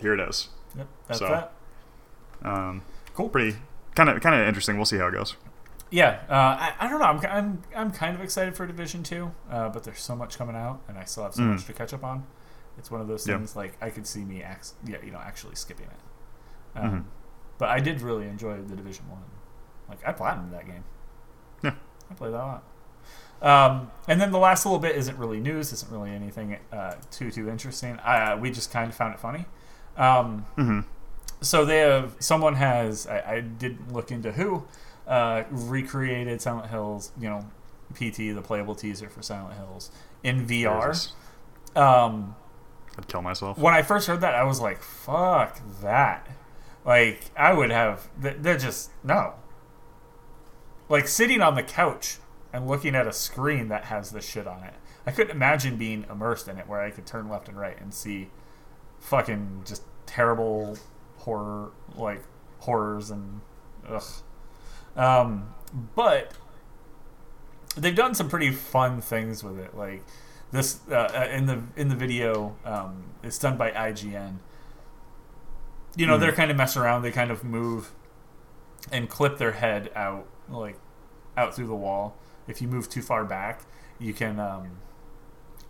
[0.00, 0.48] Here it is.
[0.76, 1.52] Yep, that's So- that.
[2.44, 2.82] Um,
[3.14, 3.28] Cool.
[3.28, 3.56] pretty
[3.94, 4.76] kind of kind of interesting.
[4.76, 5.36] We'll see how it goes.
[5.90, 7.04] Yeah, uh, I, I don't know.
[7.06, 10.56] I'm, I'm I'm kind of excited for Division Two, uh, but there's so much coming
[10.56, 11.48] out, and I still have so Mm.
[11.52, 12.24] much to catch up on.
[12.78, 15.54] It's one of those things like I could see me, act, yeah, you know, actually
[15.56, 16.78] skipping it.
[16.78, 17.04] Um, Mhm.
[17.58, 19.22] But I did really enjoy the Division One.
[19.88, 20.84] Like I platinumed that game.
[22.12, 22.62] I played that a lot.
[23.42, 25.72] Um, and then the last little bit isn't really news.
[25.72, 27.98] Isn't really anything uh, too too interesting.
[27.98, 29.46] Uh, we just kind of found it funny.
[29.96, 30.80] Um, hmm
[31.42, 34.64] so they have someone has I, I didn't look into who
[35.06, 37.44] uh, recreated Silent Hills, you know,
[37.94, 39.90] PT the playable teaser for Silent Hills
[40.22, 41.10] in VR.
[41.74, 42.36] Um,
[42.96, 43.58] I'd kill myself.
[43.58, 46.28] when I first heard that, I was like, "Fuck that!"
[46.84, 48.08] Like I would have.
[48.18, 49.34] They're just no.
[50.92, 52.18] Like sitting on the couch
[52.52, 54.74] and looking at a screen that has this shit on it.
[55.06, 57.94] I couldn't imagine being immersed in it where I could turn left and right and
[57.94, 58.28] see
[59.00, 60.76] fucking just terrible
[61.16, 62.22] horror like
[62.58, 63.40] horrors and
[63.88, 64.02] ugh.
[64.94, 65.54] Um,
[65.94, 66.32] but
[67.74, 69.74] they've done some pretty fun things with it.
[69.74, 70.04] Like
[70.50, 74.40] this uh, uh, in the in the video, um, it's done by IGN.
[75.96, 76.20] You know, Mhm.
[76.20, 77.00] they're kind of mess around.
[77.00, 77.92] They kind of move
[78.90, 80.76] and clip their head out, like
[81.36, 82.16] out through the wall.
[82.48, 83.62] If you move too far back,
[83.98, 84.78] you can um,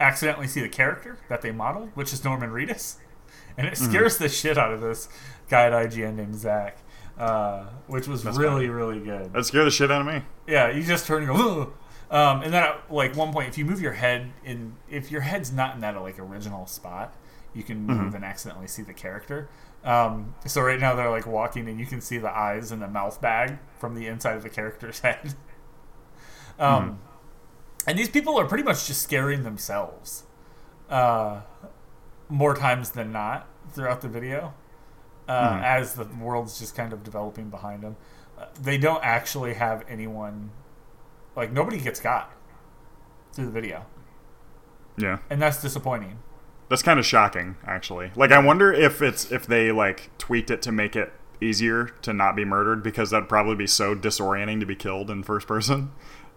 [0.01, 2.97] accidentally see the character that they modeled, which is Norman Reedus,
[3.59, 5.09] and it scares the shit out of this
[5.49, 6.79] guy at IGN named Zach,
[7.19, 9.33] uh, which was That's really really good.
[9.33, 10.23] That'd scare the shit out of me.
[10.47, 11.61] Yeah, you just turn and go.
[11.63, 11.73] "Ugh."
[12.11, 15.23] Um, and then at like one point, if you move your head in, if your
[15.23, 17.15] head's not in that like original spot,
[17.55, 19.49] you can move and accidentally see the character.
[19.85, 22.89] Um, so right now they're like walking, and you can see the eyes and the
[22.89, 25.35] mouth bag from the inside of the character's head.
[26.59, 26.99] Um,
[27.87, 30.25] and these people are pretty much just scaring themselves,
[30.91, 31.41] uh,
[32.29, 34.55] more times than not throughout the video,
[35.29, 35.63] uh, Mhm.
[35.63, 37.97] as the world's just kind of developing behind them.
[38.39, 40.51] Uh, they don't actually have anyone
[41.37, 42.31] like nobody gets got
[43.33, 43.87] through the video,
[44.97, 45.19] Yeah.
[45.31, 46.19] and that's disappointing.
[46.69, 48.13] That's kind of shocking, actually.
[48.17, 52.13] Like, I wonder if it's if they like tweaked it to make it easier to
[52.13, 55.91] not be murdered because that'd probably be so disorienting to be killed in first person,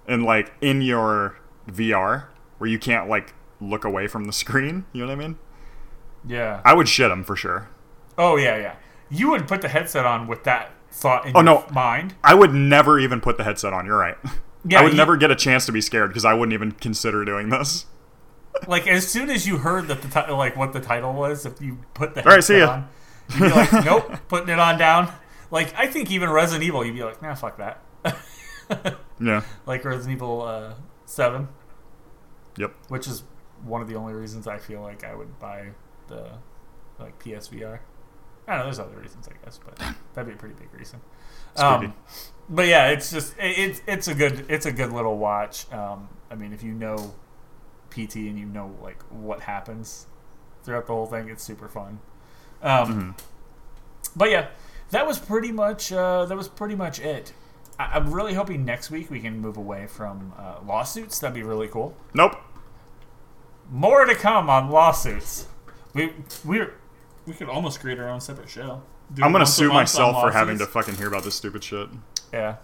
[0.07, 1.37] and like in your
[1.69, 2.25] VR
[2.57, 4.85] where you can't like look away from the screen.
[4.93, 5.37] You know what I mean?
[6.27, 6.61] Yeah.
[6.65, 7.69] I would shit them for sure.
[8.17, 8.75] Oh yeah, yeah.
[9.09, 11.65] You would put the headset on with that thought in Oh, your no.
[11.71, 12.15] mind.
[12.23, 13.85] I would never even put the headset on.
[13.85, 14.17] You're right.
[14.67, 16.71] Yeah, I would you- never get a chance to be scared because I wouldn't even
[16.71, 17.85] consider doing this.
[18.65, 21.61] Like as soon as you heard that the ti- like what the title was, if
[21.61, 22.73] you put the All right, see headset ya.
[22.73, 22.87] on,
[23.29, 25.13] you'd be like, nope, putting it on down.
[25.51, 27.79] Like I think even Resident Evil, you'd be like, nah, fuck that.
[29.19, 29.43] Yeah.
[29.65, 30.73] like Resident Evil uh,
[31.05, 31.47] Seven,
[32.57, 32.73] Yep.
[32.89, 33.23] which is
[33.63, 35.69] one of the only reasons I feel like I would buy
[36.07, 36.31] the
[36.99, 37.79] like PSVR.
[38.47, 38.63] I don't know.
[38.65, 39.75] There's other reasons, I guess, but
[40.13, 41.01] that'd be a pretty big reason.
[41.57, 41.93] Um,
[42.49, 45.71] but yeah, it's just it, it's it's a good it's a good little watch.
[45.71, 47.13] Um, I mean, if you know
[47.89, 50.07] PT and you know like what happens
[50.63, 51.99] throughout the whole thing, it's super fun.
[52.61, 53.19] Um, Mhm.
[54.15, 54.47] But yeah,
[54.91, 57.33] that was pretty much uh, that was pretty much it.
[57.79, 61.19] I- I'm really hoping next week we can move away from uh, lawsuits.
[61.19, 61.95] That'd be really cool.
[62.13, 62.35] Nope.
[63.69, 65.47] More to come on lawsuits.
[65.93, 66.13] We
[66.45, 66.61] we
[67.25, 68.83] we could almost create our own separate show.
[69.13, 71.89] Do I'm gonna sue myself for having to fucking hear about this stupid shit.
[72.33, 72.57] Yeah.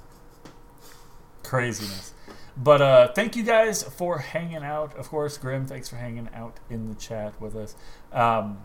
[1.43, 2.13] Craziness.
[2.57, 4.95] But uh, thank you guys for hanging out.
[4.97, 7.75] Of course, Grim, thanks for hanging out in the chat with us.
[8.11, 8.59] Um,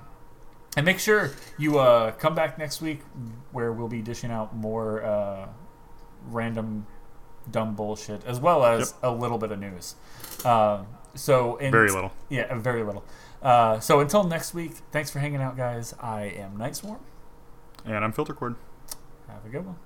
[0.76, 3.00] and make sure you uh, come back next week
[3.52, 5.46] where we'll be dishing out more uh,
[6.26, 6.86] random
[7.50, 9.94] dumb bullshit as well as a little bit of news.
[10.44, 10.84] Uh,
[11.14, 12.12] so in, Very little.
[12.28, 13.04] Yeah, very little.
[13.42, 15.94] Uh, so until next week, thanks for hanging out, guys.
[16.00, 17.00] I am Night Swarm.
[17.84, 18.56] And I'm filter cord.
[19.28, 19.76] Have a good one.